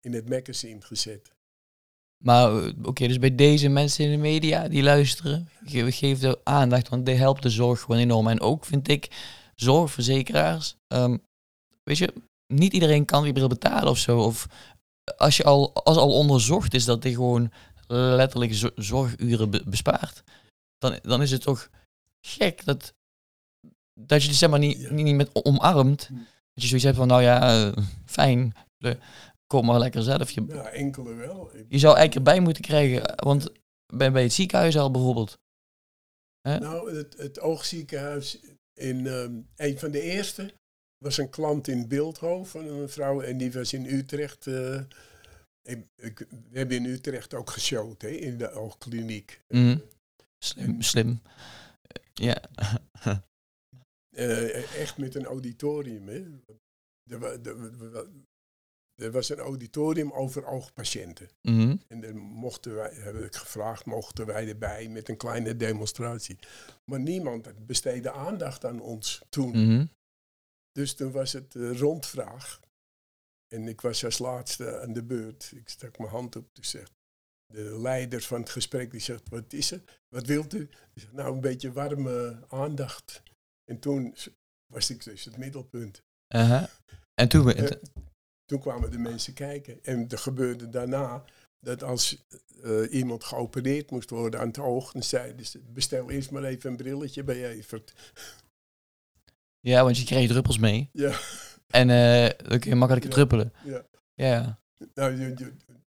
in 0.00 0.12
het 0.12 0.28
magazine 0.28 0.80
gezet. 0.80 1.34
Maar 2.24 2.62
eh, 2.64 2.72
oké, 2.82 3.06
dus 3.06 3.18
bij 3.18 3.34
deze 3.34 3.68
mensen 3.68 4.04
in 4.04 4.10
de 4.10 4.16
media 4.16 4.68
die 4.68 4.82
luisteren, 4.82 5.48
ge 5.64 5.92
geef 5.92 6.18
de 6.18 6.40
aandacht, 6.44 6.88
want 6.88 7.06
die 7.06 7.14
helpt 7.14 7.42
de 7.42 7.50
zorg 7.50 7.80
gewoon 7.80 8.00
enorm. 8.00 8.28
En 8.28 8.40
ook 8.40 8.64
vind 8.64 8.88
ik, 8.88 9.08
zorgverzekeraars, 9.54 10.76
ehm, 10.86 11.16
weet 11.82 11.98
je, 11.98 12.12
niet 12.46 12.72
iedereen 12.72 13.04
kan 13.04 13.22
die 13.22 13.32
bril 13.32 13.48
betalen 13.48 13.88
of 13.90 13.98
zo. 13.98 14.18
Of 14.20 14.46
als 15.16 15.36
je 15.36 15.44
al, 15.44 15.74
als 15.74 15.96
al 15.96 16.12
onderzocht 16.14 16.74
is 16.74 16.84
dat 16.84 17.02
die 17.02 17.14
gewoon 17.14 17.52
letterlijk 17.92 18.54
zo- 18.54 18.70
zorguren 18.74 19.50
be- 19.50 19.62
bespaart, 19.66 20.22
dan, 20.78 20.98
dan 21.02 21.22
is 21.22 21.30
het 21.30 21.42
toch 21.42 21.68
gek 22.26 22.64
dat, 22.64 22.94
dat 24.00 24.22
je 24.22 24.28
die 24.28 24.36
zeg 24.36 24.50
maar 24.50 24.58
niet, 24.58 24.90
niet, 24.90 25.04
niet 25.04 25.14
met 25.14 25.44
omarmt. 25.44 26.06
Hm. 26.06 26.14
Dat 26.52 26.62
je 26.62 26.66
zoiets 26.66 26.84
hebt 26.84 26.96
van, 26.96 27.06
nou 27.08 27.22
ja, 27.22 27.66
eh, 27.70 27.84
fijn, 28.04 28.54
eh, 28.78 28.94
kom 29.50 29.66
maar 29.66 29.78
lekker 29.78 30.02
zelf. 30.02 30.30
Je, 30.30 30.44
Ja, 30.48 30.68
enkele 30.70 31.14
wel. 31.14 31.50
Je 31.68 31.78
zou 31.78 31.96
eigenlijk 31.96 32.14
erbij 32.26 32.40
moeten 32.44 32.62
krijgen, 32.62 33.24
want 33.24 33.52
bij, 33.94 34.12
bij 34.12 34.22
het 34.22 34.32
ziekenhuis 34.32 34.76
al 34.78 34.90
bijvoorbeeld. 34.90 35.38
Nou, 36.48 36.96
het, 36.96 37.16
het 37.16 37.40
oogziekenhuis 37.40 38.40
in 38.80 39.06
ehm, 39.06 39.40
een 39.56 39.78
van 39.78 39.90
de 39.90 40.00
eerste 40.00 40.54
was 41.04 41.18
een 41.18 41.30
klant 41.30 41.68
in 41.68 41.88
Beeldhoven, 41.88 42.66
een 42.66 42.80
mevrouw, 42.80 43.20
en 43.20 43.38
die 43.38 43.52
was 43.52 43.72
in 43.72 43.86
Utrecht. 43.86 44.46
eh, 44.46 44.80
ik, 45.62 45.86
ik- 45.96 46.26
we 46.50 46.58
hebben 46.58 46.76
in 46.76 46.84
Utrecht 46.84 47.34
ook 47.34 47.50
geshowd, 47.50 48.02
hè, 48.02 48.08
in 48.08 48.38
de 48.38 48.50
oogkliniek. 48.50 49.40
Mhm. 49.48 49.78
Slim, 50.44 50.82
slim. 50.82 51.20
Ja. 52.12 52.40
Eh, 54.16 54.80
echt 54.80 54.98
met 54.98 55.14
een 55.14 55.24
auditorium. 55.24 56.08
Hè. 56.08 56.24
Er, 57.10 57.46
er 57.46 58.08
er 59.00 59.10
was 59.10 59.28
een 59.28 59.38
auditorium 59.38 60.12
over 60.12 60.46
oogpatiënten. 60.46 61.28
Mhm. 61.42 61.76
En 61.88 62.00
dan 62.00 62.16
mochten 62.16 62.74
wij, 62.74 62.90
heb 62.92 63.14
ik 63.14 63.34
gevraagd, 63.34 63.84
mochten 63.84 64.26
wij 64.26 64.48
erbij 64.48 64.88
met 64.88 65.08
een 65.08 65.16
kleine 65.16 65.56
demonstratie. 65.56 66.38
Maar 66.84 67.00
niemand 67.00 67.66
besteedde 67.66 68.12
aandacht 68.12 68.64
aan 68.64 68.80
ons 68.80 69.22
toen. 69.28 69.50
Mhm. 69.50 69.86
Dus 70.72 70.94
toen 70.94 71.12
was 71.12 71.32
het 71.32 71.54
rondvraag. 71.54 72.60
En 73.48 73.68
ik 73.68 73.80
was 73.80 74.04
als 74.04 74.18
laatste 74.18 74.80
aan 74.80 74.92
de 74.92 75.04
beurt. 75.04 75.52
Ik 75.54 75.68
stak 75.68 75.98
mijn 75.98 76.10
hand 76.10 76.36
op. 76.36 76.48
Dus 76.52 76.70
zegt 76.70 76.92
de 77.46 77.80
leider 77.80 78.22
van 78.22 78.40
het 78.40 78.50
gesprek, 78.50 78.90
die 78.90 79.00
zegt, 79.00 79.28
wat 79.28 79.52
is 79.52 79.70
er? 79.70 79.82
Wat 80.08 80.26
wilt 80.26 80.54
u? 80.54 80.62
Ik 80.94 81.02
zeg, 81.02 81.12
nou, 81.12 81.34
een 81.34 81.40
beetje 81.40 81.72
warme 81.72 82.44
aandacht. 82.48 83.22
En 83.64 83.78
toen 83.78 84.14
was 84.66 84.90
ik 84.90 85.04
dus 85.04 85.24
het 85.24 85.36
middelpunt. 85.36 86.02
En 87.14 87.28
toen... 87.28 87.52
Eh, 87.52 87.70
toen 88.50 88.60
kwamen 88.60 88.90
de 88.90 88.98
mensen 88.98 89.32
kijken. 89.34 89.78
En 89.84 90.08
er 90.08 90.18
gebeurde 90.18 90.68
daarna 90.68 91.24
dat 91.60 91.82
als 91.82 92.24
eh, 92.62 92.92
iemand 92.92 93.24
geopereerd 93.24 93.90
moest 93.90 94.10
worden 94.10 94.40
aan 94.40 94.46
het 94.46 94.58
oog, 94.58 94.92
dan 94.92 95.02
zeiden 95.02 95.46
ze, 95.46 95.58
bestel 95.58 96.10
eerst 96.10 96.30
maar 96.30 96.44
even 96.44 96.70
een 96.70 96.76
brilletje 96.76 97.24
bij 97.24 97.48
Evert. 97.50 97.92
Ja, 99.60 99.82
want 99.84 99.98
je 99.98 100.04
krijgt 100.04 100.28
druppels 100.28 100.58
mee. 100.58 100.88
Ja. 100.92 101.18
En 101.66 101.90
eh, 101.90 102.48
dan 102.48 102.58
kun 102.58 102.70
je 102.70 102.76
makkelijker 102.76 103.10
Ja. 103.10 103.16
druppelen. 103.16 103.52
Ja. 103.64 103.86
Ja. 104.14 104.60
Nou, 104.94 105.34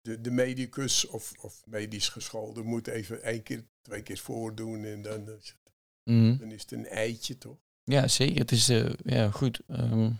de, 0.01 0.21
de, 0.21 0.31
medicus 0.31 1.07
of, 1.07 1.33
of 1.41 1.63
medisch 1.65 2.09
geschoolde 2.09 2.61
moet 2.61 2.87
even 2.87 3.21
één 3.23 3.43
keer, 3.43 3.63
twee 3.81 4.01
keer 4.01 4.17
voordoen 4.17 4.83
en 4.83 5.01
dan, 5.01 5.29
is 5.29 5.47
het- 5.47 5.73
Mhm. 6.03 6.37
dan 6.37 6.51
is 6.51 6.61
het 6.61 6.71
een 6.71 6.87
eitje 6.87 7.37
toch? 7.37 7.57
Ja, 7.83 8.07
zeker. 8.07 8.37
Het 8.39 8.51
is 8.51 8.69
eh, 8.69 8.93
ja, 9.03 9.31
goed. 9.31 9.59
Ehm, 9.67 10.11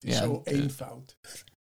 Het 0.00 0.10
is 0.10 0.14
Ja, 0.18 0.22
zo 0.22 0.42
eh, 0.44 0.52
eenvoud. 0.58 1.16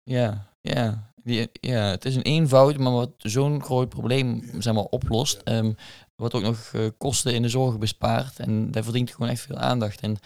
Ja, 0.04 0.50
ja. 0.60 1.12
Die, 1.22 1.48
ja, 1.52 1.90
het 1.90 2.04
is 2.04 2.16
een 2.16 2.22
eenvoud, 2.22 2.76
maar 2.76 2.92
wat 2.92 3.12
zo'n 3.16 3.62
groot 3.62 3.88
probleem 3.88 4.42
zeg 4.58 4.74
maar, 4.74 4.84
oplost. 4.84 5.40
Ehm, 5.44 5.72
wat 6.16 6.34
ook 6.34 6.42
nog 6.42 6.70
eh, 6.72 6.86
kosten 6.98 7.34
in 7.34 7.42
de 7.42 7.48
zorg 7.48 7.78
bespaart. 7.78 8.38
En 8.38 8.70
daar 8.70 8.82
verdient 8.82 9.10
gewoon 9.10 9.28
echt 9.28 9.40
veel 9.40 9.56
aandacht. 9.56 10.00
En 10.00 10.16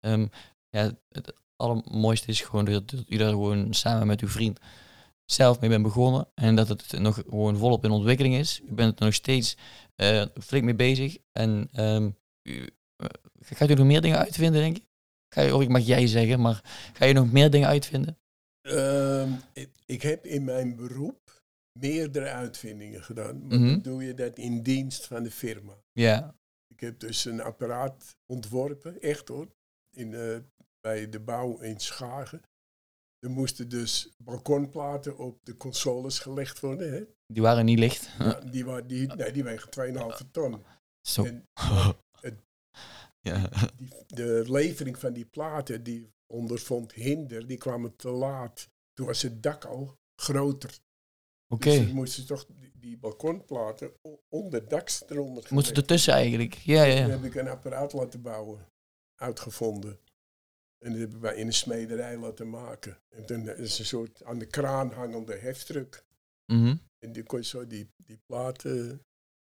ehm, 0.00 0.26
ja, 0.70 0.90
het 1.08 1.32
allermooiste 1.56 2.28
is 2.28 2.40
gewoon 2.40 2.64
dat, 2.64 2.90
dat 2.90 3.04
u 3.08 3.16
daar 3.16 3.30
gewoon 3.30 3.74
samen 3.74 4.06
met 4.06 4.20
uw 4.20 4.28
vriend 4.28 4.58
zelf 5.24 5.60
mee 5.60 5.70
bent 5.70 5.82
begonnen. 5.82 6.28
En 6.34 6.54
dat 6.56 6.68
het 6.68 6.98
nog 6.98 7.14
gewoon 7.14 7.56
volop 7.56 7.84
in 7.84 7.90
ontwikkeling 7.90 8.34
is. 8.34 8.60
U 8.60 8.74
bent 8.74 8.98
er 8.98 9.04
nog 9.04 9.14
steeds 9.14 9.56
eh, 9.94 10.24
flink 10.40 10.64
mee 10.64 10.74
bezig. 10.74 11.16
En 11.32 11.68
ehm, 11.72 12.10
u, 12.42 12.70
eh, 12.96 13.06
gaat 13.38 13.70
u 13.70 13.74
nog 13.74 13.86
meer 13.86 14.00
dingen 14.00 14.18
uitvinden, 14.18 14.60
denk 14.60 14.76
je? 14.76 14.86
Ga 15.34 15.40
je, 15.40 15.54
of 15.54 15.62
ik 15.62 15.68
mag 15.68 15.86
jij 15.86 16.06
zeggen, 16.06 16.40
maar 16.40 16.60
ga 16.92 17.04
je 17.04 17.12
nog 17.12 17.32
meer 17.32 17.50
dingen 17.50 17.68
uitvinden? 17.68 18.18
Ehm, 18.68 19.32
ik, 19.86 20.02
heb 20.02 20.26
in 20.26 20.44
mijn 20.44 20.76
beroep 20.76 21.42
meerdere 21.78 22.28
uitvindingen 22.30 23.02
gedaan. 23.02 23.46
Maar 23.46 23.58
Mhm. 23.58 23.80
doe 23.80 24.04
je 24.04 24.14
dat 24.14 24.38
in 24.38 24.62
dienst 24.62 25.06
van 25.06 25.22
de 25.22 25.30
firma. 25.30 25.72
Ja. 25.92 26.34
Ik 26.74 26.80
heb 26.80 26.98
dus 27.00 27.24
een 27.24 27.40
apparaat 27.40 28.16
ontworpen, 28.26 29.00
echt 29.00 29.28
hoor, 29.28 29.48
in, 29.96 30.14
eh, 30.14 30.38
bij 30.80 31.08
de 31.08 31.20
bouw 31.20 31.58
in 31.58 31.80
Schagen. 31.80 32.42
Er 33.18 33.30
moesten 33.30 33.68
dus 33.68 34.14
balkonplaten 34.22 35.18
op 35.18 35.44
de 35.44 35.56
consoles 35.56 36.18
gelegd 36.18 36.60
worden. 36.60 36.92
Hè? 36.92 37.02
Die 37.26 37.42
waren 37.42 37.64
niet 37.64 37.78
licht. 37.78 38.10
Ja, 38.18 38.40
die, 38.40 38.64
wa- 38.64 38.80
die, 38.80 39.06
nee, 39.14 39.32
die 39.32 39.44
wegen 39.44 39.70
2,5 39.70 40.26
ton. 40.30 40.64
Zo. 41.08 41.24
En 41.24 41.44
het- 42.20 42.40
ja. 43.20 43.48
die, 43.76 43.88
de 44.06 44.44
levering 44.46 44.98
van 44.98 45.12
die 45.12 45.24
platen, 45.24 45.82
die 45.82 46.12
ondervond 46.32 46.92
hinder, 46.92 47.46
die 47.46 47.58
kwamen 47.58 47.96
te 47.96 48.10
laat. 48.10 48.68
Toen 48.92 49.06
was 49.06 49.22
het 49.22 49.42
dak 49.42 49.64
al 49.64 49.98
groter. 50.16 50.78
Oké. 51.48 51.70
Dus 51.70 51.86
dan 51.86 51.94
moesten 51.94 52.22
ze 52.22 52.28
toch 52.28 52.46
die, 52.46 52.72
die 52.74 52.98
balkonplaten 52.98 53.92
onder 54.28 54.68
daks 54.68 55.02
eronder 55.08 55.46
Moesten 55.50 55.74
ertussen 55.74 56.12
eigenlijk. 56.12 56.54
Ja, 56.54 56.82
ja, 56.82 57.02
Toen 57.02 57.10
heb 57.10 57.24
ik 57.24 57.34
een 57.34 57.48
apparaat 57.48 57.92
laten 57.92 58.22
bouwen, 58.22 58.68
uitgevonden. 59.14 60.00
En 60.78 60.90
dat 60.90 61.00
hebben 61.00 61.20
wij 61.20 61.36
in 61.36 61.46
een 61.46 61.52
smederij 61.52 62.16
laten 62.16 62.50
maken. 62.50 62.98
En 63.08 63.26
toen 63.26 63.48
is 63.48 63.78
een 63.78 63.84
soort 63.84 64.22
aan 64.24 64.38
de 64.38 64.46
kraan 64.46 64.92
hangende 64.92 65.34
heftruck. 65.34 66.04
Mhm. 66.52 66.76
En 66.98 67.12
die 67.12 67.22
kon 67.22 67.38
je 67.38 67.44
zo 67.44 67.66
die, 67.66 67.90
die 67.96 68.18
platen 68.26 69.02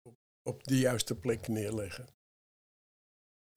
op, 0.03 0.17
op 0.43 0.65
de 0.65 0.79
juiste 0.79 1.19
plek 1.19 1.49
neerleggen. 1.49 2.07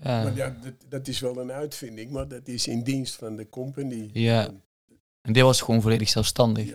Ja. 0.04 0.24
Maar 0.24 0.36
ja, 0.36 0.50
dat, 0.64 0.74
dat 0.90 1.08
is 1.08 1.20
wel 1.20 1.38
een 1.38 1.52
uitvinding, 1.52 2.12
maar 2.12 2.28
dat 2.28 2.48
is 2.48 2.68
in 2.68 2.84
dienst 2.84 3.16
van 3.16 3.36
de 3.36 3.50
company. 3.50 4.10
Ja. 4.14 4.50
En 5.22 5.34
dit 5.34 5.44
was 5.44 5.62
gewoon 5.62 5.82
volledig 5.82 6.10
zelfstandig. 6.10 6.74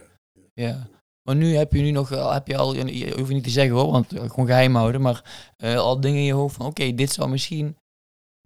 Ja. 0.54 0.88
Maar 1.22 1.36
nu 1.36 1.54
heb 1.54 1.72
je 1.72 1.80
nu 1.80 1.90
nog, 1.90 2.12
al- 2.12 2.32
heb 2.32 2.46
je 2.46 2.56
al, 2.56 2.74
je 2.74 3.14
hoeft 3.18 3.30
niet 3.30 3.44
te 3.44 3.50
zeggen 3.50 3.74
hoor, 3.74 3.90
want 3.90 4.12
eh, 4.12 4.30
gewoon 4.30 4.46
geheim 4.46 4.74
houden, 4.74 5.00
maar 5.00 5.52
eh, 5.56 5.76
al 5.76 6.00
dingen 6.00 6.18
in 6.18 6.24
je 6.24 6.32
hoofd 6.32 6.56
van 6.56 6.66
oké, 6.66 6.94
dit 6.94 7.10
zou 7.12 7.28
misschien 7.30 7.76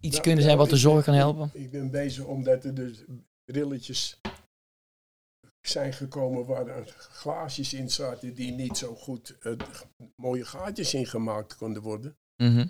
iets 0.00 0.10
Nou, 0.12 0.22
kunnen 0.22 0.44
zijn 0.44 0.56
nou, 0.56 0.68
wat 0.68 0.68
de 0.70 0.76
ik 0.76 0.82
ben- 0.82 0.92
zorg 0.92 1.04
kan 1.04 1.14
helpen. 1.14 1.50
Ik, 1.52 1.70
ben 1.70 1.90
bezig 1.90 2.24
omdat 2.24 2.64
er 2.64 2.74
dus 2.74 3.04
brilletjes 3.44 4.20
zijn 5.60 5.92
gekomen 5.92 6.46
waar 6.46 6.66
er 6.66 6.94
glaasjes 6.98 7.74
in 7.74 7.90
zaten 7.90 8.34
die 8.34 8.52
niet 8.52 8.76
zo 8.76 8.94
goed 8.94 9.36
eh, 9.40 9.52
mooie 10.16 10.44
gaatjes 10.44 10.94
in 10.94 11.06
gemaakt 11.06 11.56
konden 11.56 11.82
worden. 11.82 12.16
Mhm. 12.42 12.66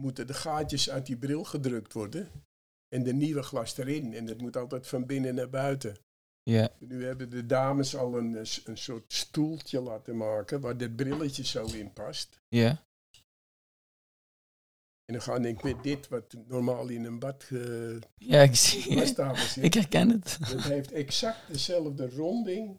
Moeten 0.00 0.26
de 0.26 0.34
gaatjes 0.34 0.90
uit 0.90 1.06
die 1.06 1.16
bril 1.16 1.44
gedrukt 1.44 1.92
worden 1.92 2.30
en 2.88 3.02
de 3.02 3.12
nieuwe 3.12 3.42
glas 3.42 3.76
erin. 3.76 4.14
En 4.14 4.26
dat 4.26 4.40
moet 4.40 4.56
altijd 4.56 4.86
van 4.86 5.06
binnen 5.06 5.34
naar 5.34 5.50
buiten. 5.50 5.96
Ja. 6.42 6.72
Nu 6.78 7.04
hebben 7.04 7.30
de 7.30 7.46
dames 7.46 7.96
al 7.96 8.18
een, 8.18 8.34
een 8.64 8.78
soort 8.78 9.12
stoeltje 9.12 9.80
laten 9.80 10.16
maken 10.16 10.60
waar 10.60 10.76
dit 10.76 10.96
brilletje 10.96 11.44
zo 11.44 11.64
in 11.66 11.92
past. 11.92 12.40
Ja. 12.48 12.84
En 15.04 15.18
dan 15.18 15.22
ga 15.22 15.36
ik 15.36 15.62
met 15.62 15.82
dit, 15.82 16.08
wat 16.08 16.32
normaal 16.46 16.88
in 16.88 17.04
een 17.04 17.18
bad 17.18 17.44
ge- 17.44 17.98
Ja, 18.16 18.40
ik 18.42 18.54
zie. 18.54 18.80
Ik 19.62 19.74
herken 19.74 20.10
het. 20.10 20.38
dat 20.40 20.62
heeft 20.62 20.92
exact 20.92 21.46
dezelfde 21.48 22.08
ronding 22.10 22.78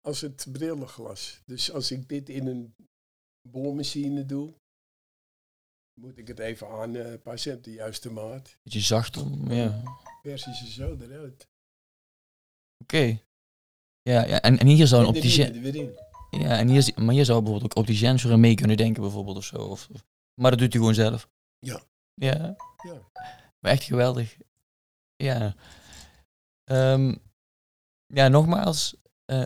als 0.00 0.20
het 0.20 0.46
brillenglas. 0.52 1.40
Dus 1.46 1.70
als 1.72 1.90
ik 1.90 2.08
dit 2.08 2.28
in 2.28 2.46
een 2.46 2.74
boormachine 3.48 4.26
doe, 4.26 4.54
moet 5.94 6.18
ik 6.18 6.28
het 6.28 6.38
even 6.38 6.68
aanpassen 6.68 7.56
op 7.56 7.64
de 7.64 7.72
juiste 7.72 8.10
maat. 8.10 8.56
Beetje 8.62 8.80
zacht 8.80 9.16
om, 9.16 9.52
ja. 9.52 9.66
Oké. 9.66 9.90
Pers 10.22 10.46
is 10.46 10.60
er 10.60 10.66
zo 10.66 10.96
eruit. 11.00 11.48
Ja, 14.02 14.24
ja, 14.26 14.40
en, 14.40 14.58
en 14.58 14.66
hier 14.66 14.86
zou 14.86 15.02
een 15.02 15.08
opticien... 15.08 15.62
Ja, 16.30 16.58
en 16.58 16.68
hier, 16.68 16.92
maar 16.96 17.14
hier 17.14 17.24
zou 17.24 17.42
bijvoorbeeld 17.42 17.72
ook 17.72 17.78
opticiens 17.78 18.22
voor 18.22 18.38
mee 18.38 18.54
kunnen 18.54 18.76
denken 18.76 19.02
bijvoorbeeld 19.02 19.36
of 19.36 19.44
zo. 19.44 19.56
Of, 19.56 19.88
maar 20.40 20.50
dat 20.50 20.58
doet 20.60 20.72
hij 20.72 20.80
gewoon 20.80 20.94
zelf. 20.94 21.28
Ja. 21.58 21.82
Ja. 22.14 22.56
Ja. 22.82 23.10
Maar 23.60 23.72
echt 23.72 23.82
geweldig. 23.82 24.36
Ja. 25.16 25.54
Ehm, 26.64 27.14
ja, 28.06 28.28
nogmaals. 28.28 28.96
eh 29.24 29.42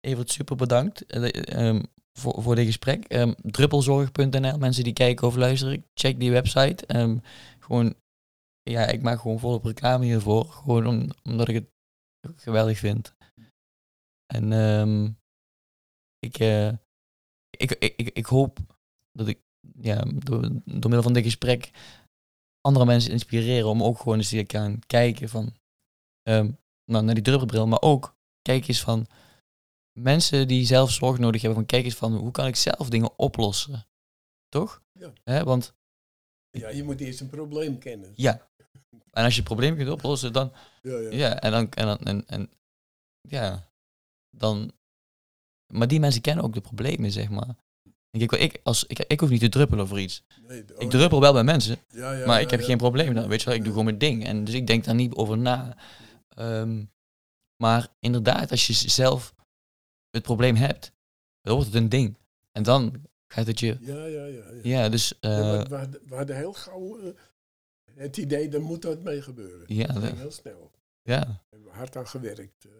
Evert, 0.00 0.30
super 0.30 0.56
bedankt 0.56 1.06
eh, 1.06 1.68
ehm, 1.68 1.82
voor, 2.18 2.42
voor 2.42 2.54
dit 2.54 2.66
gesprek. 2.66 3.04
Ehm 3.04 3.32
druppelzorg.nl, 3.42 4.58
mensen 4.58 4.84
die 4.84 4.92
kijken 4.92 5.26
of 5.26 5.36
luisteren, 5.36 5.84
check 5.94 6.20
die 6.20 6.30
website. 6.30 6.86
Ehm, 6.86 7.18
gewoon, 7.58 7.94
ja, 8.62 8.86
ik 8.86 9.02
maak 9.02 9.20
gewoon 9.20 9.38
volop 9.38 9.64
reclame 9.64 10.04
hiervoor. 10.04 10.44
Gewoon 10.44 10.86
om, 10.86 11.10
omdat 11.22 11.48
ik 11.48 11.54
het 11.54 11.70
geweldig 12.36 12.78
vind. 12.78 13.14
En 14.26 14.52
ehm, 14.52 15.04
ik, 16.18 16.38
eh, 16.38 16.68
ik, 17.50 17.70
ik, 17.78 17.94
ik, 17.96 18.08
ik 18.08 18.26
hoop 18.26 18.58
dat 19.12 19.28
ik 19.28 19.40
ja, 19.80 20.04
door, 20.04 20.40
door 20.64 20.80
middel 20.80 21.02
van 21.02 21.12
dit 21.12 21.24
gesprek 21.24 21.70
andere 22.60 22.84
mensen 22.84 23.12
inspireren 23.12 23.68
om 23.68 23.82
ook 23.82 23.98
gewoon 23.98 24.18
eens 24.18 24.28
te 24.28 24.44
gaan 24.46 24.78
kijken 24.86 25.28
van 25.28 25.54
nou, 26.90 27.04
naar 27.04 27.14
die 27.14 27.22
druppelbril, 27.22 27.66
maar 27.66 27.82
ook 27.82 28.16
kijk 28.42 28.68
eens 28.68 28.80
van 28.80 29.06
mensen 29.96 30.48
die 30.48 30.66
zelf 30.66 30.90
zorg 30.90 31.18
nodig 31.18 31.40
hebben, 31.40 31.58
van 31.58 31.68
kijk 31.68 31.84
eens 31.84 31.94
van 31.94 32.14
hoe 32.14 32.30
kan 32.30 32.46
ik 32.46 32.56
zelf 32.56 32.88
dingen 32.88 33.18
oplossen, 33.18 33.86
toch? 34.48 34.82
Ja. 35.24 35.44
Want 35.44 35.74
Ja, 36.50 36.68
je 36.68 36.84
moet 36.84 37.00
eerst 37.00 37.20
een 37.20 37.28
probleem 37.28 37.78
kennen. 37.78 38.12
ja, 38.14 38.48
en 39.10 39.24
als 39.24 39.32
je 39.32 39.38
het 39.40 39.48
probleem 39.48 39.76
kunt 39.76 39.90
oplossen, 39.90 40.32
dan 40.32 40.52
Ja, 40.82 40.98
ja. 40.98 41.10
ja, 41.10 41.40
en 41.40 41.50
dan 41.50 41.70
en 41.70 41.86
dan 41.86 41.98
en, 41.98 42.26
en 42.26 42.50
ja, 43.20 43.70
dan. 44.30 44.72
Maar 45.72 45.88
die 45.88 46.00
mensen 46.00 46.20
kennen 46.20 46.44
ook 46.44 46.54
de 46.54 46.60
problemen, 46.60 47.12
zeg 47.12 47.28
maar. 47.28 47.54
Ik, 48.10 48.32
ik, 48.32 48.60
als, 48.62 48.84
ik, 48.84 48.98
ik 48.98 49.20
hoef 49.20 49.28
niet 49.28 49.40
te 49.40 49.48
druppelen 49.48 49.88
voor 49.88 50.00
iets. 50.00 50.22
Nee, 50.46 50.64
oh, 50.74 50.82
Ik 50.82 50.90
druppel 50.90 51.20
wel 51.20 51.32
bij 51.32 51.44
mensen, 51.44 51.78
ja, 51.88 52.12
ja, 52.12 52.26
maar 52.26 52.40
ik 52.40 52.50
heb 52.50 52.60
geen 52.62 52.76
probleem 52.76 53.14
dan. 53.14 53.28
Weet 53.28 53.40
je 53.40 53.46
wel, 53.46 53.54
ik 53.54 53.60
doe 53.60 53.70
gewoon 53.70 53.84
mijn 53.84 53.98
ding. 53.98 54.24
En 54.24 54.44
dus 54.44 54.54
ik 54.54 54.66
denk 54.66 54.84
daar 54.84 54.94
niet 54.94 55.14
over 55.14 55.38
na. 55.38 55.76
Ehm, 56.28 56.84
maar 57.56 57.88
inderdaad, 58.00 58.50
als 58.50 58.66
je 58.66 58.72
zelf 58.72 59.34
het 60.10 60.22
probleem 60.22 60.54
hebt, 60.54 60.92
dan 61.40 61.54
wordt 61.54 61.72
het 61.72 61.82
een 61.82 61.88
ding. 61.88 62.16
En 62.52 62.62
dan 62.62 63.04
gaat 63.32 63.46
het 63.46 63.60
je. 63.60 63.76
Ja, 63.80 64.04
ja, 64.04 64.24
ja. 64.24 64.50
ja. 64.50 64.60
Ja, 64.62 64.88
dus. 64.88 65.14
Ja, 65.20 65.60
eh, 65.60 65.68
we, 65.68 65.76
hadden, 65.76 66.00
we 66.08 66.14
hadden 66.14 66.36
heel 66.36 66.52
gauw 66.52 66.98
eh, 66.98 67.12
het 67.94 68.16
idee, 68.16 68.48
daar 68.48 68.60
moet 68.62 68.84
wat 68.84 69.02
mee 69.02 69.22
gebeuren. 69.22 69.74
Ja, 69.74 69.86
dat 69.86 69.96
ging 69.96 70.08
dat- 70.08 70.18
heel 70.18 70.30
snel. 70.30 70.70
ja, 71.02 71.20
Daar 71.20 71.44
hebben 71.48 71.68
we 71.68 71.74
hard 71.76 71.96
aan 71.96 72.06
gewerkt 72.08 72.64
eh, 72.64 72.72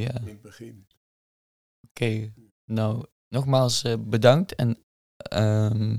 ja. 0.00 0.20
in 0.20 0.26
het 0.28 0.40
begin. 0.40 0.86
Oké, 1.88 2.32
nou, 2.64 3.06
nogmaals 3.28 3.82
bedankt 3.98 4.54
en 4.54 4.84
ehm, 5.16 5.98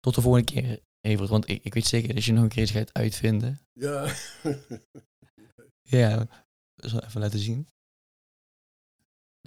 tot 0.00 0.14
de 0.14 0.20
volgende 0.20 0.52
keer, 0.52 0.80
Evert. 1.00 1.28
Want 1.28 1.48
ik, 1.48 1.64
ik 1.64 1.74
weet 1.74 1.86
zeker 1.86 2.14
dat 2.14 2.24
je 2.24 2.32
nog 2.32 2.42
een 2.42 2.48
keer 2.48 2.62
iets 2.62 2.72
gaat 2.72 2.92
uitvinden. 2.92 3.60
Ja. 3.72 4.14
Ja, 5.82 6.26
dat 6.74 6.90
zal 6.90 7.02
even 7.02 7.20
laten 7.20 7.38
zien. 7.38 7.68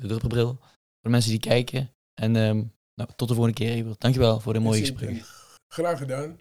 De 0.02 0.08
druppelbril. 0.08 0.58
Voor 0.60 1.02
de 1.02 1.10
mensen 1.10 1.32
die 1.32 1.40
kijken. 1.40 1.94
En 2.14 2.36
ehm, 2.36 2.64
nou, 2.96 3.10
tot 3.16 3.28
de 3.28 3.34
volgende 3.34 3.60
keer, 3.60 3.72
Evert. 3.72 4.00
Dankjewel 4.00 4.40
voor 4.40 4.54
dit 4.54 4.62
mooie 4.62 4.80
gesprek. 4.80 5.24
Graag 5.68 5.98
gedaan. 5.98 6.40